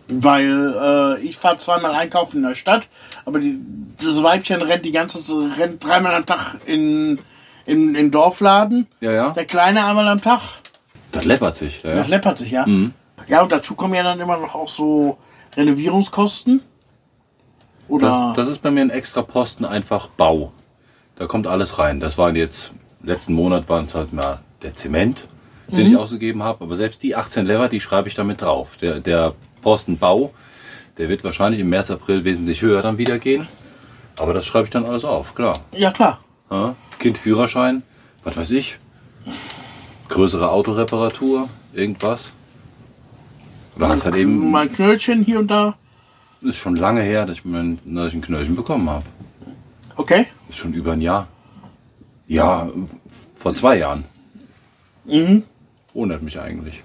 [0.07, 2.88] Weil äh, ich fahre zweimal einkaufen in der Stadt,
[3.26, 3.60] aber die,
[3.97, 5.20] das Weibchen rennt die ganze
[5.57, 7.20] rennt dreimal am Tag in,
[7.66, 8.88] in, in Dorfladen.
[9.01, 9.30] Ja, ja.
[9.32, 10.41] Der Kleine einmal am Tag.
[11.12, 11.84] Das läppert sich.
[11.84, 12.66] Ja, Das läppert sich, ja.
[13.28, 15.18] Ja, und dazu kommen ja dann immer noch auch so
[15.55, 16.62] Renovierungskosten.
[17.88, 20.51] Oder Das, das ist bei mir ein extra Posten einfach Bau.
[21.16, 21.99] Da kommt alles rein.
[21.99, 25.28] Das waren jetzt, letzten Monat waren es halt mal der Zement,
[25.68, 26.64] den ich ausgegeben habe.
[26.64, 28.78] Aber selbst die 18 Lever, die schreibe ich damit drauf.
[28.78, 30.34] Der, der Posten Bau,
[30.97, 33.47] der wird wahrscheinlich im März, April wesentlich höher dann wieder gehen.
[34.18, 35.57] Aber das schreibe ich dann alles auf, klar.
[35.72, 36.20] ja klar.
[36.51, 37.84] Ja, kind Führerschein,
[38.24, 38.80] was weiß ich.
[40.10, 42.34] Größere Autoreparatur, irgendwas.
[43.76, 45.76] Oder hast halt eben, Mal Knöllchen hier und da.
[46.41, 49.05] ist schon lange her, dass ich, mein, dass ich ein Knöllchen bekommen habe.
[49.95, 50.26] Okay.
[50.49, 51.28] Ist schon über ein Jahr.
[52.28, 52.70] Ja,
[53.36, 54.03] vor zwei Jahren.
[55.10, 55.43] Mhm.
[55.93, 56.84] Wundert mich eigentlich.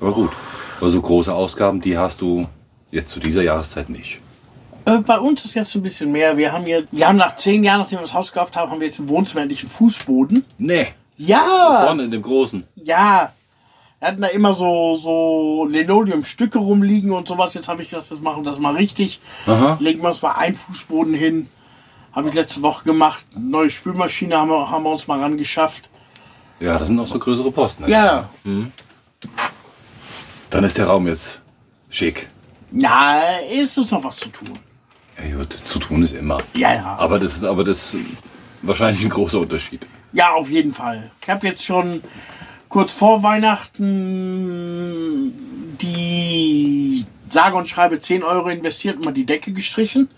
[0.00, 0.30] Aber gut.
[0.80, 2.46] Aber so große Ausgaben, die hast du
[2.90, 4.20] jetzt zu dieser Jahreszeit nicht.
[4.84, 6.36] Äh, bei uns ist jetzt ein bisschen mehr.
[6.36, 8.80] Wir haben hier, wir haben nach zehn Jahren, nachdem wir das Haus gekauft haben, haben
[8.80, 10.44] wir jetzt im Wohnzimmer endlich einen Fußboden.
[10.58, 10.88] Nee.
[11.16, 11.84] Ja!
[11.86, 12.64] Vorne in dem großen.
[12.76, 13.32] Ja.
[14.00, 17.54] Wir hatten da immer so, so Linoleumstücke rumliegen und sowas.
[17.54, 19.20] Jetzt habe ich das, jetzt machen das mal richtig.
[19.46, 19.76] Aha.
[19.78, 21.48] Legen wir uns mal einen Fußboden hin.
[22.12, 23.24] Habe ich letzte Woche gemacht.
[23.38, 25.88] Neue Spülmaschine haben wir, haben wir uns mal ran geschafft.
[26.62, 27.88] Ja, das sind auch so größere Posten.
[27.88, 28.30] Ja.
[30.50, 31.42] Dann ist der Raum jetzt
[31.90, 32.28] schick.
[32.70, 33.20] Na,
[33.52, 34.56] ist es noch was zu tun.
[35.18, 36.38] Ja, gut, zu tun ist immer.
[36.54, 36.96] Ja, ja.
[36.98, 38.04] Aber das ist aber das ist
[38.62, 39.84] wahrscheinlich ein großer Unterschied.
[40.12, 41.10] Ja, auf jeden Fall.
[41.20, 42.00] Ich habe jetzt schon
[42.68, 45.32] kurz vor Weihnachten
[45.82, 50.08] die sage und schreibe 10 Euro investiert und mal die Decke gestrichen.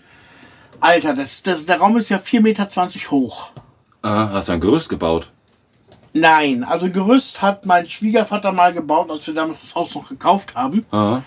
[0.79, 2.69] Alter, das, das, der Raum ist ja 4,20 Meter
[3.09, 3.49] hoch.
[4.03, 5.31] Aha, hast du ein Gerüst gebaut?
[6.17, 10.55] Nein, also Gerüst hat mein Schwiegervater mal gebaut, als wir damals das Haus noch gekauft
[10.55, 10.85] haben.
[10.89, 11.21] Aha.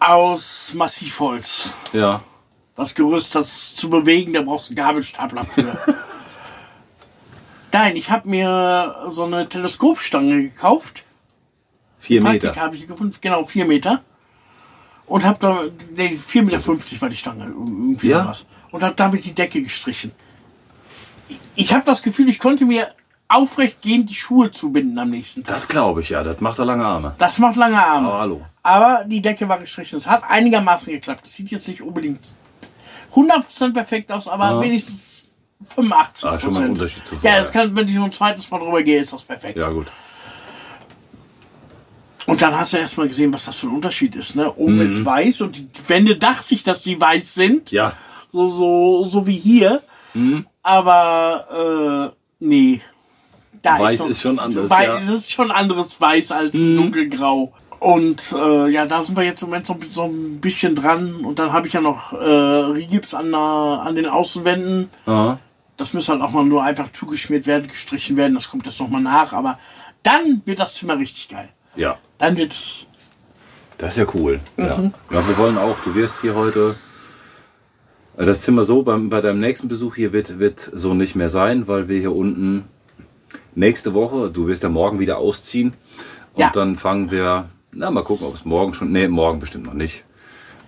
[0.00, 1.70] Aus Massivholz.
[1.92, 2.20] Ja.
[2.74, 5.78] Das Gerüst, das zu bewegen, da brauchst du einen Gabelstapler für.
[7.72, 11.04] Nein, ich habe mir so eine Teleskopstange gekauft.
[12.00, 12.56] Vier Meter.
[12.56, 14.02] habe ich gefunden, genau, vier Meter.
[15.06, 15.64] Und habe da,
[15.94, 18.22] nee, 4,50 Meter war die Stange, irgendwie Ja?
[18.24, 18.46] sowas.
[18.72, 20.10] Und habe damit die Decke gestrichen.
[21.28, 22.92] Ich- Ich habe das Gefühl, ich konnte mir
[23.32, 25.56] aufrecht gehend die Schuhe zubinden am nächsten Tag.
[25.56, 26.22] Das glaube ich ja.
[26.22, 27.14] Das macht er lange Arme.
[27.18, 28.08] Das macht lange Arme.
[28.08, 28.46] Aber hallo.
[28.62, 29.96] Aber die Decke war gestrichen.
[29.96, 31.24] Es hat einigermaßen geklappt.
[31.24, 32.20] Das sieht jetzt nicht unbedingt
[33.14, 35.28] 100% perfekt aus, aber wenigstens
[35.76, 36.26] 85%.
[36.26, 38.58] Ah, schon mal ein Unterschied zu Ja, es kann, wenn ich so ein zweites Mal
[38.58, 39.56] drüber gehe, ist das perfekt.
[39.56, 39.86] Ja, gut.
[42.26, 44.36] Und dann hast du erstmal gesehen, was das für ein Unterschied ist.
[44.36, 44.44] Ne?
[44.44, 44.50] Mhm.
[44.56, 47.72] Oben ist weiß und die Wände dachte ich, dass die weiß sind.
[47.72, 47.94] Ja.
[48.28, 49.82] So, so, so wie hier.
[50.14, 50.46] Mhm.
[50.62, 52.80] Aber äh, nee.
[53.62, 54.98] Da Weiß noch- ist schon anders, Weiß, ja.
[54.98, 57.52] Es ist schon anderes Weiß als dunkelgrau.
[57.78, 61.24] Und äh, ja, da sind wir jetzt im Moment so, so ein bisschen dran.
[61.24, 64.88] Und dann habe ich ja noch äh, Rigips an, der- an den Außenwänden.
[65.06, 65.38] Aha.
[65.76, 68.34] Das muss halt auch mal nur einfach zugeschmiert werden, gestrichen werden.
[68.34, 69.32] Das kommt jetzt noch mal nach.
[69.32, 69.58] Aber
[70.02, 71.48] dann wird das Zimmer richtig geil.
[71.74, 71.98] Ja.
[72.18, 72.86] Dann wird es
[73.78, 74.38] Das ist ja cool.
[74.56, 74.64] Mhm.
[74.64, 74.76] Ja.
[75.10, 76.76] ja, wir wollen auch, du wirst hier heute
[78.16, 81.30] äh, das Zimmer so, beim, bei deinem nächsten Besuch hier wird, wird so nicht mehr
[81.30, 82.64] sein, weil wir hier unten
[83.54, 85.72] nächste Woche, du wirst ja morgen wieder ausziehen
[86.34, 86.50] und Ja.
[86.54, 90.04] dann fangen wir, na mal gucken, ob es morgen schon, nee, morgen bestimmt noch nicht.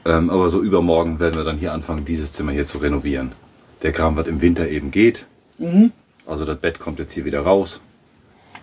[0.07, 3.33] Ähm, aber so übermorgen werden wir dann hier anfangen, dieses Zimmer hier zu renovieren.
[3.83, 5.27] Der Kram, was im Winter eben geht.
[5.59, 5.93] Mhm.
[6.27, 7.81] Also das Bett kommt jetzt hier wieder raus.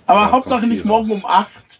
[0.05, 1.21] Aber Ja, Hauptsache nicht morgen raus.
[1.23, 1.79] um 8.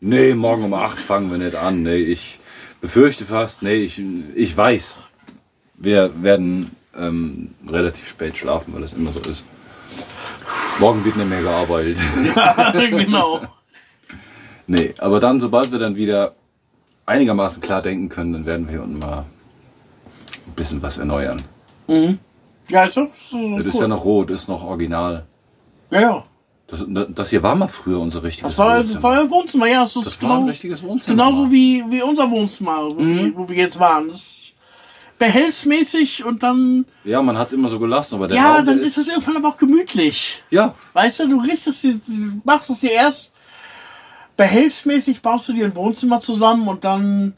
[0.00, 1.82] Nee, morgen um 8 fangen wir nicht an.
[1.82, 2.38] Nee, ich
[2.80, 4.00] befürchte fast, nee, ich,
[4.34, 4.96] ich weiß,
[5.74, 9.44] wir werden ähm, relativ spät schlafen, weil das immer so ist.
[10.78, 11.98] Morgen wird nicht mehr gearbeitet.
[12.90, 13.40] genau.
[14.66, 16.34] nee, aber dann, sobald wir dann wieder
[17.06, 19.24] einigermaßen klar denken können, dann werden wir hier unten mal
[20.46, 21.42] ein bisschen was erneuern.
[22.68, 23.80] Ja, ist so, so Das ist cool.
[23.82, 25.26] ja noch rot, ist noch original.
[25.90, 26.22] ja, ja.
[26.70, 29.02] Das, das hier war mal früher unser richtiges Das war, das Wohnzimmer.
[29.02, 29.80] war ein Wohnzimmer, ja.
[29.80, 31.16] Das, ist Das war ein genau, richtiges Wohnzimmer.
[31.16, 34.08] genauso wie, wie unser Wohnzimmer, wo, wir, wo wir jetzt waren.
[34.08, 34.54] Das ist
[35.18, 38.74] behelfsmäßig und dann, Ja, man hat es immer so gelassen, aber der ja, Raum, der
[38.74, 40.42] dann ist es irgendwann aber auch gemütlich.
[40.50, 43.32] Ja, Weißt du, du richtest die, du machst es dir erst
[44.36, 47.34] behelfsmäßig, baust du dir ein Wohnzimmer zusammen und dann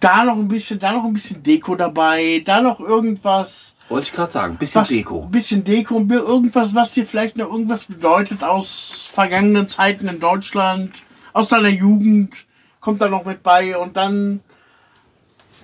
[0.00, 4.12] da noch ein bisschen, da noch ein bisschen Deko dabei, da noch irgendwas, wollte ich
[4.12, 5.26] gerade sagen, bisschen was, Deko.
[5.26, 10.90] bisschen Deko, und irgendwas, was dir vielleicht noch irgendwas bedeutet aus vergangenen Zeiten in Deutschland,
[11.34, 12.46] aus deiner Jugend,
[12.80, 14.40] kommt da noch mit bei und dann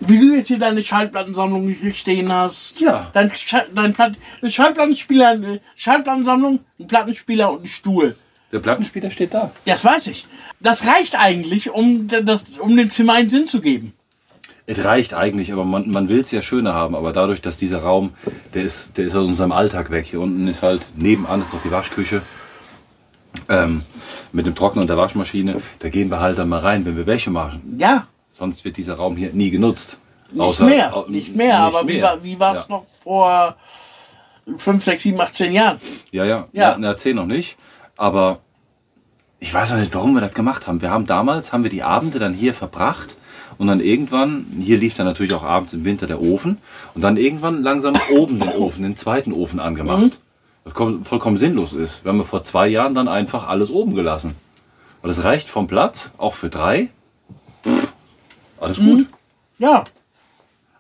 [0.01, 2.81] Wie du jetzt hier deine Schallplattensammlung hier stehen hast.
[2.81, 3.11] Ja.
[3.13, 8.15] Dein, Schall, dein Platt, Schallplattenspieler, eine Schallplattensammlung, ein Plattenspieler und ein Stuhl.
[8.53, 9.51] Der Plattenspieler steht da.
[9.65, 10.27] Das weiß ich.
[10.61, 13.93] Das reicht eigentlich, um, das, um dem Zimmer einen Sinn zu geben.
[14.67, 16.95] Es reicht eigentlich, aber man, man will es ja schöner haben.
[16.95, 18.13] Aber dadurch, dass dieser Raum,
[18.53, 20.07] der ist, der ist aus unserem Alltag weg.
[20.07, 22.23] Hier unten ist halt, nebenan ist noch die Waschküche.
[23.49, 23.83] Ähm,
[24.33, 25.57] mit dem Trockner und der Waschmaschine.
[25.79, 27.77] Da gehen wir halt dann mal rein, wenn wir Wäsche machen.
[27.79, 28.07] Ja,
[28.37, 29.99] Sonst wird dieser Raum hier nie genutzt.
[30.31, 31.05] nicht Außer- mehr.
[31.09, 32.03] nicht mehr, aber wie, mehr.
[32.03, 32.77] war, wie war es ja.
[32.77, 33.57] noch vor
[34.57, 35.79] 5, 6, 7, 8, 10 Jahren?
[36.13, 36.71] Ja, ja, Ja.
[36.73, 36.77] ja.
[36.79, 37.57] Na, erzähl noch nicht.
[37.97, 38.41] Aber
[39.39, 40.83] ich weiß auch nicht, warum wir das gemacht haben.
[40.83, 43.17] Wir haben damals, haben wir die Abende dann hier verbracht
[43.59, 46.59] und dann irgendwann, hier lief dann natürlich auch abends im Winter der Ofen
[46.95, 50.19] und dann irgendwann langsam oben den Ofen, den zweiten Ofen angemacht.
[50.65, 52.05] Was kom- vollkommen sinnlos ist.
[52.05, 54.35] Wir haben ja vor zwei Jahren dann einfach alles oben gelassen.
[55.01, 56.89] Und das reicht vom Platz, auch für drei.
[58.61, 59.07] Alles gut.
[59.59, 59.85] Ja,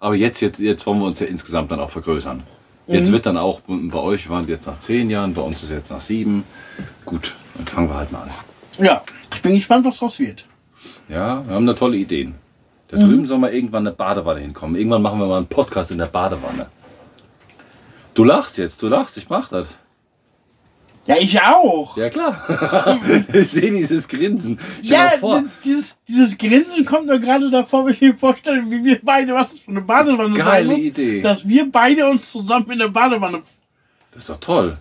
[0.00, 2.42] Aber jetzt, jetzt, jetzt wollen wir uns ja insgesamt dann auch vergrößern.
[2.86, 5.90] Jetzt wird dann auch, bei euch waren jetzt nach zehn Jahren, bei uns ist jetzt
[5.90, 6.44] nach sieben.
[7.04, 8.30] Gut, dann fangen wir halt mal an.
[8.78, 9.02] ja.
[9.34, 10.46] Ich bin gespannt, was draus wird.
[11.08, 12.34] Ja, wir haben da tolle Ideen.
[12.88, 14.76] Da drüben soll mal irgendwann eine Badewanne hinkommen.
[14.76, 16.66] Irgendwann machen wir mal einen Podcast in der Badewanne.
[18.14, 19.78] Du lachst jetzt, du lachst, ich mach das.
[21.06, 21.96] Ja, ich auch.
[21.96, 23.00] Ja klar.
[23.32, 24.58] ich sehe dieses Grinsen.
[24.82, 28.98] Ja, vor, dieses, dieses Grinsen kommt mir gerade davor, wenn ich mir vorstelle, wie wir
[29.02, 31.20] beide, was das für eine Badewanne sein Geile muss, Idee.
[31.20, 33.42] dass wir beide uns zusammen in der Badewanne.
[34.12, 34.76] Das ist doch toll.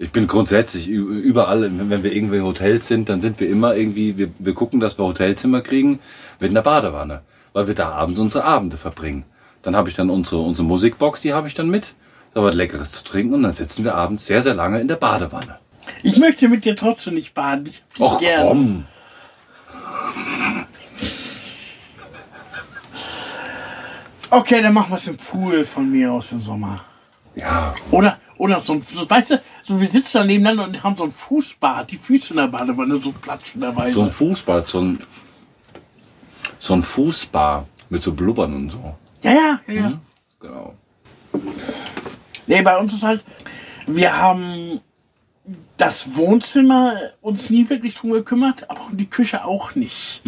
[0.00, 4.18] Ich bin grundsätzlich überall, wenn wir irgendwie in Hotels sind, dann sind wir immer irgendwie,
[4.18, 6.00] wir, wir gucken, dass wir Hotelzimmer kriegen
[6.40, 9.24] mit einer Badewanne, weil wir da abends unsere Abende verbringen.
[9.62, 11.94] Dann habe ich dann unsere, unsere Musikbox, die habe ich dann mit,
[12.34, 14.96] da was Leckeres zu trinken und dann sitzen wir abends sehr, sehr lange in der
[14.96, 15.58] Badewanne.
[16.02, 17.66] Ich möchte mit dir trotzdem nicht baden.
[17.66, 18.46] Ich hab dich Och gern.
[18.48, 18.84] komm.
[24.30, 26.80] Okay, dann machen wir es im Pool von mir aus im Sommer.
[27.36, 30.96] Ja, Oder, oder so ein, so, weißt du, so wir sitzen da nebeneinander und haben
[30.96, 33.98] so ein Fußbad, die Füße in der Badewanne so platschenderweise.
[33.98, 35.00] so ein Fußbad, so ein,
[36.58, 38.94] so ein Fußbar mit so Blubbern und so.
[39.22, 39.92] Ja, ja, ja, ja.
[40.40, 40.74] Genau.
[42.46, 43.22] Nee, bei uns ist halt,
[43.86, 44.80] wir haben
[45.76, 50.22] das Wohnzimmer uns nie wirklich drum gekümmert, aber um die Küche auch nicht.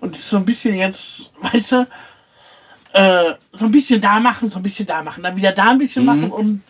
[0.00, 1.86] Und das ist so ein bisschen jetzt, weißt du,
[2.92, 5.78] äh, so ein bisschen da machen, so ein bisschen da machen, dann wieder da ein
[5.78, 6.62] bisschen machen und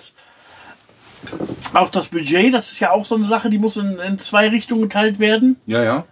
[1.73, 4.49] auch das Budget, das ist ja auch so eine Sache, die muss in, in zwei
[4.49, 5.57] Richtungen geteilt werden.
[5.67, 6.05] Ja, ja,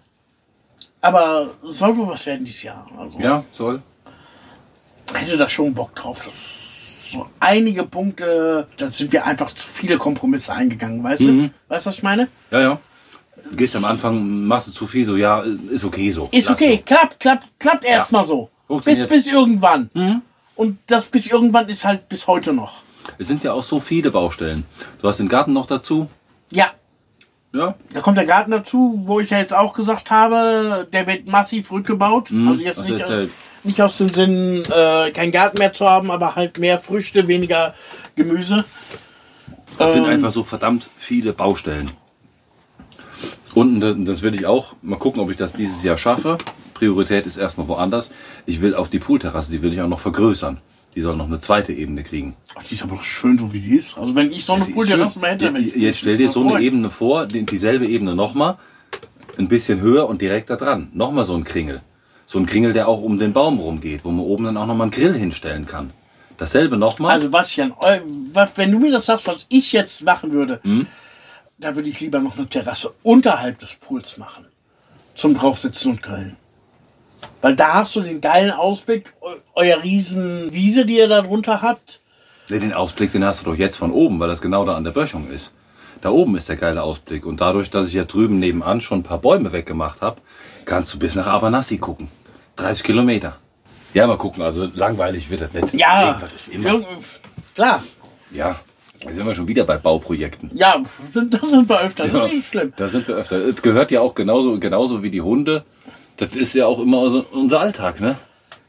[1.00, 2.86] Aber soll wohl was werden dieses Jahr.
[2.98, 3.82] Also ja, soll.
[5.14, 6.20] hätte da schon Bock drauf.
[6.24, 11.50] Das so einige Punkte, da sind wir einfach zu viele Kompromisse eingegangen, weißt du?
[11.68, 12.28] Weißt du, was ich meine?
[12.50, 12.78] Ja, ja.
[13.50, 16.28] Du gehst am Anfang, machst du zu viel, so, ja, ist okay so.
[16.32, 16.82] Ist Lass okay, so.
[16.84, 18.50] klappt, klappt, klappt erstmal so.
[18.84, 19.90] Bis, bis irgendwann.
[20.56, 22.82] Und das bis irgendwann ist halt bis heute noch.
[23.18, 24.64] Es sind ja auch so viele Baustellen.
[25.00, 26.08] Du hast den Garten noch dazu.
[26.50, 26.70] Ja,
[27.52, 31.28] Ja, da kommt der Garten dazu, wo ich ja jetzt auch gesagt habe, der wird
[31.28, 32.32] massiv rückgebaut.
[32.32, 33.30] also jetzt du nicht, erzählt.
[33.64, 37.74] Nicht aus dem Sinn, äh, kein Garten mehr zu haben, aber halt mehr Früchte, weniger
[38.16, 38.64] Gemüse.
[39.78, 40.10] es sind Ähm.
[40.10, 41.90] einfach so verdammt viele Baustellen.
[43.54, 46.38] Unten, das, das will ich auch mal gucken, ob ich das dieses Jahr schaffe.
[46.74, 48.10] Priorität ist erstmal woanders.
[48.46, 50.58] Ich will auch die Poolterrasse, die will ich auch noch vergrößern.
[50.96, 52.34] Die soll noch eine zweite Ebene kriegen.
[52.56, 53.98] Ach, die ist aber doch schön, so wie sie ist.
[53.98, 56.30] Also wenn ich so eine ist Poolterrasse mal hätte, Je- wenn ich- Jetzt stell dir
[56.30, 56.60] so eine.
[56.64, 58.56] Ebene vor, die- dieselbe Ebene nochmal,
[59.38, 60.88] ein bisschen höher und direkt da dran.
[60.92, 61.80] Nochmal so ein Kringel.
[62.34, 64.86] So ein Kringel, der auch um den Baum rumgeht, wo man oben dann auch nochmal
[64.86, 65.92] einen Grill hinstellen kann.
[66.36, 67.12] Dasselbe nochmal.
[67.12, 67.70] Also was eu-
[68.32, 70.88] was, wenn du mir das sagst, was ich jetzt machen würde, Hm?
[71.58, 74.46] da würde ich lieber noch eine Terrasse unterhalb des Pools machen.
[75.14, 76.36] Zum draufsitzen und grillen.
[77.40, 81.62] Weil da hast du den geilen Ausblick, eu- euer riesen Wiese, die ihr da drunter
[81.62, 82.00] habt.
[82.48, 84.82] Ja, Den Ausblick, den hast du doch jetzt von oben, weil das genau da an
[84.82, 85.52] der Böschung ist.
[86.00, 87.26] Da oben ist der geile Ausblick.
[87.26, 90.20] Und dadurch, dass ich ja drüben nebenan schon ein paar Bäume weggemacht habe,
[90.64, 92.08] kannst du bis nach Abanassi gucken.
[92.56, 93.36] 30 Kilometer.
[93.92, 94.42] Ja, mal gucken.
[94.42, 95.74] Also langweilig wird das nicht.
[95.74, 96.20] Ja,
[97.54, 97.82] klar.
[98.30, 98.58] Ja,
[99.02, 100.50] da sind wir schon wieder bei Bauprojekten.
[100.54, 102.08] Ja, sind, das sind wir öfter.
[102.08, 102.72] Das ist nicht schlimm.
[102.76, 103.36] Da sind wir öfter.
[103.36, 105.64] Es gehört ja auch genauso, genauso wie die Hunde.
[106.16, 108.16] Das ist ja auch immer so unser Alltag, ne?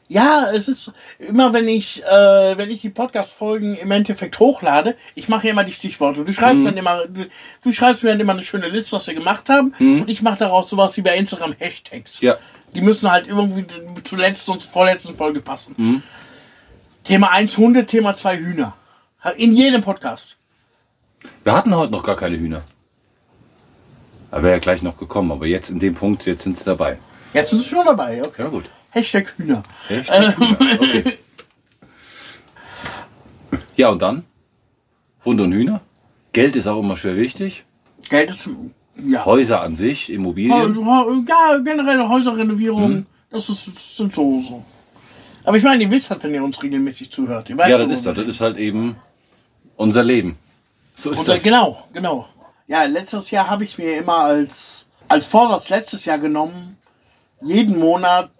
[0.07, 5.29] Ja, es ist immer, wenn ich, äh, wenn ich die Podcast-Folgen im Endeffekt hochlade, ich
[5.29, 6.23] mache ja immer die Stichworte.
[6.23, 6.65] Du schreibst Mhm.
[6.65, 7.25] dann immer, du,
[7.63, 10.37] du schreibst mir dann immer eine schöne Liste, was wir gemacht haben, und ich mache
[10.37, 12.21] daraus sowas wie bei Instagram Hashtags.
[12.21, 12.27] Mhm.
[12.27, 12.37] Ja.
[12.75, 13.65] Die müssen halt irgendwie
[14.03, 15.75] zur letzten und zur vorletzten Folge passen.
[15.77, 16.03] Mhm.
[17.03, 18.73] Thema 1 Hunde, Thema 2 Hühner.
[19.37, 20.37] In jedem Podcast.
[21.43, 22.61] Wir hatten heute noch gar keine Hühner.
[24.29, 26.99] Da wäre ja gleich noch gekommen, aber jetzt in dem Punkt, jetzt sind sie dabei.
[27.33, 28.43] Jetzt sind sie schon dabei, okay.
[28.43, 28.65] Ja, gut.
[28.89, 29.63] Hashtag Hühner.
[29.87, 30.57] Hashtag Hühner.
[30.73, 31.17] Okay.
[33.77, 34.25] Ja, und dann?
[35.23, 35.81] Hunde und Hühner?
[36.33, 37.65] Geld ist auch immer schwer wichtig.
[38.09, 38.49] Geld ist,
[39.03, 39.25] ja.
[39.25, 40.85] Häuser an sich, Immobilien.
[41.27, 44.63] Ja, generelle Häuserrenovierung, das, ist, das sind so, so.
[45.43, 47.49] Aber ich meine, ihr wisst halt, wenn ihr uns regelmäßig zuhört.
[47.49, 48.15] Ja, das ist das.
[48.15, 48.95] Das ist halt eben
[49.75, 50.37] unser Leben.
[50.95, 51.43] So ist äh, das.
[51.43, 52.27] genau, genau.
[52.67, 56.77] Ja, letztes Jahr habe ich mir immer als, als Vorsatz letztes Jahr genommen,
[57.41, 58.31] jeden Monat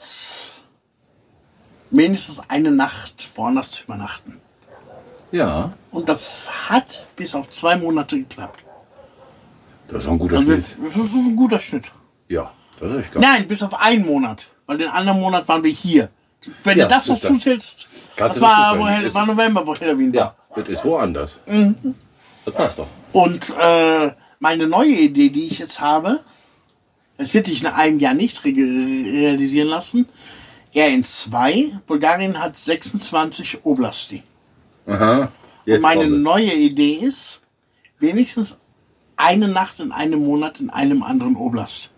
[1.92, 4.42] mindestens eine Nacht woanders zu übernachten.
[5.32, 8.65] Ja, Und das hat bis auf zwei Monate geklappt.
[9.88, 10.66] Das ist ein guter Also Schnitt.
[10.84, 11.92] das ist ein guter Schnitt.
[12.28, 13.22] Ja, das ist echt geil.
[13.22, 14.48] Nein, bis auf einen Monat.
[14.66, 16.10] Weil den anderen Monat waren wir hier.
[16.64, 17.28] Wenn Ja, du das noch das.
[17.32, 18.88] zuzählst, Kannst das war, wo.
[18.88, 20.36] Hel- war November, wo Halloween war.
[20.56, 21.40] Ja, das ist woanders.
[22.46, 22.88] Das passt doch.
[23.14, 26.20] Und äh, meine neue Idee, die ich jetzt habe,
[27.18, 30.08] es wird sich in einem Jahr nicht re realisieren lassen,
[30.74, 31.72] eher in zwei.
[31.88, 34.22] Bulgarien hat 26 Oblasti.
[34.88, 35.22] Aha.
[35.22, 35.30] Und
[35.66, 36.22] Jetzt meine kommt es.
[36.22, 37.42] neue Idee ist,
[38.00, 38.60] wenigstens
[39.18, 41.92] eine Nacht in einem Monat in einem anderen Oblast.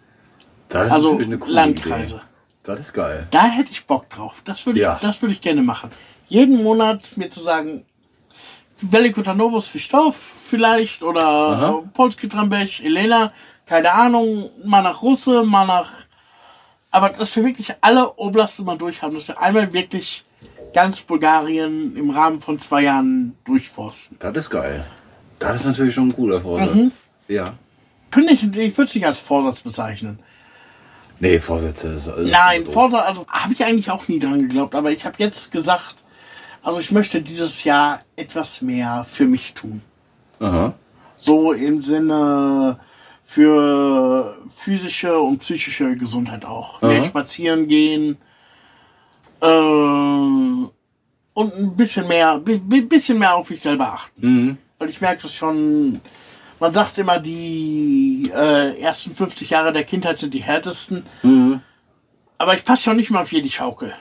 [0.70, 2.15] das ist Also natürlich eine coole Landkreise.
[2.15, 2.24] Idee.
[2.63, 3.28] Das ist geil.
[3.32, 4.41] Da hätte ich Bock drauf.
[4.43, 4.99] Das würde ich, Ja.
[5.01, 5.89] das würde ich gerne machen.
[6.28, 7.86] Jeden Monat mir zu sagen,
[8.80, 11.84] Veliko Tarnovo Svichtov vielleicht oder Aha.
[11.93, 13.32] Polski Trambech, Elena,
[13.65, 15.89] keine Ahnung, mal nach Russe, mal nach.
[16.91, 20.24] Aber dass wir wirklich alle Oblaste mal durch haben, dass wir einmal wirklich
[20.74, 24.18] ganz Bulgarien im Rahmen von zwei Jahren durchforsten.
[24.20, 24.86] Das ist geil.
[25.39, 26.74] Das ist natürlich schon ein guter Vorsatz.
[26.76, 26.91] Mhm.
[27.28, 27.53] Ja.
[28.11, 30.19] Finde ich, ich würde es nicht als Vorsatz bezeichnen.
[31.19, 32.07] Nee, Vorsätze ist.
[32.07, 32.65] ist Nein.
[32.65, 35.97] Vorsatz, also habe ich eigentlich auch nie dran geglaubt, aber ich habe jetzt gesagt,
[36.63, 39.82] also ich möchte dieses Jahr etwas mehr für mich tun.
[40.39, 40.73] Aha.
[41.17, 42.80] So im Sinne
[43.23, 46.82] für physische und psychische Gesundheit auch.
[46.82, 47.05] Mehr Aha.
[47.05, 48.17] spazieren gehen.
[49.41, 50.71] Äh, und
[51.53, 54.21] ein bisschen mehr, bi- bi- bisschen mehr auf mich selber achten.
[54.28, 54.57] Mhm.
[54.78, 55.99] Weil ich merke es schon,
[56.60, 61.05] man sagt immer, die äh, ersten 50 Jahre der Kindheit sind die härtesten.
[61.24, 61.62] Mhm.
[62.38, 63.93] Aber ich passe schon nicht mal auf jede Schaukel.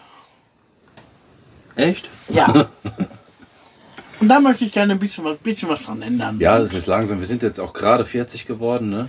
[1.74, 2.09] Echt?
[2.28, 2.68] Ja.
[4.20, 6.38] Und da möchte ich gerne ein bisschen was, bisschen was dran ändern.
[6.40, 7.20] Ja, das ist langsam.
[7.20, 9.09] Wir sind jetzt auch gerade 40 geworden, ne?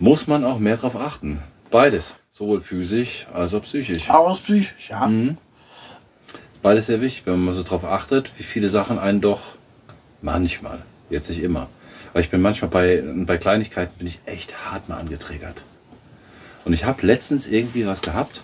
[0.00, 1.42] Muss man auch mehr drauf achten.
[1.70, 2.16] Beides.
[2.32, 4.10] Sowohl physisch als auch psychisch.
[4.10, 5.06] Auch aus psychisch, ja.
[5.06, 5.38] Mhm.
[6.60, 9.54] Beides sehr wichtig, wenn man so drauf achtet, wie viele Sachen einen doch
[10.22, 11.68] manchmal, jetzt nicht immer,
[12.12, 15.64] weil ich bin manchmal bei, bei Kleinigkeiten bin ich echt hart mal angetriggert.
[16.64, 18.42] Und ich habe letztens irgendwie was gehabt.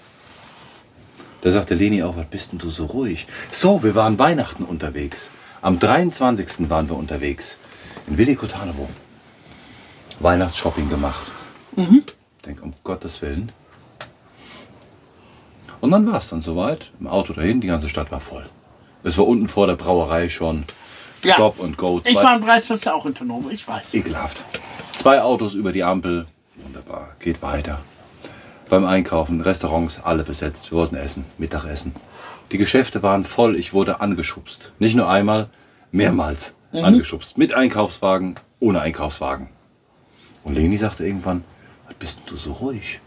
[1.42, 3.26] Da sagte Leni auch, was bist denn du so ruhig?
[3.52, 5.30] So, wir waren Weihnachten unterwegs.
[5.62, 6.68] Am 23.
[6.68, 7.58] waren wir unterwegs.
[8.06, 8.88] In Veliko Tarnovo.
[10.20, 11.30] Weihnachtsshopping gemacht.
[12.44, 13.52] Denk, um Gottes Willen.
[15.80, 16.92] Und dann war es dann soweit.
[16.98, 18.44] Im Auto dahin, die ganze Stadt war voll.
[19.04, 20.64] Es war unten vor der Brauerei schon.
[21.22, 21.34] Ja.
[21.34, 22.00] Stop und go.
[22.04, 23.94] Ich Zwei- war in Breitscheid auch in Ternome, ich weiß.
[23.94, 24.44] Ekelhaft.
[24.92, 26.26] Zwei Autos über die Ampel.
[26.56, 27.10] Wunderbar.
[27.20, 27.80] Geht weiter.
[28.68, 30.70] Beim Einkaufen, Restaurants, alle besetzt.
[30.70, 31.94] Wir wollten essen, Mittagessen.
[32.52, 33.56] Die Geschäfte waren voll.
[33.56, 34.72] Ich wurde angeschubst.
[34.78, 35.48] Nicht nur einmal,
[35.90, 37.38] mehrmals angeschubst.
[37.38, 39.48] Mit Einkaufswagen, ohne Einkaufswagen.
[40.44, 41.44] Und Leni sagte irgendwann,
[41.86, 43.00] was bist denn du so ruhig?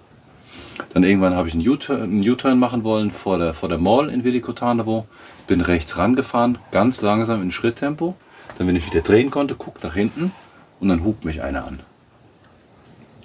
[0.93, 4.51] Dann irgendwann habe ich einen U-Turn machen wollen vor der, vor der Mall in Veliko
[4.53, 5.05] Tarnovo.
[5.47, 8.15] Bin rechts rangefahren, ganz langsam in Schritttempo.
[8.57, 10.31] Dann, wenn ich wieder drehen konnte, guck nach hinten
[10.79, 11.79] und dann hupt mich einer an.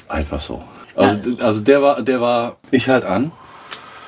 [0.09, 0.62] Einfach so.
[0.94, 3.33] Also, also der war, der war, ich halt an,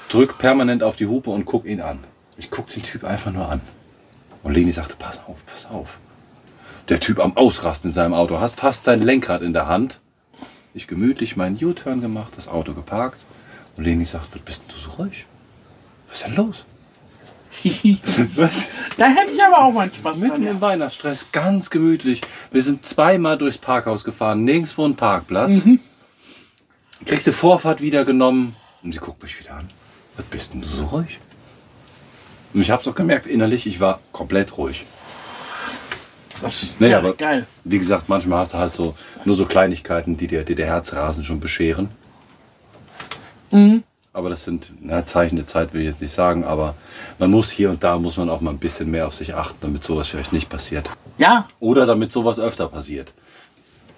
[0.09, 1.99] drück permanent auf die Hupe und guck ihn an.
[2.37, 3.61] Ich guck den Typ einfach nur an.
[4.43, 5.99] Und Leni sagte, pass auf, pass auf.
[6.89, 10.01] Der Typ am Ausrasten in seinem Auto, hat fast sein Lenkrad in der Hand.
[10.73, 13.27] Ich gemütlich meinen U-Turn gemacht, das Auto geparkt.
[13.79, 15.25] Und Leni sagt, was bist denn du so ruhig?
[16.09, 16.65] Was ist denn los?
[18.37, 18.67] Was?
[18.97, 20.47] Da hätte ich aber auch meinen Spaß Mitten dran.
[20.57, 22.21] Im Weihnachtsstress, ganz gemütlich.
[22.53, 25.63] Wir sind zweimal durchs Parkhaus gefahren, nirgendwo ein Parkplatz.
[27.05, 29.71] Kriegst du Vorfahrt wieder genommen und sie guckt mich wieder an.
[30.17, 31.21] Was bist denn du so ruhig?
[32.55, 34.87] Und ich hab's auch gemerkt, innerlich, ich war komplett ruhig.
[36.43, 37.47] Das, Nee, ja, aber geil.
[37.65, 38.95] wie gesagt, manchmal hast du halt so
[39.25, 41.91] nur so Kleinigkeiten, die dir, die der Herzrasen schon bescheren.
[44.13, 46.75] Aber das sind na, Zeichen der Zeit, will ich jetzt nicht sagen, aber
[47.19, 49.59] man muss hier und da muss man auch mal ein bisschen mehr auf sich achten,
[49.61, 50.91] damit sowas vielleicht nicht passiert.
[51.19, 53.13] Ja, Oder damit sowas öfter passiert.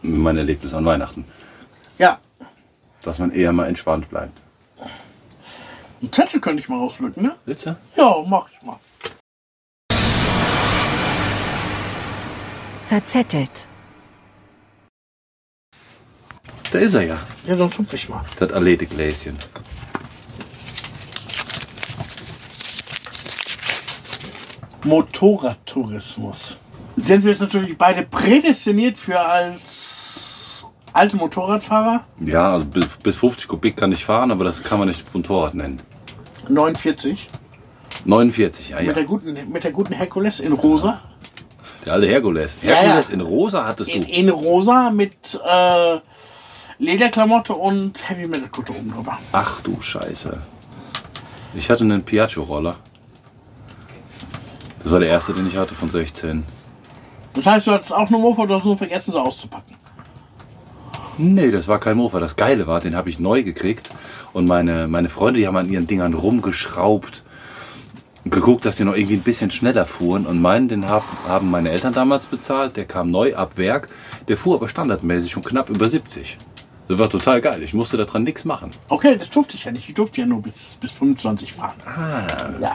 [0.02, 1.24] Mein Erlebnis an Weihnachten.
[1.98, 2.18] ja.
[3.02, 4.34] Dass man eher mal entspannt bleibt.
[6.02, 7.34] Einen Zettel könnte ich mal rauslücken, ne?
[7.46, 7.76] Bitte?
[7.96, 8.78] Ja, mach ich mal.
[12.88, 13.68] Verzettelt.
[16.72, 17.18] Da ist er ja.
[17.46, 18.22] Ja, dann schub ich mal.
[18.38, 19.36] Das Alete-Gläschen.
[24.84, 26.58] Motorradtourismus.
[26.96, 32.04] Sind wir jetzt natürlich beide prädestiniert für als alte Motorradfahrer?
[32.20, 35.54] Ja, also bis, bis 50 Kubik kann ich fahren, aber das kann man nicht Motorrad
[35.54, 35.80] nennen.
[36.48, 37.28] 49.
[38.04, 38.86] 49, ja, ja.
[38.88, 41.00] Mit der guten, mit der guten Herkules in rosa.
[41.84, 42.56] Der alte Herkules.
[42.62, 43.14] Ja, Herkules ja.
[43.14, 44.08] in rosa hattest In, du.
[44.08, 45.98] in rosa mit äh,
[46.80, 49.18] Lederklamotte und Heavy Metal Kutte oben drüber.
[49.32, 50.40] Ach du Scheiße.
[51.54, 52.74] Ich hatte einen Piaggio-Roller.
[54.82, 56.42] Das war der erste, den ich hatte von 16.
[57.34, 59.76] Das heißt, du hattest auch eine Mofa, hast nur vergessen, sie auszupacken.
[61.18, 62.18] Nee, das war kein Mofa.
[62.18, 63.90] Das Geile war, den habe ich neu gekriegt.
[64.32, 67.24] Und meine, meine Freunde, die haben an ihren Dingern rumgeschraubt.
[68.24, 70.24] und Geguckt, dass die noch irgendwie ein bisschen schneller fuhren.
[70.24, 72.78] Und meinen, den hab, haben meine Eltern damals bezahlt.
[72.78, 73.88] Der kam neu ab Werk.
[74.28, 76.38] Der fuhr aber standardmäßig schon knapp über 70.
[76.90, 77.62] Das war total geil.
[77.62, 78.72] Ich musste daran nichts machen.
[78.88, 79.88] Okay, das durfte ich ja nicht.
[79.88, 81.76] Ich durfte ja nur bis, bis 25 fahren.
[82.60, 82.74] Ja.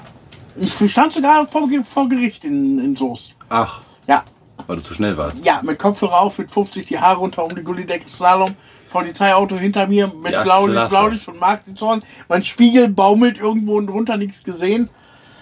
[0.56, 3.36] Ich stand sogar vor, vor Gericht in, in Soest.
[3.50, 4.24] Ach, Ja.
[4.68, 5.44] weil du zu schnell warst.
[5.46, 8.56] Ja, mit Kopfhörer auf, mit 50 die Haare runter um die Gullidecke Slalom.
[8.90, 12.02] Polizeiauto hinter mir mit Ja, Blaulicht, und Marktenzorn.
[12.30, 14.90] Mein Spiegel baumelt irgendwo und drunter nichts gesehen.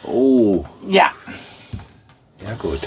[0.03, 1.11] Oh, Ja.
[2.43, 2.79] ja gut.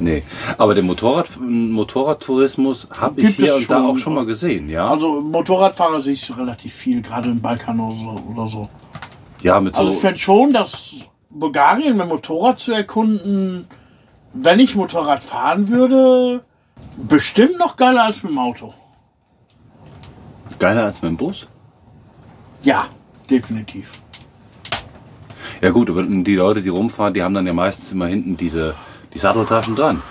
[0.00, 0.22] Nee,
[0.58, 4.88] aber den Motorrad, Motorradtourismus habe ich hier und da auch schon mal gesehen, ja.
[4.88, 8.16] Also Motorradfahrer sehe ich relativ viel, gerade im Balkan oder so.
[8.32, 8.68] Oder so.
[9.42, 9.82] ja, mit so.
[9.82, 13.66] Also ich fände schon, dass Bulgarien mit Motorrad zu erkunden,
[14.32, 16.42] wenn ich Motorrad fahren würde,
[16.96, 18.72] bestimmt noch geiler als mit dem Auto.
[20.58, 21.48] Geiler als mit dem Bus?
[22.62, 22.86] Ja,
[23.30, 24.02] definitiv.
[25.60, 28.74] Ja gut, aber die Leute, die rumfahren, die haben dann ja meistens immer hinten diese
[29.14, 30.02] die Satteltaschen dran.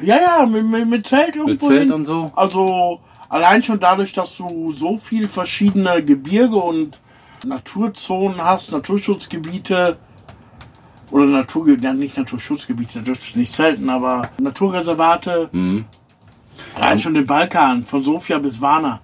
[0.00, 1.68] Ja, ja, mit, mit, mit Zelt irgendwo.
[1.68, 1.92] Zelt hin.
[1.92, 2.30] und so?
[2.34, 7.00] Also allein schon dadurch, dass du so viel verschiedene Gebirge und
[7.46, 9.96] Naturzonen hast, Naturschutzgebiete
[11.10, 15.48] oder Naturge ja, nicht Naturschutzgebiete, da dürftest du nicht zelten, aber Naturreservate.
[15.52, 15.84] Mhm.
[16.74, 19.00] Allein schon den Balkan, von Sofia bis Varna.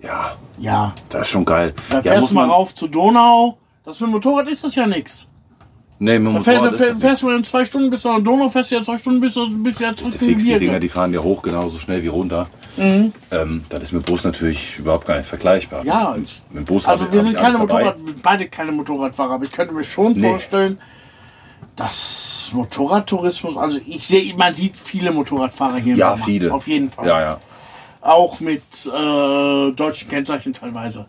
[0.00, 1.74] Ja, Ja, das ist schon geil.
[1.90, 3.58] da ja, fährst muss du mal rauf zur Donau.
[3.84, 5.26] Das mit dem Motorrad ist das ja nichts.
[6.02, 8.48] Nee, mit dem fähr, Motorrad fähr, das fährst du in zwei Stunden bis zur Donau,
[8.48, 10.58] fährst du ja zwei Stunden bis, bis ja zurück in fix, die.
[10.58, 12.48] Dinger, die fahren ja hoch genauso schnell wie runter.
[12.78, 15.82] Ähm, das ist mit Bus natürlich überhaupt gar nicht vergleichbar.
[15.82, 15.88] Mhm.
[15.88, 17.58] Ja, mit, mit Bus Also hab wir sind keine.
[17.58, 20.30] Motorrad, beide keine Motorradfahrer, aber ich könnte mir schon Nee.
[20.30, 20.78] vorstellen,
[21.76, 26.24] dass Motorradtourismus, also ich sehe, man sieht viele Motorradfahrer hier im Ja, Sommer.
[26.24, 26.52] viele.
[26.54, 27.06] Auf jeden Fall.
[27.06, 27.38] Ja, ja.
[28.00, 31.04] Auch mit äh, deutschen Kennzeichen teilweise.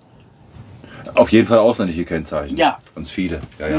[1.16, 2.58] Auf jeden Fall ausländische Kennzeichen.
[2.58, 2.72] Ja.
[2.72, 2.96] Mhm.
[2.96, 3.40] Ganz viele.
[3.58, 3.78] Ja, ja.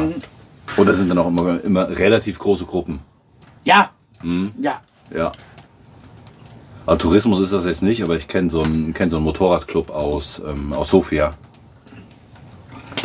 [0.77, 3.01] Und das sind dann auch immer, immer relativ große Gruppen.
[3.65, 3.91] Ja.
[4.23, 4.53] Mhm.
[4.61, 4.81] Ja.
[5.15, 5.33] Ja.
[6.87, 9.91] Also Tourismus ist das jetzt nicht, aber ich kenne so einen kenn so einen Motorradclub
[9.91, 11.31] aus, ähm, aus Sofia.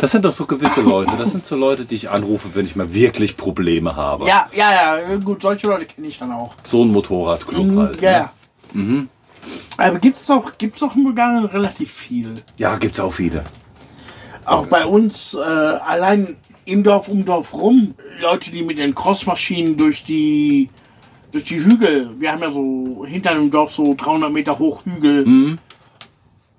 [0.00, 1.12] Das sind doch so gewisse Leute.
[1.18, 4.26] Das sind so Leute, die ich anrufe, wenn ich mal wirklich Probleme habe.
[4.26, 6.54] Ja, ja, ja, gut, solche Leute kenne ich dann auch.
[6.64, 8.00] So ein Motorradclub Mhm, halt.
[8.00, 8.30] ja,
[8.72, 8.92] ne?
[8.92, 9.04] ja.
[9.76, 12.34] Aber gibt es auch, gibt's auch in Bulgarien relativ viel.
[12.58, 13.44] Ja, gibt's auch viele.
[14.44, 16.36] Auch bei uns, äh, allein
[16.68, 20.68] im Dorf, um Dorf rum, Leute, die mit den Crossmaschinen durch die,
[21.32, 25.24] durch die Hügel, wir haben ja so hinter dem Dorf so 300 Meter hoch Hügel,
[25.24, 25.58] Mhm.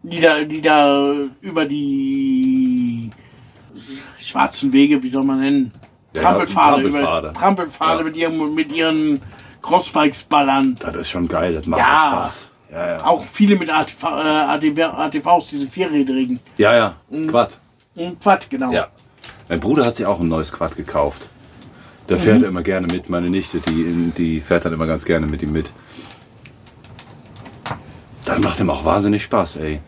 [0.03, 3.09] die, da, die da über die
[4.19, 5.71] schwarzen Wege, wie soll man nennen,
[6.15, 7.27] Ja, Trampelpfade, Trampelpfade.
[7.29, 8.03] über Trampelpfade Ja.
[8.03, 9.21] mit, ihrem, mit ihren
[9.61, 10.75] Crossbikes ballern.
[10.81, 12.07] Das ist schon geil, das macht Ja.
[12.09, 12.49] Spaß.
[12.71, 13.05] Ja, ja.
[13.05, 16.39] Auch viele mit ATV, äh, ATV, ATVs, diese vierrädrigen.
[16.57, 16.95] Ja, ja.
[17.09, 17.27] Mhm.
[17.27, 17.59] Quad.
[17.95, 18.71] Und Quad, genau.
[18.71, 18.87] Ja.
[19.49, 21.27] Mein Bruder hat sich auch ein neues Quad gekauft.
[22.07, 22.21] Der Mhm.
[22.21, 23.09] fährt immer gerne mit.
[23.09, 25.71] Meine Nichte, die, die fährt dann immer ganz gerne mit ihm mit.
[28.25, 29.79] Das macht ihm auch wahnsinnig Spaß, ey.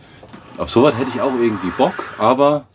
[0.58, 2.66] Auf sowas hätte ich auch irgendwie Bock, aber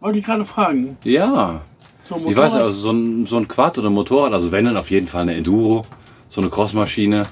[0.00, 0.96] Wollte ich gerade fragen.
[1.04, 1.62] ja.
[2.04, 4.64] So Ich weiß nicht, also so ein, so ein Quad oder ein Motorrad, also wenn
[4.64, 5.82] dann auf jeden Fall eine Enduro,
[6.28, 7.22] so eine Crossmaschine.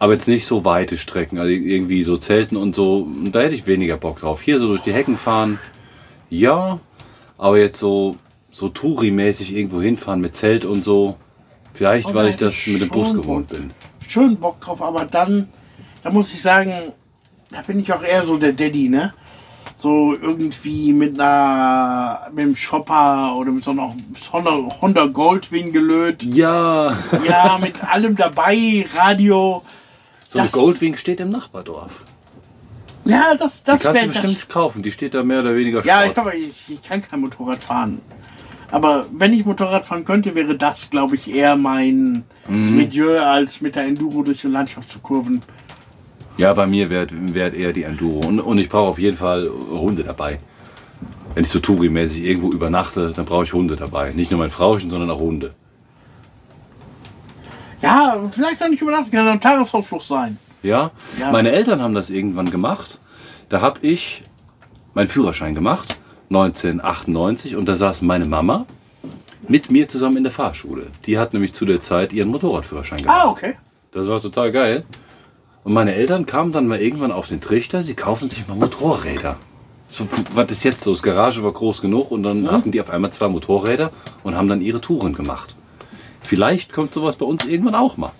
[0.00, 3.68] Aber jetzt nicht so weite Strecken, also irgendwie so Zelten und so, da hätte ich
[3.68, 4.42] weniger Bock drauf.
[4.42, 5.60] Hier so durch die Hecken fahren,
[6.30, 6.80] ja,
[7.38, 8.16] aber jetzt so,
[8.50, 11.16] so Touri-mäßig irgendwo hinfahren mit Zelt und so,
[11.74, 13.58] vielleicht, Oh, weil ich das ich mit dem Bus gewohnt Bock.
[13.58, 13.70] bin.
[14.06, 15.48] schön Bock drauf, aber dann,
[16.02, 16.72] da muss ich sagen,
[17.50, 19.12] da bin ich auch eher so der Daddy, ne?
[19.78, 23.94] So irgendwie mit einer, mit einem Shopper oder mit so einer
[24.32, 26.22] Honda, Honda Goldwing gelöt.
[26.24, 26.96] Ja,
[27.26, 29.62] Ja, mit allem dabei, Radio.
[30.26, 32.04] so eine Das- Goldwing steht im Nachbardorf.
[33.06, 34.48] Ja, das, Die das kannst du bestimmt das.
[34.48, 37.62] kaufen, die steht da mehr oder weniger Ja, ich glaube, ich, ich kann kein Motorrad
[37.62, 38.00] fahren.
[38.72, 42.76] Aber wenn ich Motorrad fahren könnte, wäre das, glaube ich, eher mein Mhm.
[42.76, 45.40] Milieu, als mit der Enduro durch die Landschaft zu kurven.
[46.36, 48.26] Ja, bei mir wäre wär eher die Enduro.
[48.26, 50.38] Und, und ich brauche auf jeden Fall Hunde dabei.
[51.34, 54.10] Wenn ich so Touri-mäßig irgendwo übernachte, dann brauche ich Hunde dabei.
[54.12, 55.54] Nicht nur mein Frauchen, sondern auch Hunde.
[57.82, 60.38] Ja, vielleicht noch nicht übernachtet, kann ein Tagesausflug sein.
[60.62, 60.90] Ja?
[61.18, 61.30] Ja.
[61.30, 63.00] Meine Eltern haben das irgendwann gemacht.
[63.48, 64.22] Da habe ich
[64.94, 65.98] meinen Führerschein gemacht,
[66.30, 68.66] 1998, und da saß meine Mama
[69.48, 70.86] mit mir zusammen in der Fahrschule.
[71.04, 73.20] Die hat nämlich zu der Zeit ihren Motorradführerschein gemacht.
[73.22, 73.54] Ah, okay.
[73.92, 74.84] Das war total geil.
[75.64, 79.36] Und meine Eltern kamen dann mal irgendwann auf den Trichter, sie kaufen sich mal Motorräder.
[79.88, 80.92] So, was ist jetzt so?
[80.92, 83.90] Das Garage war groß genug und dann hatten die auf einmal zwei Motorräder
[84.24, 85.56] und haben dann ihre Touren gemacht.
[86.20, 88.12] Vielleicht kommt sowas bei uns irgendwann auch mal.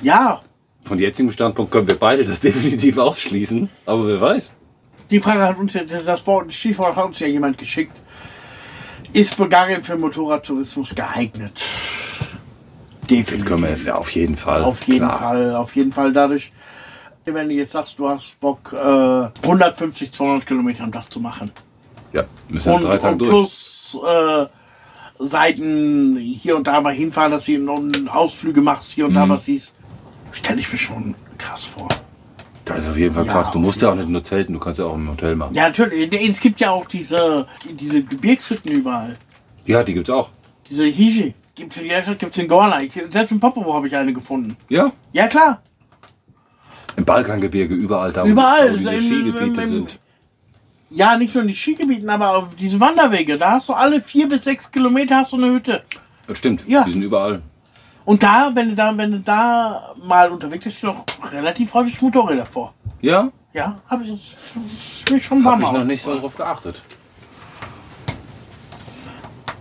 [0.00, 0.40] Ja,
[0.88, 4.54] Von jetzigem Standpunkt können wir beide das definitiv ausschließen, aber wer weiß.
[5.10, 8.00] die Frage hat uns ja, das Wort, das Stichwort hat uns ja jemand geschickt.
[9.12, 11.62] Ist Bulgarien für Motorradtourismus geeignet?
[13.08, 13.46] Definitiv.
[13.46, 14.62] Können wir auf jeden Fall.
[14.64, 15.18] Auf jeden Klar.
[15.18, 16.12] Fall, auf jeden Fall.
[16.12, 16.52] Dadurch,
[17.24, 21.50] wenn du jetzt sagst, du hast Bock, äh, 150, 200 Kilometer am Tag zu machen.
[22.12, 23.30] Ja, müssen Und, drei Tage und durch.
[23.30, 24.46] plus äh,
[25.18, 29.16] Seiten hier und da mal hinfahren, dass du Ausflüge machst, hier und Mhm.
[29.16, 29.74] da was siehst.
[30.32, 31.88] Stelle ich mir schon krass vor.
[32.64, 33.50] Das ist auf jeden Fall Ja, krass.
[33.50, 35.54] Du musst ja auch nicht nur zelten, du kannst ja auch im Hotel machen.
[35.54, 36.12] Ja, natürlich.
[36.28, 39.16] Es gibt ja auch diese, diese Gebirgshütten überall.
[39.64, 40.30] Ja, die gibt's auch.
[40.68, 41.34] Diese Hiji.
[41.54, 42.80] Gibt's in Stadt, gibt's in Gorla.
[43.08, 44.56] Selbst in Popovo habe ich eine gefunden.
[44.68, 45.62] Ja, Ja, klar.
[46.96, 48.72] im Balkangebirge, überall da, Überall.
[48.72, 49.98] wo diese Im- Skigebiete im- sind.
[50.90, 53.36] Ja, nicht nur in die Skigebieten, aber auf diese Wanderwege.
[53.38, 55.82] Da hast du alle vier bis sechs Kilometer hast du eine Hütte.
[56.26, 56.84] Das stimmt, Ja.
[56.84, 57.42] die sind überall.
[58.08, 62.46] Und da, wenn du da, wenn du da mal unterwegs bist, noch relativ häufig Motorräder
[62.46, 62.72] vor.
[63.02, 64.10] Ja, Ja, habe ich
[65.10, 66.80] mir schon ein paar habe ich Mal noch nicht so drauf geachtet.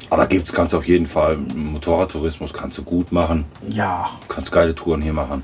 [0.10, 1.36] Aber gibt's, kannst du auf jeden Fall.
[1.36, 3.44] Motorradtourismus kannst du gut machen.
[3.70, 5.44] Ja, Du kannst geile Touren hier machen.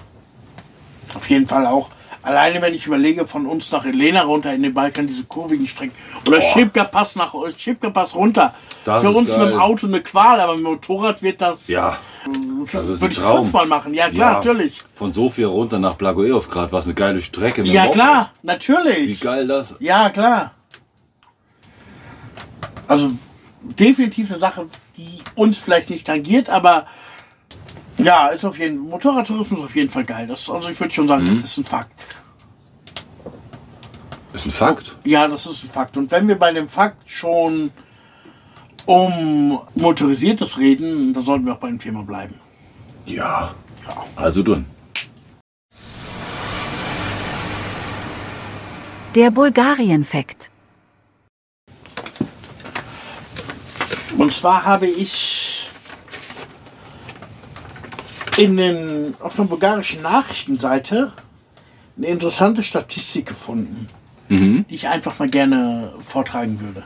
[1.13, 1.89] auf jeden Fall auch.
[2.23, 5.93] Alleine wenn ich überlege, von uns nach Elena runter in den Balkan, diese kurvigen Strecken.
[6.25, 8.53] Oder Schipka Pass nach Schipka Pass runter.
[8.85, 9.49] Das Für uns mit geil.
[9.51, 11.67] dem Auto eine Qual, aber mit dem Motorrad wird das.
[11.67, 11.97] Ja,
[12.61, 13.93] das das ist würde ich fünfmal machen.
[13.93, 14.33] Ja, klar, Ja.
[14.37, 14.77] natürlich.
[14.95, 17.61] Von Sofia runter nach Blagoevgrad war es eine geile Strecke.
[17.61, 19.19] mit Ja, klar, Wie natürlich.
[19.19, 19.75] geil das?
[19.79, 20.51] Ja, klar.
[22.87, 23.11] Also
[23.63, 24.67] definitiv eine Sache,
[24.97, 26.85] die uns vielleicht nicht tangiert, aber
[27.97, 30.27] ja, ist auf jeden Motorradtourismus ist auf jeden Fall geil.
[30.27, 31.43] Das, also ich würde schon sagen, das Mhm.
[31.43, 32.05] ist ein Fakt.
[34.33, 34.95] Ist ein Fakt.
[35.05, 35.95] Ja, das ist ein Fakt.
[35.97, 37.71] Und wenn wir bei dem Fakt schon
[38.85, 42.35] um motorisiertes reden, dann sollten wir auch bei dem Thema bleiben.
[43.05, 43.53] Ja.
[43.87, 43.95] Ja.
[44.15, 44.65] Also dünn.
[49.15, 50.49] Der Bulgarien-Fakt.
[54.17, 55.52] Und zwar habe ich
[58.37, 61.11] in den, auf einer bulgarischen Nachrichtenseite
[61.97, 63.87] eine interessante Statistik gefunden,
[64.69, 66.83] die ich einfach mal gerne vortragen würde.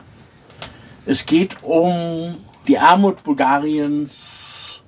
[1.06, 4.82] Es geht um die Armut Bulgariens.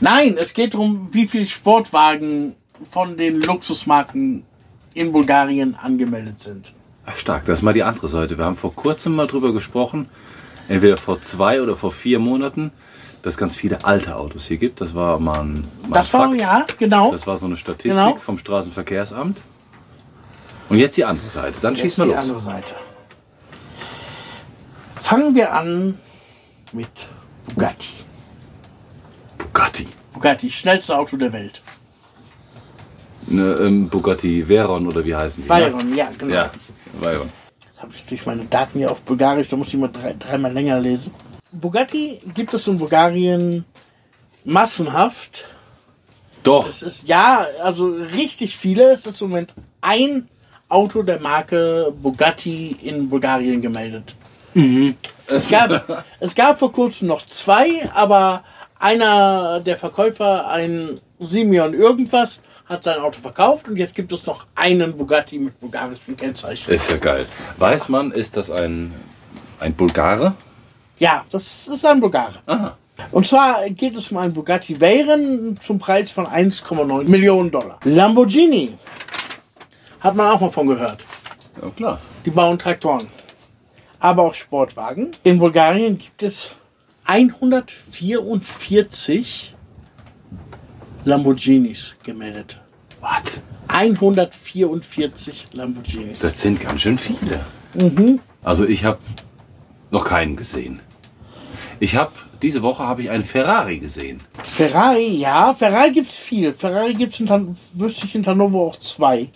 [0.00, 2.56] Nein, es geht darum, wie viele Sportwagen
[2.88, 4.44] von den Luxusmarken
[4.94, 6.72] in Bulgarien angemeldet sind.
[7.06, 7.44] Ach, stark.
[7.46, 8.36] Das ist mal die andere Seite.
[8.36, 10.08] Wir haben vor kurzem mal drüber gesprochen,
[10.68, 12.72] entweder vor zwei oder vor vier Monaten,
[13.22, 14.80] dass es ganz viele alte Autos hier gibt.
[14.80, 16.40] Das war mal ein, mal Das ein war, Fakt.
[16.40, 17.12] ja, genau.
[17.12, 18.16] Das war so eine Statistik Genau.
[18.16, 19.42] vom Straßenverkehrsamt.
[20.68, 21.58] Und jetzt die andere Seite.
[21.62, 22.20] Dann Jetzt mal die los.
[22.24, 22.74] andere Seite.
[24.94, 25.98] Fangen wir an
[26.72, 26.88] mit
[27.48, 27.90] Bugatti.
[29.38, 29.88] Bugatti.
[30.12, 31.62] Bugatti, schnellste Auto der Welt.
[33.26, 35.48] Ne, ähm, Bugatti Veyron oder wie heißen die?
[35.48, 35.54] ne?
[35.54, 36.34] Bayern, ja, genau.
[36.34, 36.50] Ja,
[37.00, 37.30] Veyron.
[37.64, 40.52] Jetzt habe ich natürlich meine Daten hier auf Bulgarisch, da muss ich mal drei, dreimal
[40.52, 41.12] länger lesen.
[41.52, 43.64] Bugatti gibt es in Bulgarien
[44.44, 45.44] massenhaft.
[46.42, 46.68] Doch.
[46.68, 48.92] Es ist ja, also richtig viele.
[48.92, 50.28] Es ist im Moment ein
[50.68, 54.14] Auto der Marke Bugatti in Bulgarien gemeldet.
[55.26, 58.44] Es, gab, es gab vor kurzem noch zwei, aber
[58.78, 64.46] einer der Verkäufer, ein Simeon irgendwas, hat sein Auto verkauft und jetzt gibt es noch
[64.54, 66.70] einen Bugatti mit bulgarischem Kennzeichen.
[66.70, 67.24] Ist ja geil.
[67.56, 68.92] Weiß man, ist das ein,
[69.58, 70.34] ein Bulgare?
[70.98, 72.34] Ja, das ist ein Bulgare.
[72.46, 72.76] Aha.
[73.12, 77.78] Und zwar geht es um einen Bugatti Veyron zum Preis von 1,9 Millionen Dollar.
[77.84, 78.76] Lamborghini.
[80.00, 81.04] Hat man auch mal von gehört.
[81.60, 82.00] Ja, klar.
[82.24, 83.06] Die bauen Traktoren.
[84.00, 85.10] Aber auch Sportwagen.
[85.24, 86.52] In Bulgarien gibt es
[87.04, 89.54] 144
[91.04, 92.60] Lamborghinis gemeldet.
[93.00, 93.40] Was?
[93.68, 96.20] 144 Lamborghinis.
[96.20, 97.44] Das sind ganz schön viele.
[97.74, 98.20] Mhm.
[98.42, 98.98] Also ich habe
[99.90, 100.80] noch keinen gesehen.
[101.80, 104.20] Ich habe diese Woche habe ich einen Ferrari gesehen.
[104.42, 106.52] Ferrari, ja, Ferrari gibt's viel.
[106.52, 109.28] Ferrari gibt's in, Han- wüsste ich in Hannover auch zwei.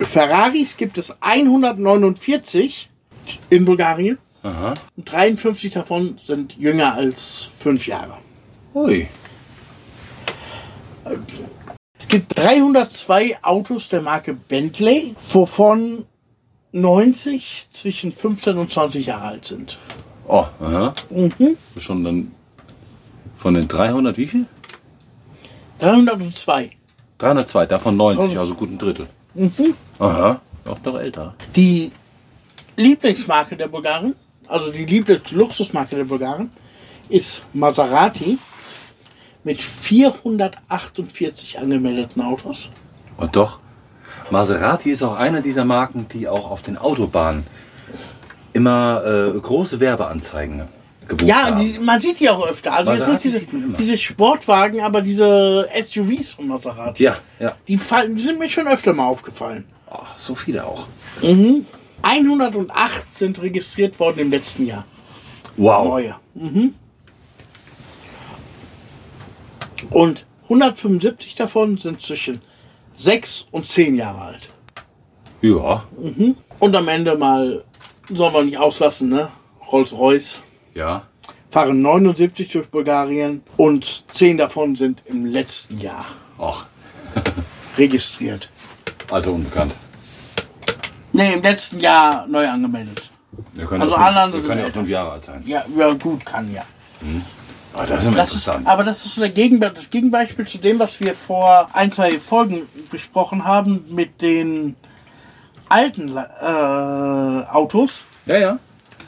[0.00, 2.88] Ferraris gibt es 149
[3.50, 4.18] in Bulgarien.
[4.42, 4.72] Aha.
[4.96, 8.18] Und 53 davon sind jünger als fünf Jahre.
[8.74, 9.08] Ui.
[11.98, 16.04] Es gibt 302 Autos der Marke Bentley, wovon
[16.72, 19.78] 90 zwischen 15 und 20 Jahre alt sind.
[20.28, 20.94] Oh, aha.
[21.10, 21.56] Mhm.
[21.78, 22.32] Schon dann
[23.36, 24.46] von den 300 wie viel?
[25.80, 26.70] 302.
[27.18, 29.08] 302, davon 90, also gut ein Drittel.
[29.34, 29.74] Mhm.
[29.98, 30.40] Aha.
[30.66, 31.34] Auch noch älter.
[31.56, 31.90] Die
[32.76, 34.14] Lieblingsmarke der Bulgaren,
[34.46, 36.50] also die Lieblingsluxusmarke der Bulgaren,
[37.08, 38.38] ist Maserati
[39.44, 42.68] mit 448 angemeldeten Autos.
[43.16, 43.60] Und doch,
[44.30, 47.46] Maserati ist auch eine dieser Marken, die auch auf den Autobahnen
[48.52, 49.04] immer
[49.34, 50.62] äh, große Werbeanzeigen
[51.06, 51.56] gebucht Ja, haben.
[51.60, 52.72] die, man sieht die auch öfter.
[52.74, 53.46] Also jetzt nicht diese,
[53.78, 57.04] diese Sportwagen, aber diese SUVs von Maserati.
[57.04, 57.54] ja, ja.
[57.66, 59.64] Die, fallen, die sind mir schon öfter mal aufgefallen.
[59.90, 60.86] Ach, so viele auch.
[62.02, 64.84] 108 sind registriert worden im letzten Jahr.
[65.56, 65.84] Wow.
[65.88, 66.16] Neue.
[66.34, 66.74] Mhm.
[69.90, 72.40] Und 175 davon sind zwischen
[72.94, 74.48] 6 und 10 Jahre alt.
[75.40, 75.84] Ja,
[76.58, 77.62] Und am Ende mal,
[78.10, 79.28] sollen wir nicht auslassen, ne?
[79.70, 80.42] Rolls-Royce
[80.74, 81.02] ja.
[81.50, 86.04] fahren 79 durch Bulgarien und 10 davon sind im letzten Jahr
[86.38, 86.66] Ach,
[87.76, 88.50] registriert.
[89.10, 89.72] alter Unbekannt.
[91.12, 93.10] Ne, im letzten Jahr neu angemeldet.
[93.56, 95.42] Der kann Also alle anderen sind ja auch fünf Jahre alt sein.
[95.46, 96.62] Ja, ja gut, kann ja.
[97.74, 98.66] Ah, das ist immer Das ist, interessant.
[98.66, 102.18] aber das ist so der Gegenbe das Gegenbeispiel zu dem, was wir vor ein, zwei
[102.18, 104.76] Folgen besprochen haben mit den
[105.68, 108.04] alten äh, Autos.
[108.26, 108.58] ja, ja.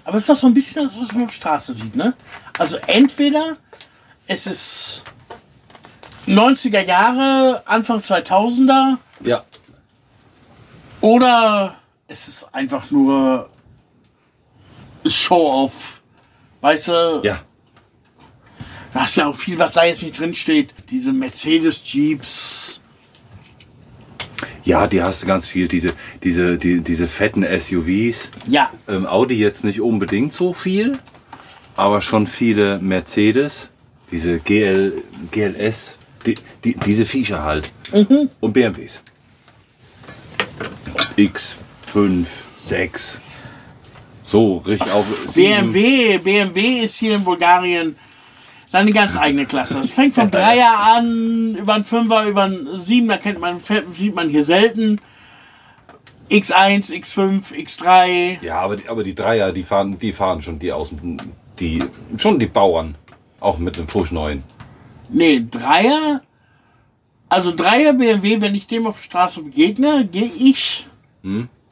[0.05, 2.15] Aber es ist doch so ein bisschen das, was man auf der Straße sieht, ne?
[2.59, 3.57] Also entweder
[4.27, 5.03] es ist
[6.27, 9.45] 90er Jahre, Anfang 2000er Ja,
[11.01, 11.77] oder
[12.09, 13.49] es ist einfach nur
[15.07, 16.03] Show-off.
[16.61, 17.41] Weißt du, ja.
[18.93, 20.75] Da hast ja auch viel, was da jetzt nicht drin steht.
[20.91, 22.80] Diese Mercedes-Jeeps.
[24.65, 25.69] Ja, die hast du ganz viel.
[25.69, 25.93] Diese,
[26.23, 28.31] diese, die, diese fetten SUVs.
[28.47, 30.93] Ja, Ähm, Audi jetzt nicht unbedingt so viel,
[31.77, 33.71] aber schon viele Mercedes,
[34.11, 34.93] diese GL,
[35.31, 36.35] GLS, die,
[36.65, 37.73] die, diese Viecher halt.
[38.41, 39.03] Und BMWs.
[41.17, 42.27] X5,
[42.57, 43.21] 6.
[44.23, 45.07] So, richtig auf.
[45.35, 46.19] BMW.
[46.19, 47.97] BMW ist hier in Bulgarien
[48.71, 49.81] seine ganz eigene Klasse.
[49.81, 54.29] Es fängt vom Dreier an, über einen Fünfer, über einen Siebener kennt man, sieht man
[54.29, 55.01] hier selten.
[56.31, 58.41] X1, X5, X3.
[58.45, 61.21] Ja, aber die, aber die Dreier, die fahren, die fahren schon die außen,
[61.59, 61.83] die,
[62.17, 62.95] schon die Bauern.
[63.41, 64.45] Auch mit einem Fusch neuen.
[65.09, 66.23] Nee, Dreier.
[67.29, 70.87] Also Dreier BMW, wenn ich dem auf der Straße begegne, gehe ich,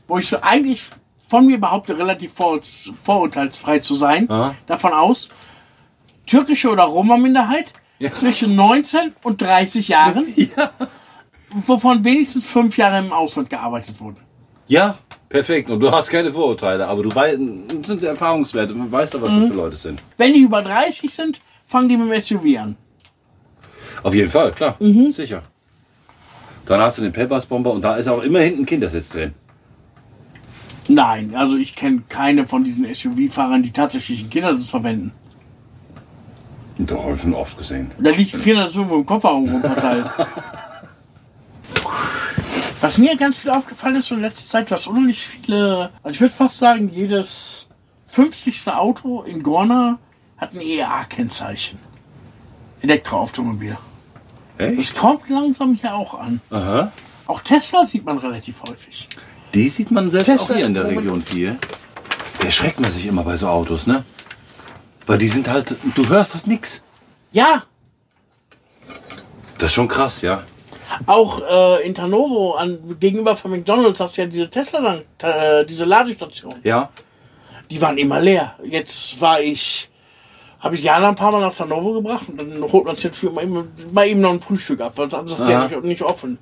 [0.09, 0.83] wo ich so eigentlich
[1.25, 2.59] von mir behaupte, relativ vor,
[3.05, 4.55] vorurteilsfrei zu sein, Aha.
[4.67, 5.29] davon aus,
[6.29, 8.13] türkische oder Roma-Minderheit Ja.
[8.13, 10.27] zwischen 19 und 30 Jahren,
[11.67, 14.19] wovon wenigstens fünf Jahre im Ausland gearbeitet wurden.
[14.69, 14.99] Ja,
[15.29, 15.71] perfekt.
[15.71, 17.39] Und du hast keine Vorurteile, aber du weißt,
[17.87, 18.75] sind Erfahrungswerte.
[18.75, 20.01] Man weiß doch, was das für Leute sind.
[20.19, 22.77] Wenn die über 30 sind, fangen die mit dem SUV an.
[24.03, 24.77] Auf jeden Fall, klar.
[25.11, 25.43] Sicher.
[26.67, 29.33] Dann hast du den Peppers-Bomber und da ist auch immer hinten ein Kindersitz drin.
[30.87, 35.13] Nein, also ich kenne keine von diesen SUV-Fahrern, die tatsächlich einen Kindersitz verwenden.
[36.89, 37.91] Doch, habe ich schon oft gesehen.
[37.99, 40.07] Da liegt ein Kindersitz irgendwo im Kofferraum rumverteilt.
[42.81, 46.21] Was mir ganz viel aufgefallen ist in letzter Zeit, du hast unheimlich viele, also ich
[46.21, 47.69] würde fast sagen, jedes
[48.07, 48.69] 50.
[48.73, 49.99] Auto in Gorna
[50.37, 51.79] hat ein EA-Kennzeichen.
[52.81, 53.77] Elektroautomobil.
[54.59, 54.79] Echt?
[54.79, 56.41] Das kommt langsam hier auch an.
[56.51, 56.93] Aha.
[57.27, 59.09] Auch Tesla sieht man relativ häufig.
[59.55, 60.87] Die sieht man selbst Tesla- auch hier in der.
[60.87, 61.59] Region viel.
[62.39, 64.05] Da erschreckt man sich immer bei so Autos, ne?
[65.09, 66.83] Weil die sind halt, du hörst halt nix.
[67.33, 67.63] Ja,
[69.57, 70.43] Das ist schon krass, ja.
[71.07, 75.85] auch äh, in Tanovo an, gegenüber von McDonalds hast du ja diese Tesla, äh, diese
[75.87, 76.55] Ladestation.
[76.63, 76.91] Ja.
[77.71, 78.55] Die waren immer leer.
[78.63, 79.89] Jetzt war ich,
[80.61, 83.19] habe ich Jana ein paar Mal nach Tanovo gebracht und dann holt man es jetzt
[83.19, 85.65] für mal eben, mal eben noch ein Frühstück ab, weil sonst ist Aha.
[85.65, 86.39] nicht, nicht offen.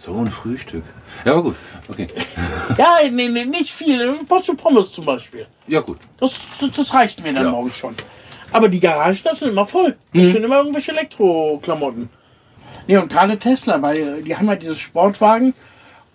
[0.00, 0.84] So ein Frühstück.
[1.26, 1.56] Ja, aber gut.
[1.88, 2.06] Okay.
[2.78, 4.00] Ja, nee, nee, nicht viel.
[4.00, 5.46] Eine Portion Pommes zum Beispiel.
[5.66, 5.98] Ja, gut.
[6.18, 7.50] Das, das, das reicht mir dann Ja.
[7.50, 7.94] morgens schon.
[8.50, 9.94] Aber die Garagen da sind immer voll.
[10.14, 12.08] Da stehen immer irgendwelche Elektroklamotten.
[12.86, 15.52] Nee, und gerade Tesla, weil die haben ja diese Sportwagen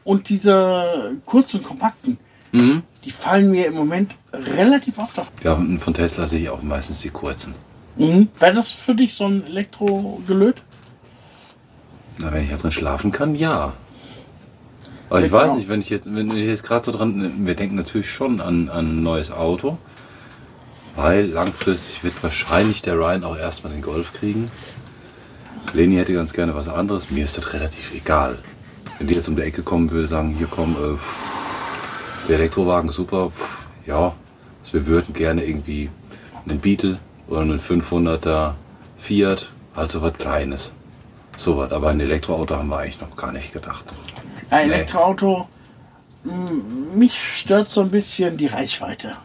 [0.04, 2.18] und diese kurzen, kompakten.
[2.52, 5.28] Die fallen mir im Moment relativ oft auf.
[5.44, 7.54] Ja, von Tesla sehe ich auch meistens die kurzen.
[7.98, 8.30] Mhm.
[8.40, 10.64] Wäre das für dich so ein Elektrogelöt?
[12.18, 13.74] Na, wenn ich da drin schlafen kann, ja.
[15.10, 15.56] Aber ich Ich weiß auch.
[15.56, 18.70] nicht, wenn ich jetzt, wenn ich jetzt gerade so dran, wir denken natürlich schon an,
[18.70, 19.78] an ein neues Auto,
[20.96, 24.50] weil langfristig wird wahrscheinlich der Ryan auch erstmal den Golf kriegen.
[25.74, 27.12] Leni hätte ganz gerne was anderes.
[27.12, 28.38] Mir ist das relativ egal.
[28.98, 30.98] Wenn die jetzt um die Ecke kommen würde, sagen, hier komm, äh,
[32.30, 33.30] der Elektrowagen ist super.
[33.30, 34.14] Pff, ja,
[34.62, 35.90] also wir würden gerne irgendwie
[36.48, 36.98] einen Beetle
[37.28, 38.54] oder einen 500er
[38.96, 40.72] Fiat, also was Kleines.
[41.38, 41.72] So was.
[41.72, 43.86] Aber ein Elektroauto haben wir eigentlich noch gar nicht gedacht.
[44.52, 45.48] Ja, Elektroauto,
[46.24, 49.16] m, mich stört so ein bisschen die Reichweite.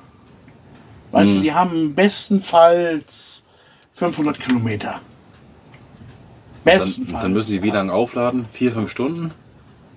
[1.12, 3.45] Weißt du, die haben bestenfalls
[3.93, 5.01] 500 Kilometer.
[6.65, 7.23] Dann, Bestenfalls.
[7.23, 8.47] dann müssen sie wie lange aufladen?
[8.53, 9.32] Vier, fünf Stunden?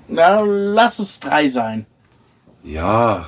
[0.07, 1.85] Na, lass es drei sein.
[2.63, 3.25] Ja.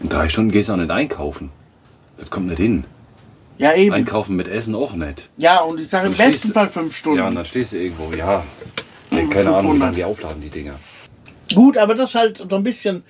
[0.00, 1.50] In drei Stunden gehst du auch nicht einkaufen.
[2.18, 2.84] Das kommt nicht hin.
[3.58, 3.92] Ja, eben.
[3.94, 5.28] Einkaufen mit Essen auch nicht.
[5.36, 7.18] Ja, und ich sage im besten Fall fünf Stunden.
[7.18, 8.44] Ja, und dann stehst du irgendwo, ja.
[9.10, 9.80] Nee, keine Ahnung, wie 500.
[9.80, 10.74] lange die aufladen, die Dinger.
[11.54, 13.02] Gut, aber das halt so ein bisschen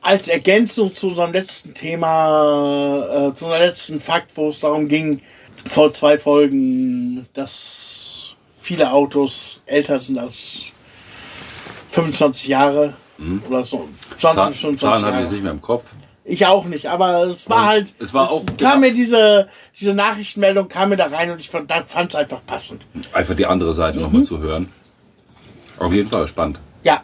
[0.00, 5.20] als Ergänzung zu unserem letzten Thema, äh, zu unserem letzten Fakt, wo es darum ging,
[5.68, 10.62] vor zwei Folgen, dass viele Autos älter sind als
[11.90, 12.94] 25 Jahre
[13.48, 15.22] oder so 20 bis Zahl- 25 Zahlen habe ich Jahre.
[15.22, 15.84] jetzt nicht mehr im Kopf.
[16.24, 19.92] Ich auch nicht, aber es war Und halt, es war auch- kam mir diese, diese
[19.92, 22.86] Nachrichtenmeldung kam mir da rein und ich fand es einfach passend.
[23.12, 24.18] Einfach die andere Seite noch Mhm.
[24.20, 24.72] mal zu hören.
[25.78, 26.60] Auf jeden Fall spannend.
[26.84, 27.02] Ja.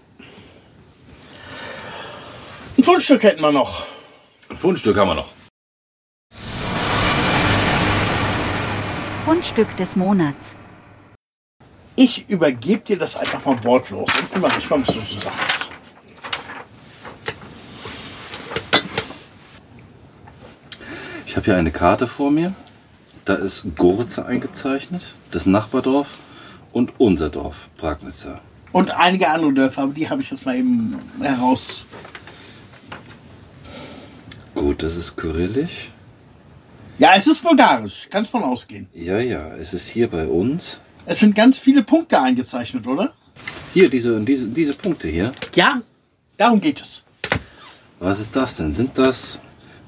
[2.76, 3.86] Ein Fundstück hätten wir noch.
[4.50, 5.30] Ein Fundstück haben wir noch.
[9.24, 10.58] Fundstück des Monats.
[11.96, 15.70] Ich übergebe dir das einfach mal wortlos und bin mal gespannt, was du so sagst.
[21.38, 22.52] Habe hier eine Karte vor mir.
[23.24, 26.18] Da ist Goritze eingezeichnet, das Nachbardorf
[26.72, 28.40] und unser Dorf, Pragnitzer.
[28.72, 31.86] Und einige andere Dörfer, aber die habe ich jetzt mal eben heraus.
[34.56, 35.90] Gut, das ist kyrillisch.
[36.98, 38.88] Ja, es ist bulgarisch, kannst von ausgehen.
[38.92, 40.80] Ja, ja, es ist hier bei uns.
[41.06, 43.12] Es sind ganz viele Punkte eingezeichnet, oder?
[43.72, 45.30] Hier, diese, diese, diese Punkte hier.
[45.54, 45.82] Ja,
[46.36, 47.04] darum geht es.
[48.00, 48.72] Was ist das denn?
[48.72, 49.40] Sind das.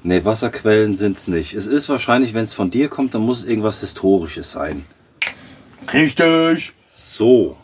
[0.03, 1.53] Ne, Wasserquellen sind es nicht.
[1.53, 4.85] Es ist wahrscheinlich, wenn es von dir kommt, dann muss es irgendwas Historisches sein.
[5.93, 6.73] Richtig.
[6.89, 7.55] So.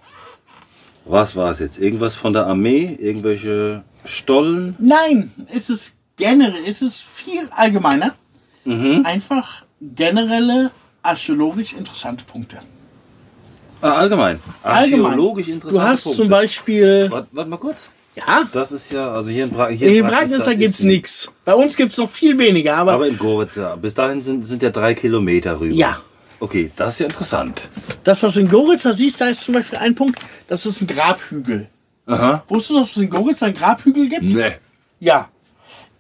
[1.05, 1.79] Was war es jetzt?
[1.79, 2.95] Irgendwas von der Armee?
[2.99, 4.75] Irgendwelche Stollen?
[4.77, 8.13] Nein, es ist generell, es ist viel allgemeiner.
[9.05, 12.57] Einfach generelle archäologisch interessante Punkte.
[13.79, 14.39] Ah, allgemein.
[14.63, 15.05] Allgemein.
[15.05, 16.21] Archäologisch interessante Du hast Punkte.
[16.21, 17.89] zum Beispiel, Warte, warte mal kurz.
[18.17, 21.31] Ja, Das ist ja, also hier in, Bra hier in Bragnitzer ist gibt's ein- nichts.
[21.45, 24.69] Bei uns gibt's noch viel weniger, aber, Aber in Goritza, bis dahin sind, sind ja
[24.69, 25.73] drei Kilometer rüber.
[25.75, 26.01] Ja.
[26.39, 27.67] Okay, das ist ja interessant.
[28.03, 30.87] das, was du in Goritza siehst, da ist zum Beispiel ein Punkt, das ist ein
[30.87, 31.67] Grabhügel.
[32.05, 32.43] Aha.
[32.47, 34.23] Wusstest du, dass es in Goritza einen Grabhügel gibt?
[34.23, 34.55] Ne.
[34.99, 35.29] Ja.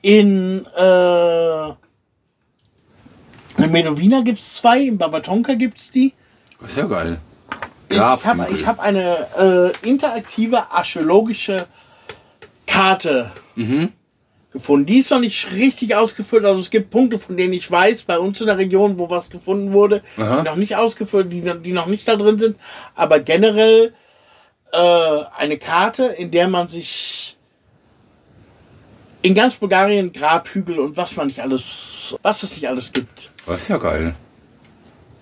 [0.01, 1.67] In, äh,
[3.63, 6.13] in Medowina gibt's zwei, in Babatonka gibt's die.
[6.61, 7.17] Das ist ja geil.
[7.89, 8.55] Ich habe Grabhügel.
[8.59, 11.65] ich hab eine äh, interaktive archäologische
[12.77, 13.31] Karte
[14.51, 14.85] gefunden.
[14.85, 16.45] Die ist noch nicht richtig ausgefüllt.
[16.45, 19.29] Also es gibt Punkte, von denen ich weiß, bei uns in der Region, wo was
[19.29, 20.37] gefunden wurde, Aha.
[20.37, 22.57] die noch nicht ausgefüllt, die, noch- die noch nicht da drin sind.
[22.95, 23.93] Aber generell
[24.71, 24.77] äh,
[25.37, 27.35] eine Karte, in der man sich
[29.21, 33.63] in ganz Bulgarien Grabhügel und was man nicht alles, was es nicht alles gibt, Das
[33.63, 34.13] ist ja geil.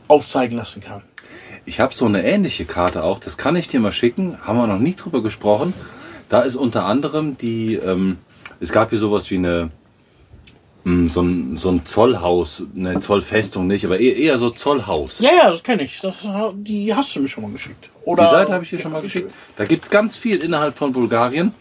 [0.07, 1.02] aufzeigen lassen kann.
[1.65, 4.68] Ich habe so eine ähnliche Karte auch, das kann ich dir mal schicken, haben wir
[4.68, 5.73] noch nicht drüber gesprochen.
[6.30, 8.18] Da ist unter anderem die, ähm,
[8.60, 9.69] es gab hier sowas wie eine,
[10.84, 15.19] mh, so ein, so ein Zollhaus, eine Zollfestung nicht, aber eher, eher so Zollhaus.
[15.19, 15.99] Ja, ja, das kenne ich.
[16.02, 16.15] Das,
[16.56, 17.89] die hast du mir schon mal geschickt.
[18.06, 19.31] Oder Die Seite habe ich dir schon mal geschickt.
[19.56, 21.52] Da gibt's ganz viel innerhalb von Bulgarien.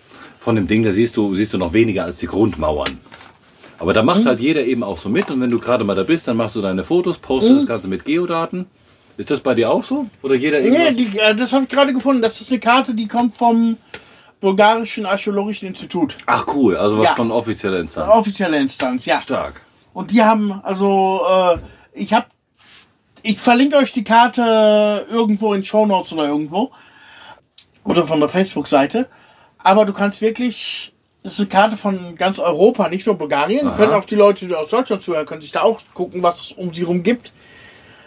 [0.40, 2.98] Von dem Ding, da siehst du, siehst du noch weniger als die Grundmauern.
[3.78, 4.26] Aber da macht Mhm.
[4.28, 5.30] halt jeder eben auch so mit.
[5.30, 7.56] Und wenn du gerade mal da bist, dann machst du deine Fotos, postest Mhm.
[7.58, 8.66] das Ganze mit Geodaten.
[9.16, 10.06] Ist das bei dir auch so?
[10.22, 10.96] Oder jeder Nee, irgendwas?
[10.96, 12.20] die, äh, das habe ich gerade gefunden.
[12.20, 13.76] Das ist eine Karte, die kommt vom
[14.40, 16.16] Bulgarischen Archäologischen Institut.
[16.26, 17.14] Ach cool, also was Ja.
[17.14, 18.08] von offizieller Instanz.
[18.10, 19.20] Offizielle Instanz, ja.
[19.20, 19.60] Stark.
[19.92, 21.58] Und die haben, also, äh,
[21.92, 22.26] ich habe,
[23.22, 26.72] ich verlinke euch die Karte irgendwo in Show Notes oder irgendwo.
[27.84, 29.08] Oder von der Facebook-Seite.
[29.58, 30.92] Aber du kannst wirklich,
[31.22, 33.68] das ist eine Karte von ganz Europa, nicht nur Bulgarien.
[33.68, 33.76] Aha.
[33.76, 36.52] Können auch die Leute, die aus Deutschland zuhören, können sich da auch gucken, was es
[36.52, 37.32] um sie rum gibt.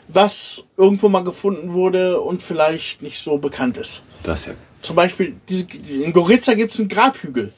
[0.07, 4.03] Was irgendwo mal gefunden wurde und vielleicht nicht so bekannt ist.
[4.23, 5.67] Das ja Zum Beispiel, diese,
[6.01, 7.53] in Goritza gibt es einen Grabhügel.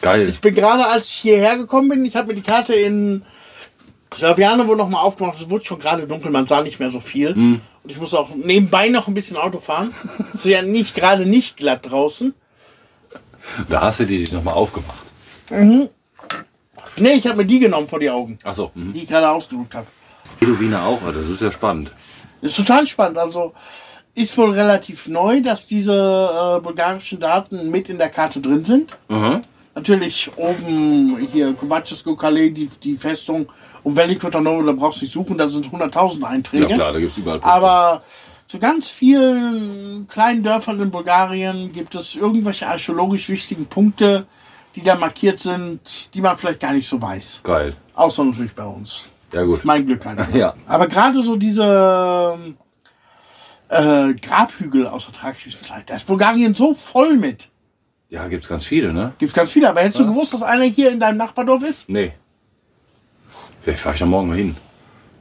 [0.00, 0.28] geil.
[0.28, 3.22] Ich bin gerade, als ich hierher gekommen bin, ich habe mir die Karte in
[4.14, 5.40] Slavianovo nochmal aufgemacht.
[5.40, 7.34] Es wurde schon gerade dunkel, man sah nicht mehr so viel.
[7.84, 9.94] Und ich muss auch nebenbei noch ein bisschen Auto fahren.
[10.32, 12.34] Es ist ja nicht gerade nicht glatt draußen.
[13.68, 15.12] Da hast du die nochmal aufgemacht.
[16.96, 18.92] Nee, ich habe mir die genommen vor die Augen, Achso, mhm.
[18.92, 19.86] die ich gerade ausgedruckt habe.
[20.46, 21.92] Bedouiner auch, ah, das ist ja spannend.
[22.40, 23.18] Ist total spannend.
[23.18, 23.52] Also
[24.14, 28.96] ist wohl relativ neu, dass diese äh, bulgarischen Daten mit in der Karte drin sind.
[29.08, 29.40] Mhm.
[29.74, 33.46] Natürlich oben hier Kovacesko Calais, die, die Festung
[33.82, 36.66] und Veliko Tarnovo, da brauchst du nicht suchen, da sind 100.000 Ja Einträge.
[36.66, 37.52] klar, da gibt's überall Punkte.
[37.52, 38.02] Aber
[38.46, 44.26] zu ganz vielen kleinen Dörfern in Bulgarien gibt es irgendwelche archäologisch wichtigen Punkte,
[44.76, 47.40] die da markiert sind, die man vielleicht gar nicht so weiß.
[47.42, 47.74] Geil.
[47.94, 49.08] Außer natürlich bei uns.
[49.34, 49.64] Ja gut.
[49.64, 50.18] Mein Glück halt.
[50.34, 50.54] Ja.
[50.66, 52.38] Aber gerade so diese
[53.68, 57.50] äh, Grabhügel aus der tragischen Zeit, da ist Bulgarien so voll mit.
[58.10, 59.12] Ja, gibt's ganz viele, ne?
[59.18, 59.68] Gibt's ganz viele.
[59.68, 61.88] Aber hättest du gewusst, dass einer hier in deinem Nachbardorf ist?
[61.88, 62.12] Nee.
[63.62, 64.56] Vielleicht fahre ich da morgen mal hin.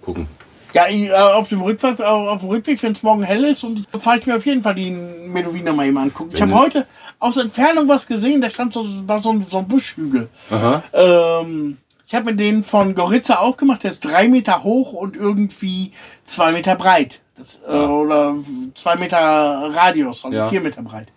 [0.04, 0.28] Gucken.
[0.74, 3.64] Ja, ich, äh, auf dem Rückweg, äh, auf dem Rückweg, wenn es morgen hell ist,
[3.64, 6.32] und fahre ich mir auf jeden Fall die Medowiner mal eben angucken.
[6.34, 6.88] Ich Wenn habe du- heute
[7.20, 10.30] aus Entfernung was gesehen, da stand so, war so ein, so ein Buschhügel.
[10.52, 10.84] Aha.
[10.94, 15.92] Ähm, ich habe mir den von Goritza aufgemacht, der ist drei Meter hoch und irgendwie
[16.26, 17.22] zwei Meter breit.
[17.36, 18.36] Das, äh, oder
[18.76, 20.48] zwei Meter Radius, also Ja.
[20.48, 21.08] vier Meter breit.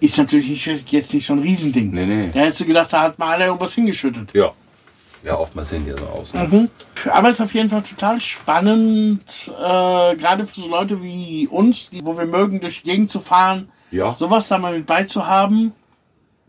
[0.00, 1.90] Ist natürlich nicht, jetzt nicht so ein Riesending.
[1.90, 2.30] Nee, nee.
[2.34, 4.30] Da hättest du gedacht, da hat mal einer irgendwas hingeschüttet.
[4.34, 4.52] Ja.
[5.24, 6.34] Ja, oftmals sehen die ja so aus.
[6.34, 6.68] Ne?
[7.10, 11.88] Aber es ist auf jeden Fall total spannend, äh, gerade für so Leute wie uns,
[11.90, 14.14] die, wo wir mögen, durch die Gegend zu fahren, Ja.
[14.14, 15.72] sowas da mal mit beizuhaben.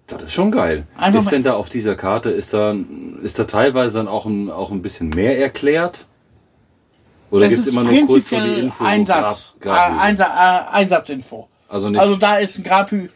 [0.08, 0.86] Das ist schon geil.
[0.98, 2.74] Einfach ist denn da auf dieser Karte, ist da,
[3.22, 6.06] ist da teilweise dann auch ein, auch ein bisschen mehr erklärt?
[7.30, 8.86] Oder Es gibt's ist immer nur kurz so die Info?
[8.86, 9.98] Einsatz, Grab- Grabhügel?
[9.98, 10.26] äh, Einsa
[10.72, 11.48] äh, Einsatzinfo.
[11.68, 12.00] Also nicht.
[12.00, 13.10] Also da ist ein Grabhügel,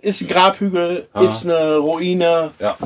[0.00, 1.22] ist ein Grabhügel, Ah.
[1.22, 2.50] ist eine Ruine.
[2.58, 2.76] ja.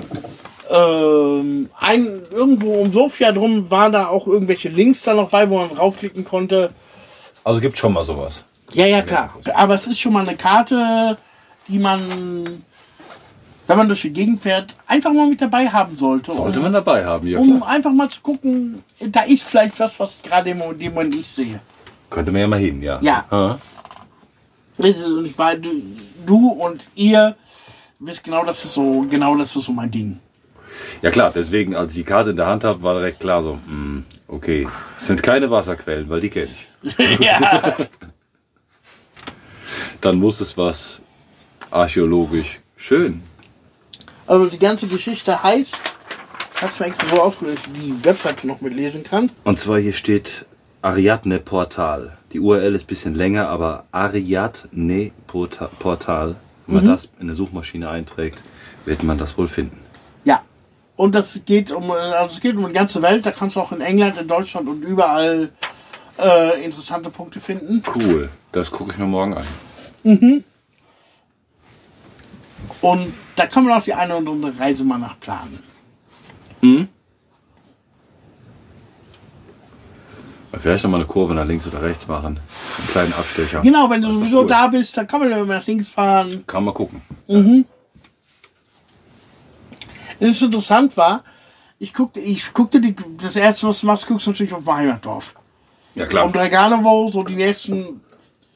[0.70, 5.57] Ähm, ein, irgendwo um Sofia drum waren da auch irgendwelche Links da noch bei, wo
[5.59, 6.70] man draufklicken konnte.
[7.45, 8.45] Also gibt schon mal sowas.
[8.75, 9.35] Ja, ja, klar.
[9.55, 11.16] Aber es ist schon mal eine Karte,
[11.69, 12.62] die man,
[13.69, 16.32] wenn man durch die Gegend fährt, einfach mal mit dabei haben sollte.
[16.32, 17.69] Sollte um, man dabei haben, ja um klar.
[17.69, 21.61] einfach mal zu gucken, da ist vielleicht was, was ich gerade im Moment nicht sehe.
[22.09, 22.99] Könnte man ja mal hin, ja.
[23.03, 23.27] Ja.
[23.31, 23.59] Ja.
[24.78, 25.70] Das ist, und ich weiß, du,
[26.24, 27.36] du und ihr
[27.99, 30.19] wisst genau, das ist so, genau das ist so mein Ding.
[31.03, 33.59] Ja klar, deswegen, als ich die Karte in der Hand habe, war direkt klar so,
[33.66, 34.66] hm, okay,
[34.97, 36.49] es sind keine Wasserquellen, weil die kenne
[36.82, 37.19] ich.
[37.20, 37.77] ja.
[40.01, 41.03] Dann muss es was
[41.70, 43.23] archäologisch schön.
[44.28, 45.80] Also die ganze Geschichte heißt,
[46.60, 49.30] hast du eigentlich so aufgelöst, die Webseite noch mitlesen kann?
[49.44, 50.44] Und zwar hier steht
[50.82, 52.16] Ariadne Portal.
[52.32, 56.36] Die URL ist ein bisschen länger, aber Ariadne Porta- Portal.
[56.66, 58.42] Wenn man das in eine Suchmaschine einträgt,
[58.84, 59.80] wird man das wohl finden.
[60.24, 60.42] Ja.
[60.96, 63.24] Und das geht um, also es geht um die ganze Welt.
[63.24, 65.48] Da kannst du auch in England, in Deutschland und überall
[66.18, 67.82] äh, interessante Punkte finden.
[67.94, 69.46] Cool, das gucke ich mir morgen an.
[72.80, 75.59] Und da kann man auch die eine oder andere Reise mal nachplanen.
[80.59, 82.38] Vielleicht noch mal eine Kurve nach links oder rechts machen.
[82.78, 83.60] Einen kleinen Abstecher.
[83.60, 84.46] Genau, wenn du Das sowieso cool.
[84.46, 86.44] da bist, dann kann man immer nach links fahren.
[86.46, 87.02] Kann man gucken.
[90.20, 91.22] Es ist interessant war,
[91.78, 94.78] ich guckte, ich guckte die, das erste, was du machst, guckst du natürlich auf mein
[94.78, 95.34] Heimatdorf.
[95.94, 96.24] Ja klar.
[96.24, 98.00] Um Draganovo, so die nächsten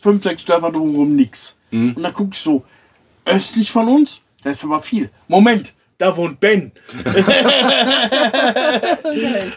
[0.01, 1.57] fünf, sechs Dörfer drumherum nix.
[1.71, 1.93] Mhm.
[1.95, 2.65] Und dann guck ich so,
[3.25, 5.11] östlich von uns, da ist aber viel.
[5.29, 6.73] Moment, da wohnt Ben.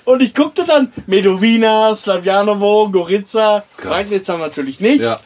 [0.06, 3.64] und ich guckte dann Medovina, Slavjanovo, Krass.
[3.78, 5.02] Kragnitzer natürlich nicht.
[5.02, 5.20] Ja.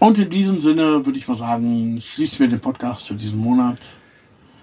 [0.00, 3.78] Und in diesem Sinne würde ich mal sagen, schließen wir den Podcast für diesen Monat.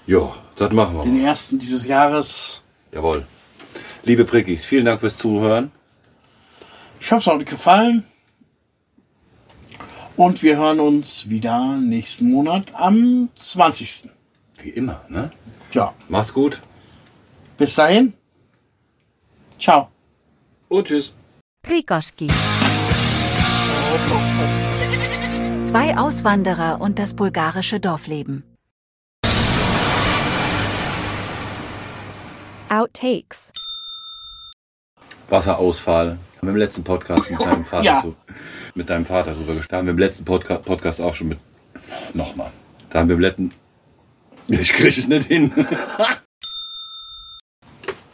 [0.05, 1.27] Jo, das machen wir Den mal.
[1.27, 2.61] ersten dieses Jahres.
[2.91, 3.25] Jawohl.
[4.03, 5.71] Liebe Prickis, vielen Dank fürs Zuhören.
[6.99, 8.03] Ich hoffe, es hat euch gefallen.
[10.17, 14.09] Und wir hören uns wieder nächsten Monat am 20.
[14.61, 15.31] Wie immer, ne?
[15.71, 16.61] Ja, Macht's gut
[17.57, 18.13] bis dahin.
[19.59, 19.89] Ciao.
[20.67, 21.13] und tschüss.
[21.63, 22.27] Prikoski.
[25.65, 28.43] Zwei Auswanderer und das bulgarische Dorfleben.
[32.69, 33.51] Outtakes.
[35.29, 36.09] Wasserausfall.
[36.09, 38.03] Haben wir im letzten Podcast mit deinem Vater, Ja.
[38.75, 39.77] Mit deinem Vater drüber gesprochen.
[39.77, 41.39] Haben wir im letzten Podca Podcast auch schon mit.
[42.13, 42.51] Nochmal.
[42.89, 43.51] Da haben wir im letzten.
[44.47, 45.51] Ich kriege es nicht hin.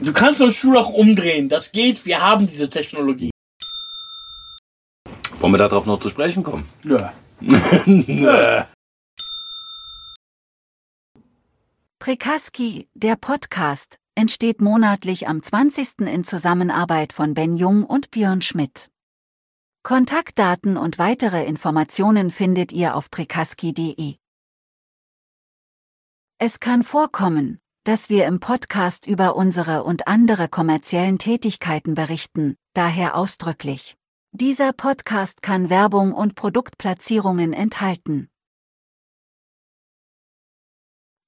[0.03, 1.47] Du kannst Stuhl auch umdrehen.
[1.47, 2.07] Das geht.
[2.07, 3.29] Wir haben diese Technologie.
[5.39, 6.65] Wollen wir darauf noch zu sprechen kommen?
[6.81, 6.99] Nö.
[11.99, 15.99] Prikaski, der Podcast, entsteht monatlich am 20.
[15.99, 18.90] in Zusammenarbeit von Ben Jung und Björn Schmidt.
[19.84, 24.16] Kontaktdaten und weitere Informationen findet ihr auf prikaski.de.
[26.38, 33.16] Es kann vorkommen, dass wir im Podcast über unsere und andere kommerziellen Tätigkeiten berichten, daher
[33.16, 33.95] ausdrücklich
[34.34, 38.30] Dieser Podcast kann Werbung und Produktplatzierungen enthalten.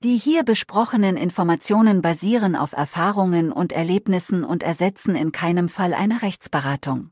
[0.04, 6.22] Die hier besprochenen Informationen basieren auf Erfahrungen und Erlebnissen und ersetzen in keinem Fall eine
[6.22, 7.10] Rechtsberatung.